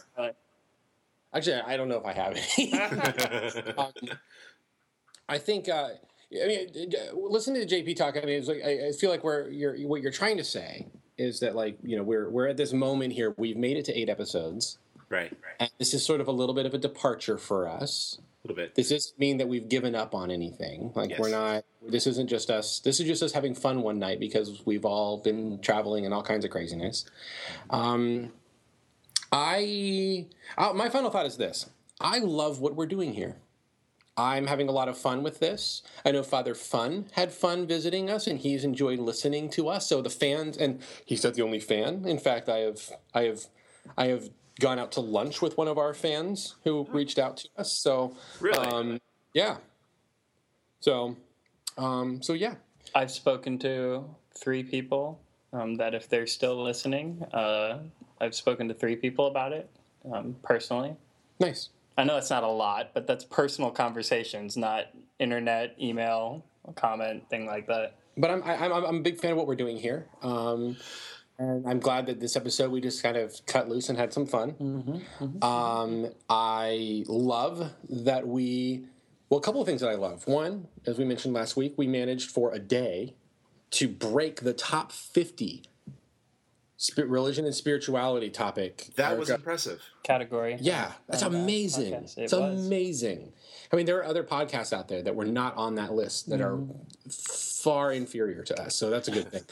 [1.35, 3.73] Actually, I don't know if I have any.
[3.78, 3.93] um,
[5.28, 5.69] I think.
[5.69, 5.90] Uh,
[6.43, 6.69] I mean,
[7.15, 10.03] listening to JP talk, I mean, it's like I, I feel like we're you're, what
[10.03, 10.86] you're trying to say
[11.19, 13.35] is that like you know we're we're at this moment here.
[13.36, 14.78] We've made it to eight episodes,
[15.09, 15.55] right, right.
[15.61, 18.19] and this is sort of a little bit of a departure for us.
[18.20, 18.74] A little bit.
[18.77, 20.93] This doesn't mean that we've given up on anything.
[20.95, 21.19] Like Yes.
[21.19, 21.65] we're not.
[21.86, 22.78] This isn't just us.
[22.81, 26.23] This is just us having fun one night because we've all been traveling and all
[26.23, 27.05] kinds of craziness.
[27.70, 28.32] Um,
[29.32, 30.27] I
[30.57, 31.69] uh, my final thought is this:
[32.01, 33.36] I love what we're doing here.
[34.19, 35.82] I'm having a lot of fun with this.
[36.05, 39.86] I know Father Fun had fun visiting us, and he's enjoyed listening to us.
[39.86, 42.05] So the fans, and he's not the only fan.
[42.05, 42.81] In fact, I have,
[43.15, 43.47] I have,
[43.97, 44.28] I have
[44.59, 47.73] gone out to lunch with one of our fans who reached out to us.
[47.73, 48.59] So Really?
[48.59, 49.01] um,
[49.32, 49.59] yeah.
[50.81, 51.16] So,
[51.77, 52.55] um, so yeah.
[52.97, 54.05] I've spoken to
[54.36, 55.20] three people
[55.53, 57.78] um, that, if they're still listening, uh,
[58.20, 59.70] I've spoken to three people about it
[60.12, 60.97] um, personally.
[61.39, 61.69] Nice.
[61.98, 64.86] I know that's not a lot, but that's personal conversations, not
[65.18, 66.44] internet, email,
[66.76, 67.96] comment, thing like that.
[68.16, 70.06] But I'm, I, I'm, I'm a big fan of what we're doing here.
[70.22, 70.76] Um,
[71.40, 74.26] and I'm glad that this episode we just kind of cut loose and had some
[74.26, 74.52] fun.
[74.52, 75.42] Mm-hmm.
[75.42, 78.86] Um, I love that we.
[79.28, 80.26] Well, a couple of things that I love.
[80.26, 83.14] One, as we mentioned last week, we managed for a day
[83.72, 85.64] to break the top 50
[86.78, 88.86] spirit, religion and spirituality topic.
[88.96, 89.40] That was Erica.
[89.42, 89.82] impressive.
[90.05, 90.56] Category.
[90.60, 91.92] Yeah, that's on that amazing.
[91.92, 92.16] podcast.
[92.18, 92.66] It It's was.
[92.66, 93.32] amazing.
[93.70, 96.40] I mean, there are other podcasts out there that were not on that list that
[96.40, 96.70] Mm-hmm.
[96.70, 99.42] are far inferior to us, so that's a good thing.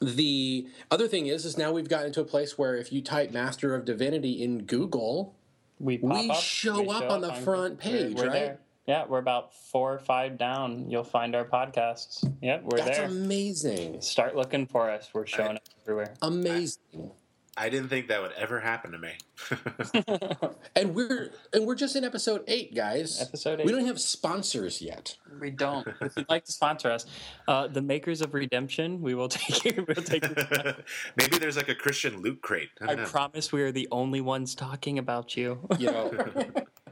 [0.00, 3.30] The other thing is, is now we've gotten to a place where if you type
[3.30, 5.34] Master of Divinity in Google,
[5.78, 8.32] we pop We up, show up on the front we're- page, we're right?
[8.32, 8.58] there.
[8.86, 10.90] Yeah, we're about four or five down.
[10.90, 12.22] You'll find our podcasts.
[12.42, 13.06] Yep, we're that's there.
[13.06, 14.02] amazing.
[14.02, 15.08] Start looking for us.
[15.14, 16.14] We're showing up everywhere.
[16.22, 17.12] Amazing.
[17.56, 19.12] I didn't think that would ever happen to me.
[20.76, 23.22] And we're and we're just in episode eight, guys.
[23.22, 23.66] Episode eight.
[23.66, 25.16] We don't have sponsors yet.
[25.40, 25.86] We don't.
[26.00, 27.06] If you'd like to sponsor us,
[27.46, 29.84] uh, the makers of Redemption, we will take you.
[29.86, 30.34] We'll take you.
[31.16, 32.70] Maybe there's like a Christian loot crate.
[32.82, 35.60] I I promise we are the only ones talking about you.
[35.78, 36.34] You know,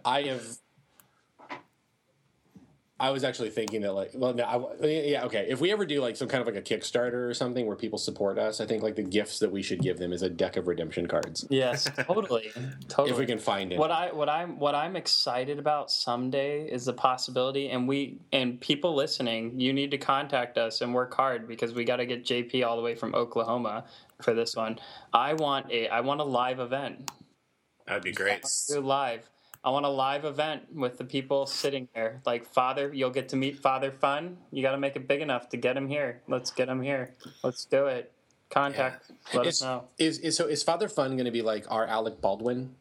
[0.05, 0.47] I have.
[3.03, 5.47] I was actually thinking that like, well, no, I, yeah, okay.
[5.49, 7.99] If we ever do like some kind of like a Kickstarter or something where people
[7.99, 10.57] support us, I think like the gifts that we should give them is a deck
[10.57, 12.53] of redemption cards Yes, totally,
[12.87, 13.11] totally.
[13.11, 13.79] if we can find it.
[13.81, 18.61] What I what I'm what I'm excited about someday is the possibility, and we and
[18.61, 22.25] people listening, you need to contact us and work hard because we got to get
[22.25, 23.83] JP all the way from Oklahoma
[24.23, 24.79] for this one.
[25.13, 27.11] I want a I want a live event.
[27.85, 28.45] That'd be great.
[28.71, 29.29] Live.
[29.65, 32.21] I want a live event with the people sitting there.
[32.27, 34.39] Like Father, you'll get to meet Father Fun.
[34.51, 36.21] You got to make it big enough to get him here.
[36.27, 37.15] Let's get him here.
[37.45, 38.13] Let's do it.
[38.51, 39.11] Contact.
[39.33, 39.85] Let us is, know.
[39.99, 42.75] is is so is Father Fun going to be like our Alec Baldwin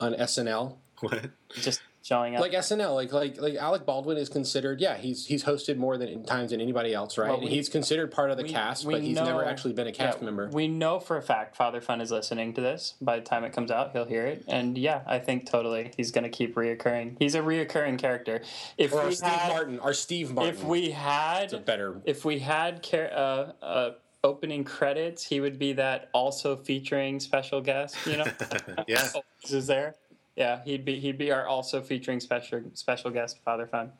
[0.00, 0.76] on SNL?
[1.00, 1.30] What?
[1.54, 2.40] Just showing up.
[2.40, 4.80] Like SNL, like like like Alec Baldwin is considered.
[4.80, 7.26] Yeah, he's he's hosted more than times than anybody else, right?
[7.28, 9.74] Well, and we- he's considered part of the we- cast, we but he's never actually
[9.74, 10.48] been a cast Yeah, member.
[10.48, 12.94] We know for a fact Father Fun is listening to this.
[13.00, 14.44] By the time it comes out, he'll hear it.
[14.48, 17.16] And yeah, I think totally he's going to keep reoccurring.
[17.18, 18.40] He's a reoccurring character.
[18.78, 20.54] If or we Steve had, Martin, our Steve Martin.
[20.54, 22.00] if we it's a had, better.
[22.04, 23.90] if we had car- uh, uh,
[24.24, 27.96] opening credits, he would be that also featuring special guest.
[28.06, 28.26] You know,
[28.88, 29.08] yeah.
[29.48, 29.94] is there?
[30.38, 33.90] Yeah, he'd be he'd be our also featuring special special guest Father Fun.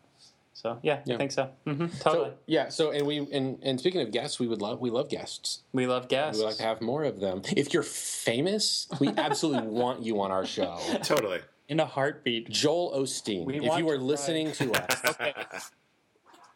[0.55, 1.15] So yeah, Yeah.
[1.15, 1.51] I think so.
[1.67, 2.31] Mm-hmm, totally.
[2.31, 2.69] So, yeah.
[2.69, 5.63] So and we and and speaking of guests, we would love we love guests.
[5.73, 6.39] we love guests.
[6.39, 7.43] We would like to have more of them.
[7.57, 10.79] If you're famous, we absolutely want you on our show.
[11.03, 11.41] Totally.
[11.69, 12.49] in a heartbeat.
[12.51, 15.35] Joel Osteen, We if you are to listening to us, Okay.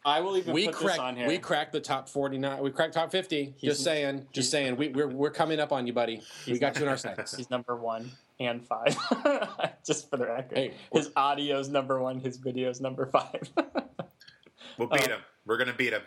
[0.04, 1.28] I will even we put this cracked on here.
[1.28, 4.88] we cracked the top 49 we cracked top 50 He's- just saying just saying we,
[4.88, 6.22] we're, we're coming up on you buddy we
[6.52, 8.10] He's got you in our sights He's number one
[8.46, 8.96] and five.
[9.86, 10.56] Just for the record.
[10.56, 13.50] Hey, his audio's number one, his video's number five.
[14.78, 15.20] We'll beat him.
[15.44, 16.00] We're gonna beat him.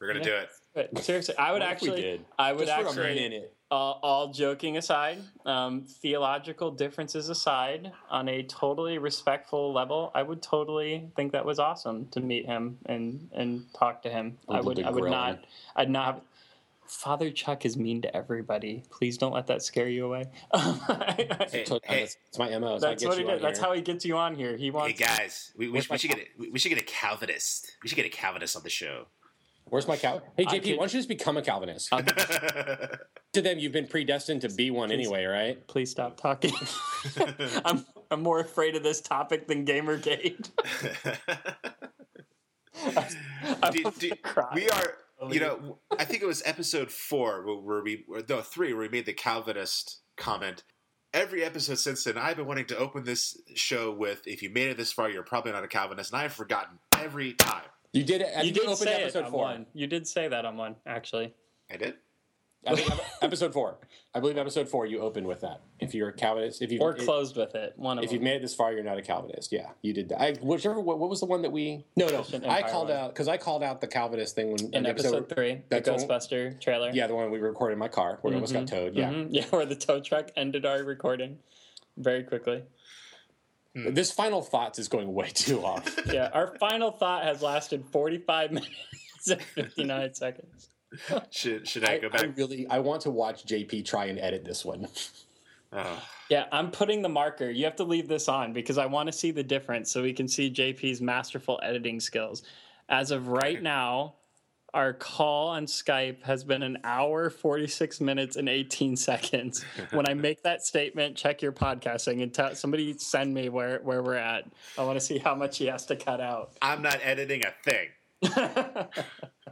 [0.00, 0.34] We're gonna do
[0.74, 1.04] it.
[1.04, 2.24] seriously, I would What if we actually did?
[2.38, 8.28] I would just for a actually all, all joking aside, um, theological differences aside, on
[8.28, 13.28] a totally respectful level, I would totally think that was awesome to meet him and
[13.34, 14.38] and talk to him.
[14.48, 15.44] I'd I would love to I would grill not.
[15.76, 16.20] I'd not have,
[16.88, 18.82] Father Chuck is mean to everybody.
[18.90, 20.24] Please don't let that scare you away.
[20.54, 22.00] Hey, So, hey.
[22.00, 23.42] that's, that's my mo so That's what he you did.
[23.42, 24.56] That's how he gets you on here.
[24.56, 24.98] He wants.
[24.98, 27.76] Hey guys, we, we, we should get a, we we should get a Calvinist.
[27.82, 29.06] We should get a Calvinist on the show.
[29.66, 32.06] where's my Cal hey jp could- why don't you just become a calvinist I'll- um,
[33.34, 36.52] to them you've been predestined to be one anyway right Please stop talking.
[37.66, 40.48] I'm I'm more afraid of this topic than Gamergate.
[43.62, 44.52] I'm Do- gonna do- cry.
[44.54, 44.94] we are,
[45.30, 48.82] you know, I think it was episode four where, where we, or no, three where
[48.82, 50.62] we made the Calvinist comment.
[51.12, 54.68] Every episode since then, I've been wanting to open this show with, "If you made
[54.68, 57.64] it this far, you're probably not a Calvinist," and I've forgotten every time.
[57.92, 59.66] you did it I You did opened say episode it on four one.
[59.72, 61.32] You did say that on one, actually.
[61.70, 61.94] I did.
[62.66, 62.90] I think
[63.22, 63.78] episode four
[64.14, 66.92] i believe episode four you opened with that if you're a calvinist if you Or
[66.92, 67.72] closed with it.
[67.76, 69.52] One of if you've made it this far, you're not a Calvinist.
[69.52, 70.20] Yeah, you did that.
[70.20, 70.80] I, whichever.
[70.80, 71.84] What, what was the one that we?
[71.96, 72.16] No, no.
[72.16, 72.96] Christian I Empire called one.
[72.98, 75.88] out because I called out the Calvinist thing when in the episode, three, the that's
[75.88, 76.90] all- Ghostbuster trailer.
[76.92, 78.96] Yeah, the one we recorded in my car where it almost got towed.
[78.96, 79.10] Yeah.
[79.10, 79.28] Mhm.
[79.30, 81.38] Yeah, where the tow truck ended our recording
[81.96, 82.64] very quickly.
[83.74, 85.82] This final thoughts is going way too long.
[86.12, 90.68] Yeah, our final thought has lasted 45 minutes and 59 seconds.
[91.30, 92.22] Should should I, I, go back?
[92.22, 94.88] I really, I want to watch JP try and edit this one.
[95.72, 96.02] Oh.
[96.30, 97.48] Yeah, I'm putting the marker.
[97.48, 100.12] You have to leave this on because I want to see the difference so we
[100.12, 102.42] can see JP's masterful editing skills.
[102.90, 103.62] As of right Okay.
[103.62, 104.16] now,
[104.74, 109.64] our call on Skype has been an hour, 46 minutes, and 18 seconds.
[109.92, 114.02] When I make that statement, check your podcasting and tell somebody send me where, where
[114.02, 114.44] we're at.
[114.76, 116.52] I want to see how much he has to cut out.
[116.60, 117.88] I'm not editing a thing.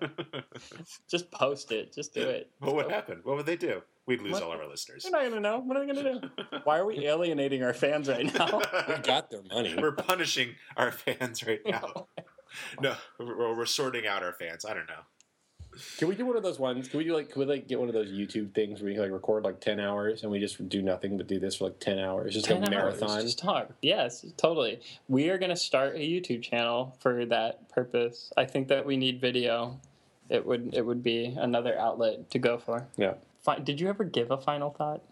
[1.10, 1.92] Just post it.
[1.94, 2.50] Just do it.
[2.60, 3.20] What would happen?
[3.22, 3.82] What would they do?
[4.06, 4.42] We'd lose What?
[4.44, 5.02] all of our listeners.
[5.02, 5.58] They're not going to know.
[5.58, 6.28] What are they going to do?
[6.64, 8.60] Why are we alienating our fans right now?
[8.88, 9.74] We got their money.
[9.76, 12.08] We're punishing our fans right now.
[12.80, 14.64] No, we're, we're sorting out our fans.
[14.64, 15.00] I don't know.
[15.98, 16.88] Can we do one of those ones?
[16.88, 17.30] Can we do like?
[17.30, 19.78] Can we like get one of those YouTube things where you like record like ten
[19.80, 22.56] hours and we just do nothing but do this for like ten hours, just 10
[22.56, 23.22] a hours, marathon?
[23.22, 23.70] Just talk.
[23.82, 24.80] Yes, totally.
[25.08, 28.32] We are going to start a YouTube channel for that purpose.
[28.36, 29.78] I think that we need video.
[30.28, 32.86] It would it would be another outlet to go for.
[32.96, 33.14] Yeah.
[33.44, 35.02] Fi- Did you ever give a final thought?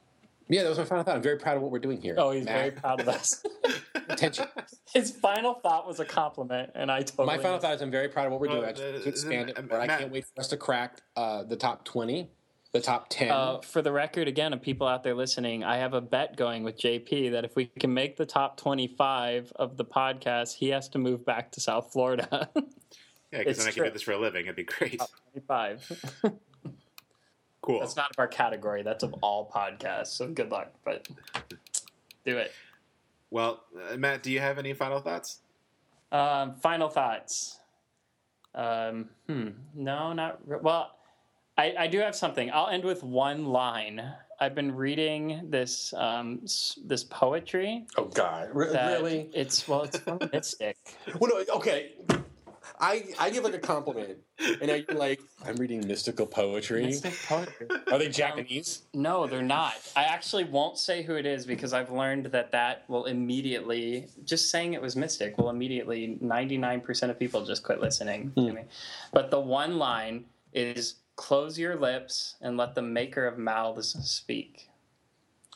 [0.49, 1.17] Yeah, that was my final thought.
[1.17, 2.17] I'm very proud of what we're doing here.
[2.19, 3.43] Oh, he's Matt, very proud of us.
[4.09, 4.47] attention.
[4.93, 7.27] His final thought was a compliment, and I totally.
[7.27, 8.69] My final thought is I'm very proud of what we're Well, doing.
[8.69, 11.57] I uh, to expand it, but I can't wait for us to crack uh, the
[11.57, 12.31] top twenty,
[12.73, 13.31] the top ten.
[13.31, 16.63] Uh, for the record, again, of people out there listening, I have a bet going
[16.65, 20.89] with JP that if we can make the top 25 of the podcast, he has
[20.91, 22.51] to move back to South Florida.
[23.33, 24.45] Yeah, because then I can do this for a living.
[24.45, 25.01] It'd be great.
[25.01, 26.21] Top 25.
[27.65, 27.81] Cool.
[27.81, 28.83] That's not of our category.
[28.83, 30.09] That's of all podcasts.
[30.09, 31.09] So good luck, but
[32.27, 32.53] do it.
[33.35, 35.41] Well, uh, Matt, do you have any final thoughts?
[36.13, 37.59] Um, final thoughts.
[38.55, 39.49] Um, hmm.
[39.75, 40.93] No, not re- well.
[41.59, 42.49] I, I do have something.
[42.53, 44.01] I'll end with one line.
[44.41, 47.87] I've been reading this um, s- this poetry.
[47.97, 49.31] Oh God, Re- that really?
[49.35, 50.77] It's well, it's from Mystic.
[51.19, 51.95] Well, no, okay.
[52.81, 56.87] I I give like a compliment, and I like I'm reading mystical poetry.
[56.87, 57.67] Mystic poetry.
[57.91, 58.83] Are they um, Japanese?
[58.93, 59.75] No, they're not.
[59.97, 64.51] I actually won't say who it is because I've learned that that will immediately just
[64.51, 68.55] saying it was Mystic will immediately 99% of people just quit listening to hmm.
[68.55, 68.63] me.
[69.13, 74.69] But the one line is close your lips and let the maker of mouths speak.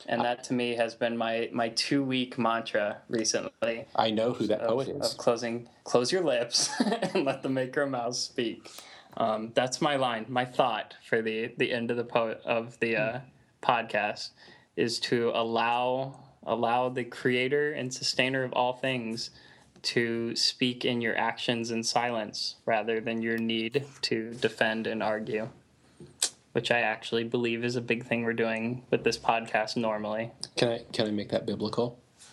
[0.07, 4.47] And that to me has been my my 2 week mantra recently I know who
[4.47, 5.13] that of, poet of is.
[5.13, 6.69] closing close your lips
[7.13, 8.69] and let the maker of mouths speak.
[9.17, 12.95] Um, that's my line, my thought for the the end of the po- of the
[12.95, 13.19] uh,
[13.61, 14.29] podcast
[14.75, 16.15] is to allow
[16.45, 19.29] allow the creator and sustainer of all things
[19.81, 25.49] to speak in your actions in silence rather than your need to defend and argue
[26.59, 30.67] which i actually believe is a big thing we're doing with this podcast normally Can
[30.75, 31.87] I can I make that biblical?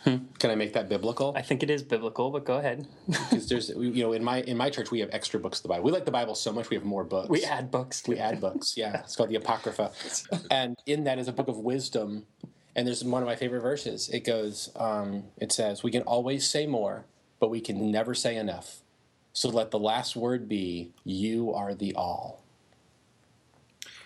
[0.05, 1.28] Can I make that biblical?
[1.36, 4.57] i think it is biblical but go ahead Because there's you know in my in
[4.57, 5.85] my church we have extra books of the Bible.
[5.85, 7.28] We like the Bible so much we have more books.
[7.28, 8.77] we add books to we add books.
[8.77, 9.86] Yeah, it's called the Apocrypha,
[10.51, 12.27] and in that is a book of wisdom.
[12.74, 14.09] And there's one of my favorite verses.
[14.11, 15.09] It goes, um,
[15.44, 17.07] it says, "We can always say more,
[17.40, 18.69] but we can never say enough.
[19.32, 22.43] So let the last word be, you are the all."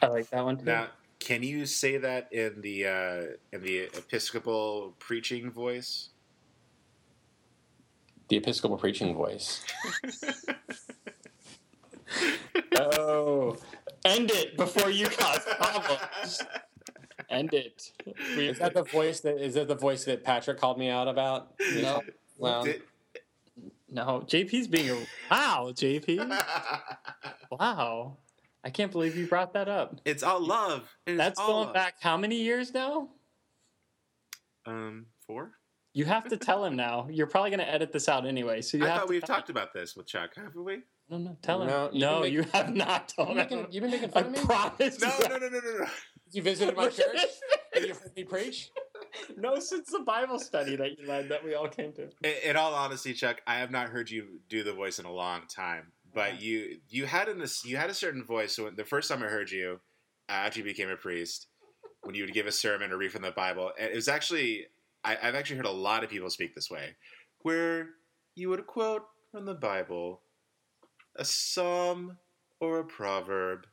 [0.02, 0.64] I like that one too.
[0.64, 3.22] Now, can you say that in the uh,
[3.52, 6.10] in the Episcopal preaching voice?
[8.28, 9.64] The Episcopal preaching voice.
[12.78, 13.56] Oh,
[14.04, 16.42] end it before you cause problems.
[17.28, 17.92] End it.
[18.36, 21.52] Is that the voice that is that the voice that Patrick called me out about?
[21.80, 22.02] no,
[22.38, 22.82] Well, Did-
[23.90, 24.24] no.
[24.26, 24.94] JP's being a
[25.30, 25.70] wow.
[25.74, 26.42] JP,
[27.52, 28.16] wow.
[28.62, 30.00] I can't believe you brought that up.
[30.04, 30.88] it's all love.
[31.06, 31.74] It is That's all going love.
[31.74, 33.08] back how many years now?
[34.66, 35.52] Um, four.
[35.92, 37.08] You have to tell him now.
[37.10, 39.24] You're probably going to edit this out anyway, so you I have thought to we've
[39.24, 40.82] tell talked about this with Chuck, haven't we?
[41.08, 41.68] No, no, tell him.
[41.68, 43.66] No, No, you've been making- you have not told you've him.
[43.70, 44.44] you've been making I fun of me.
[44.44, 45.00] promise.
[45.00, 45.86] No, no, no, no, no, no.
[46.32, 47.18] You visited my church
[47.74, 48.70] and you heard me preach.
[49.36, 52.02] no, since the Bible study that you led that we all came to.
[52.22, 55.12] In, in all honesty, Chuck, I have not heard you do the voice in a
[55.12, 55.90] long time.
[56.12, 58.56] But you you had in this you had a certain voice.
[58.56, 59.80] So when, the first time I heard you,
[60.28, 61.46] uh, after you became a priest,
[62.02, 64.66] when you would give a sermon or read from the Bible, and it was actually
[65.04, 66.96] I, I've actually heard a lot of people speak this way,
[67.42, 67.90] where
[68.34, 70.22] you would quote from the Bible
[71.16, 72.18] a psalm
[72.60, 73.66] or a proverb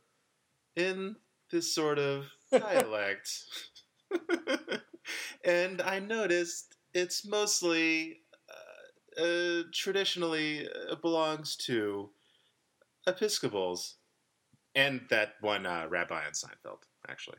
[0.75, 1.15] in
[1.51, 3.29] this sort of dialect.
[5.43, 8.21] and I noticed it's mostly
[9.19, 12.09] uh, uh, traditionally uh, belongs to
[13.07, 13.95] Episcopals,
[14.75, 16.79] and that one uh, rabbi in Seinfeld,
[17.09, 17.37] actually.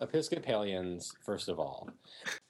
[0.00, 1.88] Episcopalians, first of all,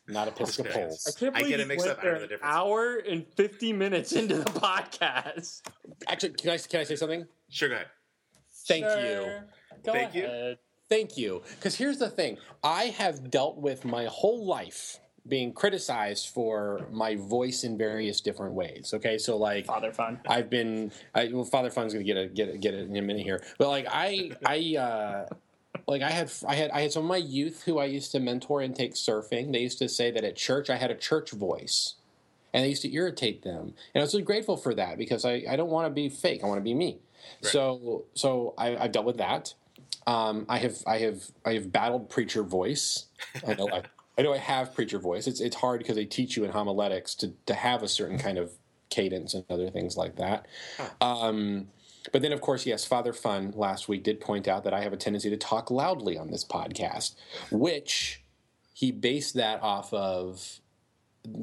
[0.08, 1.06] not Episcopals.
[1.06, 2.04] I can't I believe get it you mixed went up.
[2.04, 2.54] I know the an difference.
[2.54, 5.62] hour and 50 minutes into the podcast.
[6.08, 7.26] Actually, can I can I say something?
[7.48, 7.86] Sure, go ahead.
[8.66, 9.42] Thank you.
[9.84, 10.56] Go Thank you.
[10.88, 11.42] Thank you.
[11.56, 14.98] Because here's the thing I have dealt with my whole life
[15.28, 18.92] being criticized for my voice in various different ways.
[18.94, 19.66] Okay, so like.
[19.66, 20.20] Father fun.
[20.28, 23.02] I've been, I, well, Father Fun's gonna get a get a, get it in a
[23.02, 25.26] minute here, but like I I uh,
[25.86, 28.20] like I had I had I had some of my youth who I used to
[28.20, 29.52] mentor and take surfing.
[29.52, 31.94] They used to say that at church I had a church voice,
[32.52, 35.44] and I used to irritate them, and I was really grateful for that because I
[35.48, 36.42] I don't want to be fake.
[36.42, 36.98] I want to be me.
[37.42, 37.52] Right.
[37.52, 39.54] So so I, I've dealt with that.
[40.06, 43.06] Um, I have I have I have battled preacher voice.
[43.46, 43.82] I know I,
[44.18, 45.26] I know I have preacher voice.
[45.26, 48.38] It's it's hard because they teach you in homiletics to to have a certain kind
[48.38, 48.52] of
[48.88, 50.46] cadence and other things like that.
[51.00, 51.68] Um,
[52.12, 54.92] but then, of course, yes, Father Fun last week did point out that I have
[54.92, 57.14] a tendency to talk loudly on this podcast,
[57.50, 58.22] which
[58.72, 60.60] he based that off of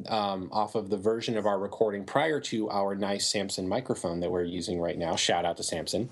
[0.08, 4.32] um, off of the version of our recording prior to our nice Samson microphone that
[4.32, 5.16] we're using right now.
[5.16, 6.10] Shout out to Samson.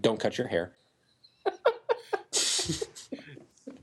[0.00, 0.72] Don't cut your hair.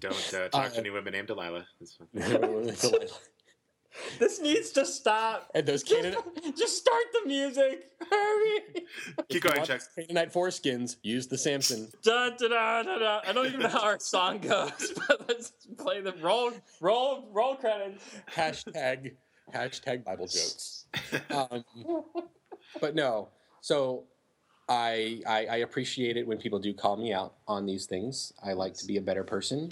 [0.03, 1.65] Don't uh, talk Uh, to any women named Delilah.
[1.79, 2.91] That's
[4.19, 5.51] This needs to stop.
[5.53, 7.91] those Just, Canaanite, just start the music.
[8.09, 8.59] Hurry.
[9.29, 9.81] Keep going, Chuck.
[9.95, 10.95] Canaanite foreskins.
[11.03, 11.89] Use the Samson.
[12.01, 13.21] Da, da, da, da, da.
[13.27, 16.51] I don't even know how our song goes, but let's play the roll,
[16.81, 18.03] roll, roll credits.
[18.35, 19.11] hashtag
[19.53, 20.85] hashtag Bible jokes.
[21.29, 21.63] Um,
[22.81, 23.29] but no,
[23.61, 24.05] so
[24.69, 28.33] I, I I appreciate it when people do call me out on these things.
[28.43, 29.71] I like to be a better person.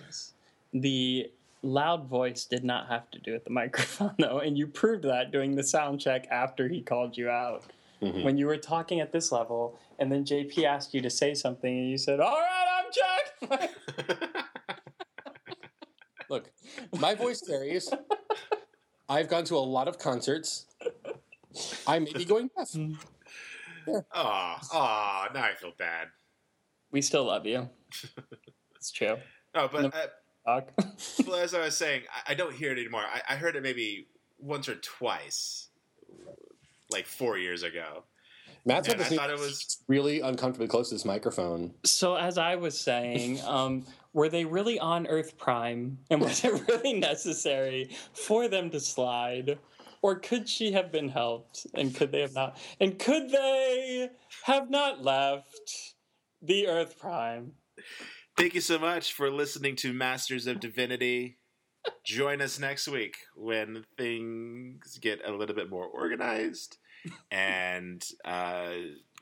[0.74, 1.32] The
[1.64, 5.32] loud voice did not have to do with the microphone, though, and you proved that
[5.32, 7.64] doing the sound check after he called you out.
[8.02, 8.24] Mhm.
[8.24, 11.72] when you were talking at this level, and then JP asked you to say something,
[11.72, 12.84] and you said, "All right,
[13.48, 14.46] I'm Jack."
[16.30, 16.50] Look,
[17.00, 17.94] my voice carries.
[19.08, 20.66] I've gone to a lot of concerts.
[21.86, 22.76] I may be going deaf.
[24.14, 26.08] Aw, aw, now I feel bad.
[26.92, 27.70] we still love you.
[28.76, 29.18] It's true.
[29.54, 29.88] No, but No.
[29.90, 30.08] uh,
[30.62, 30.72] Doc.
[31.28, 33.04] well, as I was saying, I, I don't hear it anymore.
[33.04, 34.08] I, I heard it maybe
[34.40, 35.68] once or twice,
[36.90, 38.04] like four years ago.
[38.66, 41.76] Matt's And got I thought it was really uncomfortably close to this microphone.
[41.84, 46.68] So as I was saying, um, were they really on Earth Prime, and was it
[46.68, 49.60] really necessary for them to slide,
[50.02, 54.10] or could she have been helped, and could they have not, and could they
[54.46, 55.96] have not left
[56.42, 57.54] the Earth Prime?
[58.38, 61.38] Thank you so much for listening to Masters of Divinity.
[62.06, 66.78] Join us next week when things get a little bit more organized
[67.32, 68.72] and uh,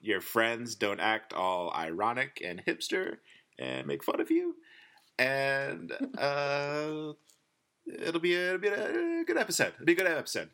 [0.01, 3.17] your friends don't act all ironic and hipster
[3.57, 4.55] and make fun of you.
[5.17, 7.13] And uh,
[7.85, 9.73] it'll be a, it'll be a good episode.
[9.75, 10.49] It'll be a good episode.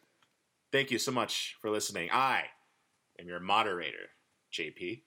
[0.76, 2.10] Thank you so much for listening.
[2.12, 2.44] I
[3.18, 4.10] am your moderator,
[4.52, 5.04] JP.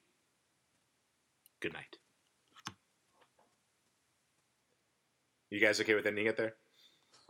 [1.60, 1.98] Good night.
[5.50, 6.54] You guys okay with ending it there?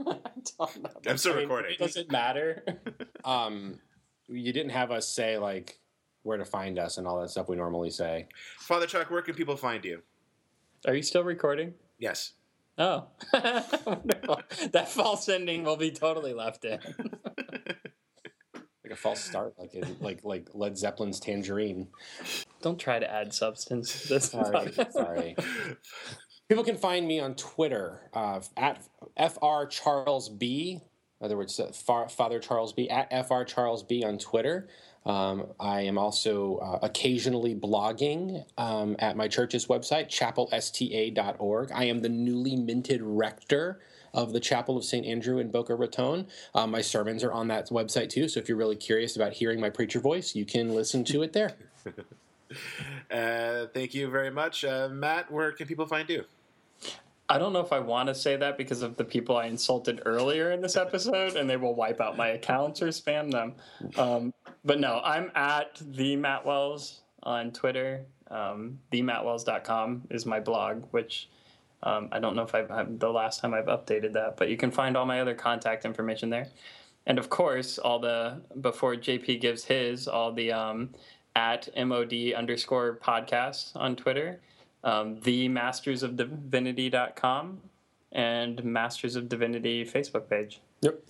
[0.06, 0.19] I
[0.56, 0.90] don't know.
[1.09, 1.74] I'm still recording.
[1.81, 2.62] Does it matter?
[3.24, 3.81] Um,
[4.28, 5.81] you didn't have us say like
[6.23, 8.28] where to find us and all that stuff we normally say.
[8.60, 10.02] Father Chuck, where can people find you?
[10.86, 11.74] Are you still recording?
[11.98, 12.35] Yes.
[12.78, 13.09] Oh,
[13.85, 14.40] Wonderful.
[14.70, 16.78] that false ending will be totally left in.
[18.89, 21.89] Like a false start, like in, like like Led Zeppelin's Tangerine.
[22.62, 24.31] Don't try to add substance to this.
[24.31, 25.36] Sorry, sorry.
[26.48, 28.82] People can find me on Twitter uh, at
[29.31, 30.81] fr charles b.
[31.20, 34.70] In other words, uh, Fa- Father Charles B at fr charles b on Twitter.
[35.05, 41.73] Um, I am also uh, occasionally blogging um, at my church's website, chapelsta.org.
[41.74, 43.81] I am the newly minted rector
[44.12, 45.06] of the Chapel of St.
[45.06, 46.26] Andrew in Boca Raton.
[46.55, 49.60] Um, my sermons are on that website too, so if you're really curious about hearing
[49.60, 51.52] my preacher voice, you can listen to it there.
[53.10, 54.64] Uh, thank you very much.
[54.64, 56.24] Uh, Matt, where can people find you?
[57.28, 60.01] I don't know if I want to say that because of the people I insulted
[60.06, 63.55] earlier in this episode, and they will wipe out my accounts or spam them.
[63.98, 64.32] Um,
[64.64, 68.06] but no, I'm at the Matt Wells on Twitter.
[68.30, 71.28] Um, themattwells.com is my blog, which
[71.82, 74.56] um, I don't know if I've, I've the last time I've updated that, but you
[74.56, 76.48] can find all my other contact information there.
[77.06, 80.90] And of course, all the before JP gives his, all the um,
[81.34, 84.40] at mod underscore podcast on Twitter
[84.84, 87.60] um, the masters of divinity.com
[88.12, 91.00] and masters of divinity facebook page Yep.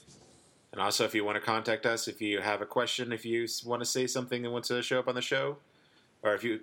[0.72, 3.46] And also, if you want to contact us, if you have a question, if you
[3.64, 5.56] want to say something and want to show up on the show,
[6.22, 6.60] or if you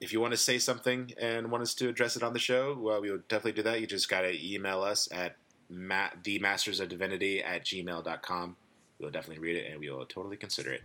[0.00, 2.76] if you want to say something and want us to address it on the show,
[2.80, 3.80] well, we will definitely do that.
[3.80, 5.36] You just got to email us at
[5.68, 8.56] ma- themastersofdivinity at gmail.com.
[9.00, 10.82] We'll definitely read it and we will totally consider it.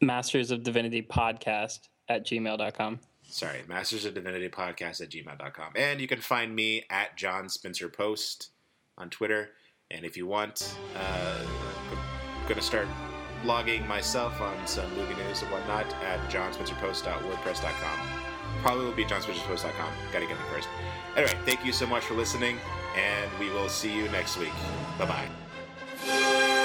[0.00, 5.72] masters of divinity podcast at gmail.com Sorry, Masters of Divinity Podcast at gmail.com.
[5.74, 8.50] And you can find me at John Spencer Post
[8.96, 9.50] on Twitter.
[9.90, 12.86] And if you want, uh, I'm going to start
[13.46, 18.08] blogging myself on some movie news and whatnot at johnspencerpost.wordpress.com.
[18.62, 19.92] Probably will be johnspencerpost.com.
[20.12, 20.68] Got to get there first.
[21.16, 22.58] Anyway, thank you so much for listening,
[22.96, 24.52] and we will see you next week.
[24.98, 25.28] Bye
[26.06, 26.55] bye.